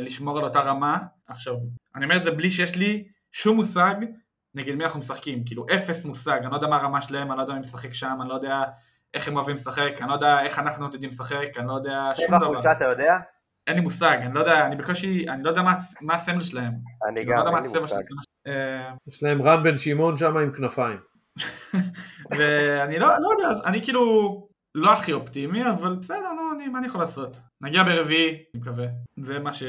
לשמור 0.00 0.38
על 0.38 0.44
אותה 0.44 0.60
רמה. 0.60 0.98
עכשיו, 1.28 1.54
אני 1.96 2.04
אומר 2.04 2.16
את 2.16 2.22
זה 2.22 2.30
בלי 2.30 2.50
שיש 2.50 2.76
לי 2.76 3.04
שום 3.32 3.56
מושג 3.56 3.94
נגד 4.54 4.74
מי 4.74 4.84
אנחנו 4.84 5.00
משחקים, 5.00 5.44
כאילו 5.44 5.66
אפס 5.74 6.04
מושג, 6.04 6.38
אני 6.42 6.50
לא 6.50 6.56
יודע 6.56 6.66
מה 6.66 6.76
הרמה 6.76 7.02
שלהם, 7.02 7.30
אני 7.30 7.38
לא 7.38 7.42
יודע 7.42 7.54
מי 7.54 7.60
משחק 7.60 7.92
שם, 7.92 8.16
אני 8.20 8.28
לא 8.28 8.34
יודע 8.34 8.62
איך 9.14 9.28
הם 9.28 9.36
אוהבים 9.36 9.54
לשחק, 9.54 9.92
אני 10.00 10.08
לא 10.08 10.14
יודע 10.14 10.40
איך 10.40 10.58
אנחנו 10.58 10.86
יודעים 10.86 11.10
לשחק, 11.10 11.48
אני 11.56 11.66
לא 11.66 11.72
יודע 11.72 12.10
שום 12.14 12.38
דבר. 12.38 12.46
חולצה 12.46 12.72
אתה 12.72 12.84
יודע? 12.84 13.18
אין 13.66 13.76
לי 13.76 13.82
מושג, 13.82 14.18
אני 14.22 14.34
לא 14.34 14.40
יודע, 14.40 14.66
אני 14.66 14.76
בקושי, 14.76 15.28
אני 15.28 15.42
לא 15.42 15.48
יודע 15.48 15.62
מה, 15.62 15.74
מה 16.00 16.14
הסמל 16.14 16.40
שלהם. 16.40 16.72
אני 17.08 17.20
כאילו, 17.20 17.32
לא 17.36 17.44
גם, 17.46 17.52
מה 17.52 17.58
אין 17.58 17.72
לי 17.72 17.80
מושג. 17.80 17.96
אה, 18.46 18.90
יש 19.08 19.22
להם 19.22 19.42
רן 19.42 19.62
בן 19.62 19.78
שמעון 19.78 20.18
שם 20.18 20.36
עם 20.36 20.52
כנפיים. 20.52 20.98
ואני 22.38 22.98
לא, 22.98 23.08
לא 23.20 23.28
יודע, 23.38 23.60
אני 23.68 23.82
כאילו 23.82 24.46
לא 24.74 24.92
הכי 24.92 25.12
אופטימי, 25.12 25.70
אבל 25.70 25.94
בסדר, 25.96 26.18
נו, 26.32 26.56
אני, 26.56 26.68
מה 26.68 26.78
אני 26.78 26.86
יכול 26.86 27.00
לעשות? 27.00 27.36
נגיע 27.60 27.82
ברביעי, 27.82 28.28
אני 28.28 28.62
מקווה. 28.62 28.86
זה 29.16 29.38
מה 29.38 29.52
ש... 29.52 29.62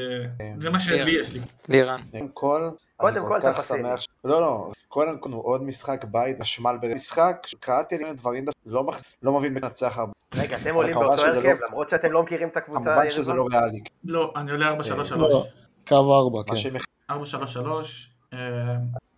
זה 0.58 0.70
מה 0.70 0.80
שלי 0.80 1.10
יש 1.10 1.32
לי. 1.32 1.40
לירן. 1.68 2.00
קודם 2.10 2.28
כל, 2.34 2.70
אני 3.08 3.20
כל 3.20 3.26
כל 3.28 3.38
אתה 3.38 3.52
כך 3.52 3.58
פסימי. 3.58 3.80
שמח, 3.88 4.00
ש- 4.00 4.08
לא 4.24 4.40
לא, 4.40 4.68
קודם 4.96 5.18
כל 5.18 5.32
עוד 5.32 5.62
משחק 5.62 6.04
בית, 6.04 6.42
חשמל 6.42 6.76
במשחק, 6.82 7.36
שקראתי 7.46 7.94
עליהם 7.94 8.14
דברים, 8.16 8.44
לא 8.66 8.84
מחז- 8.84 9.04
לא 9.22 9.32
מבין 9.38 9.54
בנצח 9.54 9.98
הרבה, 9.98 10.12
רגע, 10.34 10.56
אתם 10.62 10.74
עולים 10.74 10.94
באותו 10.94 11.18
שזה 11.18 11.26
הרכב, 11.36 11.48
לא- 11.60 11.66
למרות 11.68 11.88
שאתם 11.88 12.12
לא 12.12 12.22
מכירים 12.22 12.48
את 12.48 12.56
הקבוצה 12.56 12.84
כמובן 12.84 13.10
שזה 13.10 13.32
לא 13.34 13.46
ריאלי, 13.52 13.80
לא, 14.04 14.32
אני 14.36 14.50
עולה 14.50 14.70
4-3-3. 14.70 15.14
לא. 15.16 15.44
קו 15.88 15.94
ארבע, 16.16 16.38
מה 16.38 16.44
כן. 16.44 16.56
שהם 16.56 16.76
4-3-3. 17.10 17.14
אה, 18.32 18.38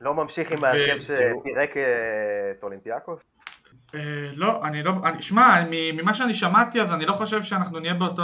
לא 0.01 0.15
ממשיך 0.15 0.53
עם 0.53 0.65
ההרכב. 0.65 0.99
שפירק 0.99 1.77
אה, 1.77 1.83
את 2.59 2.63
אולימפיאקוס? 2.63 3.19
אה, 3.95 4.31
לא, 4.35 4.67
אני 4.67 4.83
לא, 4.83 4.93
שמע, 5.21 5.65
ממה 5.71 6.15
שאני 6.15 6.35
שמעתי 6.35 6.81
אז 6.81 6.93
אני 6.93 7.07
לא 7.07 7.13
חושב 7.13 7.43
שאנחנו 7.43 7.79
נהיה 7.79 7.95
באותו, 7.95 8.23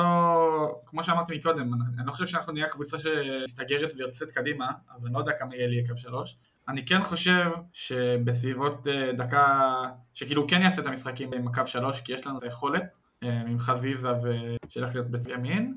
כמו 0.86 1.04
שאמרתי 1.04 1.36
מקודם, 1.36 1.74
אני, 1.74 2.06
לא 2.06 2.12
חושב 2.12 2.26
שאנחנו 2.26 2.52
נהיה 2.52 2.68
קבוצה 2.68 2.98
שמסתגרת 2.98 3.92
ויוצאת 3.96 4.30
קדימה, 4.30 4.70
אז 4.96 5.06
אני 5.06 5.14
לא 5.14 5.18
יודע 5.18 5.32
כמה 5.32 5.56
יהיה 5.56 5.68
לי 5.68 5.86
קו 5.88 5.96
שלוש. 5.96 6.36
אני 6.68 6.86
כן 6.86 7.02
חושב 7.02 7.50
שבסביבות 7.72 8.86
אה, 8.86 9.12
דקה, 9.12 9.72
שכאילו 10.14 10.46
כן 10.48 10.62
יעשה 10.62 10.82
את 10.82 10.86
המשחקים 10.86 11.32
עם 11.32 11.48
הקו 11.48 11.66
שלוש, 11.66 12.00
כי 12.00 12.12
יש 12.12 12.26
לנו 12.26 12.38
את 12.38 12.42
היכולת, 12.42 12.82
אה, 13.22 13.40
עם 13.40 13.58
חזיזה 13.58 14.08
ושילך 14.22 14.94
להיות 14.94 15.10
בצד 15.10 15.30
ימין, 15.30 15.74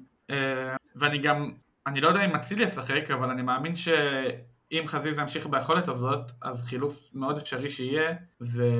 ואני 0.95 1.17
גם, 1.17 1.51
אני 1.87 2.01
לא 2.01 2.07
יודע 2.07 2.25
אם 2.25 2.35
אצילי 2.35 2.63
ישחק, 2.63 3.11
אבל 3.11 3.29
אני 3.29 3.41
מאמין 3.41 3.75
ש... 3.75 3.89
אם 4.71 4.83
חזיזה 4.87 5.21
ימשיך 5.21 5.47
ביכולת 5.47 5.87
הזאת, 5.87 6.31
אז 6.41 6.63
חילוף 6.65 7.09
מאוד 7.13 7.37
אפשרי 7.37 7.69
שיהיה, 7.69 8.13
זה, 8.39 8.71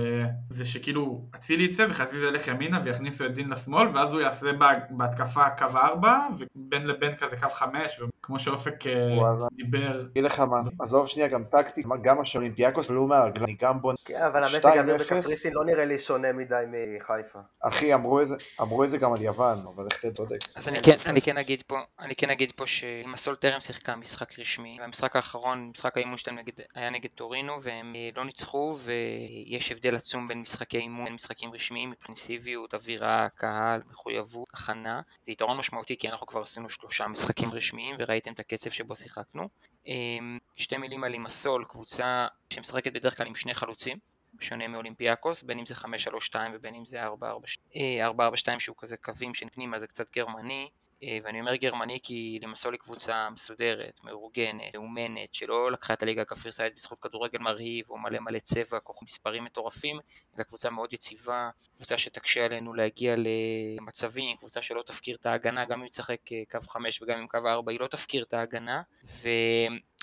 זה 0.49 0.65
שכאילו 0.65 1.29
אצילי 1.35 1.63
יצא 1.63 1.85
וחזיזה 1.89 2.25
ילך 2.25 2.47
ימינה 2.47 2.79
ויכניסו 2.83 3.25
את 3.25 3.33
דין 3.33 3.49
לשמאל, 3.49 3.87
ואז 3.95 4.13
הוא 4.13 4.21
יעשה 4.21 4.53
בה- 4.53 4.71
בהתקפה 4.89 5.49
קו 5.49 5.65
4, 5.77 6.27
ובין 6.55 6.87
לבין 6.87 7.15
כזה 7.15 7.37
קו 7.37 7.49
5, 7.49 7.99
כמו 8.27 8.39
שאופק 8.39 8.87
אה. 8.87 9.47
דיבר. 9.51 10.01
אגיד 10.11 10.23
לך 10.23 10.39
מה, 10.39 10.57
עזוב 10.79 11.07
שנייה 11.07 11.27
גם 11.27 11.43
טקטית, 11.43 11.85
מה, 11.85 11.97
גם 11.97 12.21
השאולימפיאקוס 12.21 12.89
עלו 12.89 13.07
מהרגליים, 13.07 13.57
גם 13.61 13.81
בונה 13.81 13.97
כן, 14.05 14.21
אבל 14.21 14.43
המזג 14.43 14.59
2-0. 14.65 14.67
האוויר 14.67 14.95
בקפריסין 14.95 15.53
לא 15.53 15.65
נראה 15.65 15.85
לי 15.85 15.99
שונה 15.99 16.33
מדי 16.33 16.63
מחיפה. 16.67 17.39
אחי, 17.59 17.93
אמרו 17.93 18.21
את 18.21 18.27
זה- 18.27 18.35
אמרו 18.61 18.83
את 18.83 18.89
זה 18.89 18.97
גם 18.97 19.13
על 19.13 19.21
יוון, 19.21 19.65
אבל 19.75 19.85
איך 19.91 19.99
אתה 19.99 20.11
צודק. 20.11 20.37
אז 20.55 20.67
אני 20.67 20.81
כן, 20.83 20.97
אני 21.05 21.21
כן 21.21 21.37
אגיד 21.37 21.63
פה, 21.67 21.79
אני 21.99 22.15
כן 22.15 22.29
אגיד 22.29 22.51
פה 22.55 22.67
שמסול 22.67 23.35
טרם 23.35 23.61
שיחקה 23.61 23.95
משחק 23.95 24.39
רשמי, 24.39 24.77
והמשחק 24.79 25.15
האחרון, 25.15 25.69
משחק 25.73 25.97
האימון 25.97 26.17
שלהם 26.17 26.37
היה 26.75 26.89
נגד 26.89 27.09
טורינו, 27.09 27.53
והם 27.61 27.93
אה, 27.95 28.09
לא 28.15 28.25
ניצחו, 28.25 28.75
ויש 28.83 29.71
הבדל 29.71 29.95
עצום 29.95 30.27
בין 30.27 30.41
משחקי 30.41 30.77
אימון, 30.77 31.05
בין 31.05 31.13
משחקים 31.13 31.53
רשמיים, 31.53 31.93
אינטנסיביות, 31.93 32.73
אווירה, 32.73 33.27
קהל, 33.35 33.81
מחויבות, 33.91 34.47
הכנה. 34.53 35.01
זה 35.25 35.31
יתרון 35.31 35.57
משמעותי 35.57 35.97
כי 35.97 36.09
אנחנו 36.09 36.27
כבר 36.27 36.41
עשינו 36.41 36.69
שלושה 36.69 37.07
משחקים 37.07 37.51
רשמיים, 37.51 37.95
וראיתם 38.17 38.33
את 38.33 38.39
הקצב 38.39 38.69
שבו 38.69 38.95
שיחקנו. 38.95 39.49
אמ, 39.87 40.37
שתי 40.55 40.77
מילים 40.77 41.03
על 41.03 41.11
לימסול, 41.11 41.65
קבוצה 41.69 42.27
שמשחקת 42.49 42.93
בדרך 42.93 43.17
כלל 43.17 43.27
עם 43.27 43.35
שני 43.35 43.53
חלוצים. 43.53 43.97
בשונה 44.33 44.67
מאולימפיאקוס, 44.67 45.43
בין 45.43 45.59
אם 45.59 45.65
זה 45.65 45.75
532 45.75 46.51
ובין 46.55 46.75
אם 46.75 46.85
זה 46.85 47.03
442, 47.03 48.01
442 48.01 48.59
שהוא 48.59 48.75
כזה 48.79 48.97
קווים 48.97 49.33
של 49.33 49.49
פנימה, 49.49 49.79
זה 49.79 49.87
קצת 49.87 50.15
גרמני, 50.15 50.63
אה, 50.63 50.86
ואני 51.23 51.39
אומר 51.39 51.55
גרמני 51.55 51.99
כי 52.03 52.39
למסול 52.41 52.73
היא 52.73 52.79
קבוצה 52.79 53.29
מסודרת, 53.29 53.99
מאורגנת, 54.03 54.75
מאומנת, 54.75 55.33
שלא 55.33 55.71
לקחה 55.71 55.93
את 55.93 56.03
הליגה 56.03 56.21
הקפריסאית 56.21 56.75
בזכות 56.75 56.99
כדורגל 57.01 57.39
מרהיב 57.39 57.89
או 57.89 57.97
מלא 57.97 58.19
מלא 58.19 58.39
צבע, 58.39 58.79
כוח 58.79 59.03
מספרים 59.03 59.43
מטורפים, 59.43 59.99
אלא 60.35 60.43
קבוצה 60.43 60.69
מאוד 60.69 60.93
יציבה, 60.93 61.49
קבוצה 61.75 61.97
שתקשה 61.97 62.45
עלינו 62.45 62.73
להגיע 62.73 63.15
למצבים, 63.17 64.37
קבוצה 64.37 64.61
שלא 64.61 64.83
תפקיר 64.85 65.17
את 65.21 65.25
ההגנה, 65.25 65.65
גם 65.65 65.81
אם 65.81 65.87
תשחק 65.87 66.31
אה, 66.31 66.43
קו 66.51 66.59
5 66.67 67.01
וגם 67.01 67.17
עם 67.17 67.27
קו 67.27 67.37
4, 67.45 67.71
היא 67.71 67.79
לא 67.79 67.87
תפקיר 67.87 68.23
את 68.23 68.33
ההגנה, 68.33 68.81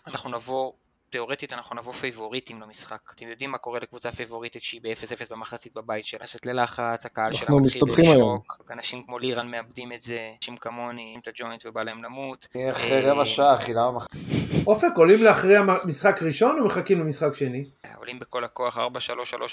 ואנחנו 0.07 0.31
נבוא 0.31 0.73
תאורטית 1.15 1.53
אנחנו 1.53 1.77
נבוא 1.77 1.93
פייבוריטים 1.93 2.61
למשחק. 2.61 3.01
אתם 3.15 3.29
יודעים 3.29 3.51
מה 3.51 3.59
קורה 3.59 3.79
לקבוצה 3.83 4.13
פייבוריטית 4.13 4.63
כשהיא 4.63 4.81
ב-0-0 4.83 5.31
במחצית 5.31 5.75
בבית 5.75 6.05
שלה, 6.05 6.19
נכנסת 6.19 6.47
ללחץ, 6.47 7.07
הקהל 7.07 7.33
שלה 7.33 7.41
אנחנו 7.41 7.61
מתחיל 7.61 7.83
מסתבכים 7.83 8.05
היום. 8.05 8.39
לשרוק, 8.45 8.71
אנשים 8.71 9.03
כמו 9.07 9.19
לירן 9.19 9.51
מאבדים 9.51 9.93
את 9.93 10.01
זה, 10.01 10.31
אנשים 10.37 10.57
כמוני, 10.57 11.13
עם 11.15 11.21
את 11.21 11.29
הג'וינט 11.29 11.67
ובא 11.67 11.83
להם 11.83 12.05
למות. 12.05 12.49
אחרי 12.71 13.01
רבע 13.01 13.25
שעה, 13.25 13.55
אחי, 13.55 13.75
למה. 13.75 13.99
אופק, 14.67 14.89
עולים 14.97 15.25
לאחרי 15.25 15.57
המשחק 15.57 16.23
ראשון 16.23 16.59
או 16.61 16.67
מחכים 16.67 17.01
למשחק 17.01 17.35
שני? 17.35 17.65
עולים 17.97 18.19
בכל 18.19 18.45
הכוח 18.45 18.79
4-3-3 18.79 18.81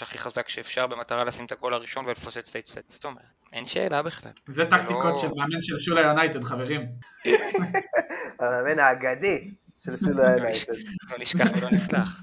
הכי 0.02 0.18
חזק 0.18 0.50
שאפשר 0.50 0.88
במטרה 0.88 1.24
לשים 1.24 1.46
את 1.46 1.52
הגול 1.52 1.74
הראשון 1.74 2.06
ולפוצץ 2.06 2.50
את 2.50 2.56
האצטד. 2.56 2.82
זאת 2.88 3.06
אומרת, 3.06 3.26
אין 3.54 3.66
שאלה 3.66 4.02
בכלל. 4.02 4.32
זה 4.48 4.66
טקטיקות 4.66 5.20
של 5.20 5.28
מאמן 5.28 5.62
של 5.62 5.80
שולה 5.80 6.02
יונייטד, 6.02 6.44
חברים. 6.44 6.86
המאמן 8.40 8.80
האגדי 8.80 9.52
של 9.86 9.98
שולה 9.98 10.30
יונייטד. 10.32 10.74
לא 11.12 11.18
נשכח 11.20 11.48
ולא 11.58 11.70
נסלח. 11.72 12.22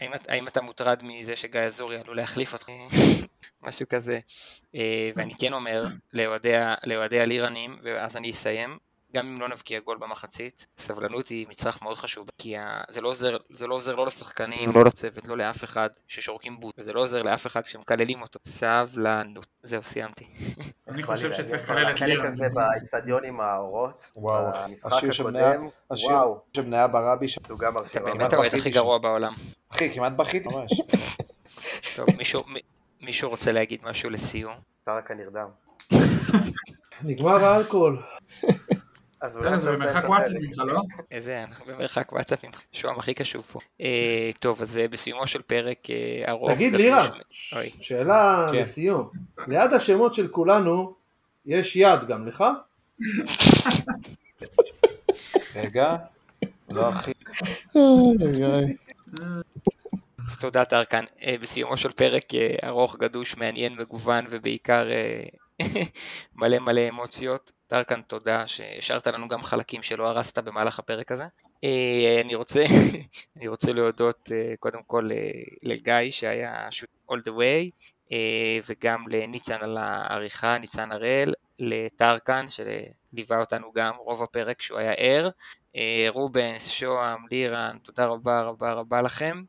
האם, 0.00 0.14
את- 0.14 0.30
האם 0.30 0.48
אתה 0.48 0.60
מוטרד 0.62 1.00
מזה 1.02 1.36
שגיא 1.36 1.60
אזורי 1.60 1.98
עלול 2.00 2.16
להחליף 2.16 2.52
אותך? 2.52 2.68
משהו 3.62 3.86
כזה. 3.88 4.20
אה, 4.74 5.10
ואני 5.16 5.34
כן 5.38 5.52
אומר 5.52 5.84
לאוהדי 6.84 7.20
הלירנים, 7.20 7.78
ואז 7.84 8.16
אני 8.16 8.30
אסיים, 8.30 8.78
גם 9.14 9.26
אם 9.26 9.40
לא 9.40 9.48
נבקיע 9.48 9.80
גול 9.80 9.98
במחצית, 9.98 10.66
סבלנות 10.78 11.28
היא 11.28 11.46
מצרך 11.48 11.82
מאוד 11.82 11.96
חשוב, 11.98 12.26
כי 12.38 12.56
ה- 12.56 12.80
זה 12.90 13.00
לא 13.00 13.08
עוזר, 13.08 13.36
זה 13.52 13.66
לא 13.66 13.74
עוזר 13.74 13.94
לא 13.94 14.06
לשחקנים, 14.06 14.70
לא 14.74 14.84
לצוות, 14.84 15.28
לא 15.28 15.36
לאף 15.36 15.64
אחד 15.64 15.88
ששורקים 16.08 16.60
בוט, 16.60 16.74
וזה 16.78 16.92
לא 16.92 17.00
עוזר 17.00 17.22
לאף 17.22 17.46
אחד 17.46 17.62
כשמקללים 17.62 18.22
אותו. 18.22 18.38
סבלנות. 18.46 19.46
זהו, 19.62 19.82
סיימתי. 19.82 20.24
אני 20.88 21.02
חושב 21.02 21.32
שצריך 21.32 21.70
לקלל 21.70 21.90
את 21.90 22.00
לירן. 22.00 22.26
הזה 22.26 22.46
באצטדיון 22.54 23.24
עם 23.24 23.40
האורות. 23.40 24.04
וואו, 24.16 24.44
במשחק 24.68 24.92
השיר 24.92 25.12
של 25.12 25.24
בניה- 25.24 25.50
הקודם, 25.50 25.68
השיר 25.90 26.10
וואו, 26.10 26.40
בניה 26.56 26.88
ברבי, 26.88 27.28
ש- 27.28 27.38
תוגה 27.38 27.68
אתה 27.68 27.78
מרשימה. 27.80 28.04
באמת 28.04 28.32
האוהד 28.32 28.54
הכי. 28.54 28.70
גרוע 28.70 28.98
בעולם. 28.98 29.32
אחי, 29.72 29.94
כמעט 29.94 30.12
בכיתי 30.12 30.48
ממש. 30.48 30.70
טוב, 31.96 32.06
מישהו- 33.00 33.30
רוצה 33.30 33.52
להגיד 33.52 33.80
משהו 33.84 34.10
לסיום? 34.10 34.54
סרקה 34.84 35.14
נרדם. 35.14 35.48
נגמר 37.02 37.44
האלכוהול. 37.44 38.02
אז 39.22 39.36
אולי 39.36 39.60
זה 39.60 39.70
נעשה 39.70 39.76
במרחק 39.76 40.08
וואטסאפ. 40.08 40.32
ממך, 40.40 40.58
לא? 40.58 40.82
איזה, 41.10 41.42
אנחנו 41.42 41.66
במרחק 41.66 42.12
וואטסאפים, 42.12 42.50
שוהם 42.72 42.98
הכי 42.98 43.14
קשוב 43.14 43.44
פה. 43.52 43.58
אה, 43.80 44.30
טוב, 44.38 44.62
אז 44.62 44.78
אה, 44.78 44.88
בסיומו 44.88 45.26
של 45.26 45.42
פרק 45.42 45.90
אה, 45.90 46.24
ארוך. 46.30 46.50
תגיד, 46.50 46.76
לירה. 46.76 47.08
שאלה 47.80 48.48
כן. 48.52 48.58
לסיום. 48.58 49.08
ליד 49.48 49.72
השמות 49.72 50.14
של 50.14 50.28
כולנו, 50.28 50.94
יש 51.46 51.76
יד 51.76 52.04
גם 52.08 52.26
לך? 52.26 52.44
רגע, 55.54 55.96
לא 56.70 56.88
אחי. 56.88 57.12
תודה 60.40 60.64
טרקן. 60.64 61.04
בסיומו 61.40 61.76
של 61.76 61.92
פרק 61.92 62.24
ארוך, 62.64 62.96
גדוש, 62.96 63.36
מעניין, 63.36 63.76
מגוון 63.78 64.24
ובעיקר 64.30 64.86
מלא 66.36 66.58
מלא 66.58 66.88
אמוציות. 66.88 67.52
טרקן, 67.66 68.02
תודה 68.02 68.48
שהשארת 68.48 69.06
לנו 69.06 69.28
גם 69.28 69.42
חלקים 69.42 69.82
שלא 69.82 70.06
הרסת 70.08 70.38
במהלך 70.38 70.78
הפרק 70.78 71.12
הזה. 71.12 71.24
אה, 71.64 72.20
אני 72.24 72.34
רוצה, 72.34 72.64
אני 73.36 73.48
רוצה 73.48 73.72
להודות 73.72 74.28
אה, 74.32 74.54
קודם 74.58 74.82
כל 74.86 75.08
אה, 75.12 75.30
לגיא 75.62 76.10
שהיה 76.10 76.68
שוט 76.70 76.88
all 77.10 77.16
the 77.28 77.30
way, 77.30 77.70
וגם 78.68 79.08
לניצן 79.08 79.58
על 79.60 79.76
העריכה, 79.76 80.58
ניצן 80.58 80.92
הראל, 80.92 81.32
לטרקן 81.58 82.46
שליווה 82.48 83.38
אותנו 83.40 83.72
גם 83.72 83.94
רוב 83.96 84.22
הפרק 84.22 84.58
כשהוא 84.58 84.78
היה 84.78 84.92
ער, 84.92 85.30
רובנס, 86.08 86.68
שוהם, 86.68 87.18
לירן, 87.30 87.76
תודה 87.82 88.06
רבה 88.06 88.42
רבה 88.42 88.72
רבה 88.72 89.02
לכם. 89.02 89.42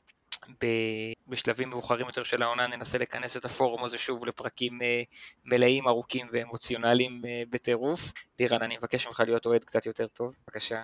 בשלבים 1.28 1.70
מאוחרים 1.70 2.06
יותר 2.08 2.24
של 2.24 2.44
העונה 2.44 2.68
ננסה 2.68 2.98
לכנס 2.98 3.38
את 3.38 3.46
הפורום 3.46 3.86
הזה 3.86 3.98
שוב 3.98 4.26
לפרקים 4.26 4.82
אה, 4.82 5.02
מלאים, 5.46 5.88
ארוכים 5.88 6.28
ואמוציונליים 6.32 7.22
אה, 7.26 7.44
בטירוף. 7.50 8.12
לירן, 8.40 8.62
אני 8.62 8.78
מבקש 8.78 9.08
ממך 9.08 9.24
להיות 9.26 9.46
אוהד 9.46 9.64
קצת 9.64 9.86
יותר 9.86 10.08
טוב, 10.08 10.38
בבקשה. 10.48 10.82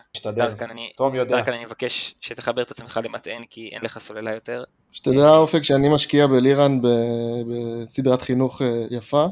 אני, 0.62 0.92
תום 0.98 1.16
יודע. 1.16 1.38
טרקן, 1.38 1.54
אני 1.54 1.66
מבקש 1.66 2.16
שתחבר 2.22 2.62
את 2.62 2.72
עצמך 2.72 3.00
למטען 3.04 3.44
כי 3.50 3.70
אין 3.72 3.82
לך 3.82 4.00
סוללה 4.00 4.34
יותר. 4.34 4.64
שתדע 4.92 5.30
אופק 5.30 5.64
שאני 5.64 5.90
משקיע 5.90 6.28
בלירן 6.28 6.80
בסדרת 6.82 8.22
חינוך 8.22 8.62
אה, 8.62 8.86
יפה, 8.90 9.26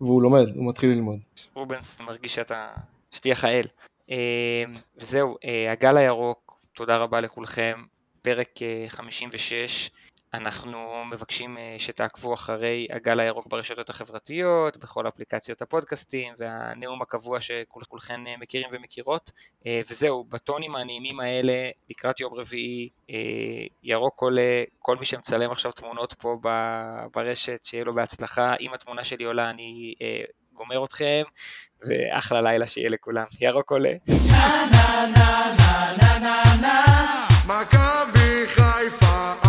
והוא 0.00 0.22
לומד, 0.22 0.48
הוא 0.54 0.68
מתחיל 0.68 0.90
ללמוד. 0.90 1.18
רובנס, 1.54 2.00
אני 2.00 2.06
מרגיש 2.06 2.34
שאתה, 2.34 2.68
שתהיה 3.10 3.34
לך 3.34 3.44
אל. 3.44 3.66
וזהו, 4.96 5.36
הגל 5.72 5.96
הירוק, 5.96 6.58
תודה 6.72 6.96
רבה 6.96 7.20
לכולכם, 7.20 7.82
פרק 8.24 8.62
אה, 8.62 8.84
56. 8.88 9.90
אנחנו 10.34 11.04
מבקשים 11.10 11.58
אה, 11.58 11.76
שתעקבו 11.78 12.34
אחרי 12.34 12.86
הגל 12.90 13.20
הירוק 13.20 13.46
ברשתות 13.46 13.90
החברתיות, 13.90 14.76
בכל 14.76 15.08
אפליקציות 15.08 15.62
הפודקאסטים 15.62 16.34
והנאום 16.38 17.02
הקבוע 17.02 17.38
שכולכם 17.40 18.24
אה, 18.26 18.34
מכירים 18.40 18.68
ומכירות. 18.72 19.30
אה, 19.66 19.80
וזהו, 19.90 20.24
בטונים 20.24 20.76
הנעימים 20.76 21.20
האלה, 21.20 21.70
לקראת 21.90 22.20
יום 22.20 22.34
רביעי, 22.34 22.88
אה, 23.10 23.14
ירוק 23.82 24.20
עולה, 24.20 24.62
כל 24.78 24.96
מי 24.96 25.04
שמצלם 25.04 25.50
עכשיו 25.50 25.72
תמונות 25.72 26.12
פה 26.12 26.36
ברשת, 27.14 27.64
שיהיה 27.64 27.84
לו 27.84 27.94
בהצלחה. 27.94 28.54
אם 28.60 28.74
התמונה 28.74 29.04
שלי 29.04 29.24
עולה, 29.24 29.50
אני 29.50 29.94
אה, 30.02 30.22
גומר 30.52 30.84
אתכם, 30.84 31.22
ואחלה 31.88 32.42
לילה 32.42 32.66
שיהיה 32.66 32.90
לכולם. 32.90 33.24
ירוק 33.40 33.70
עולה. 33.72 33.92
uh, 39.16 39.43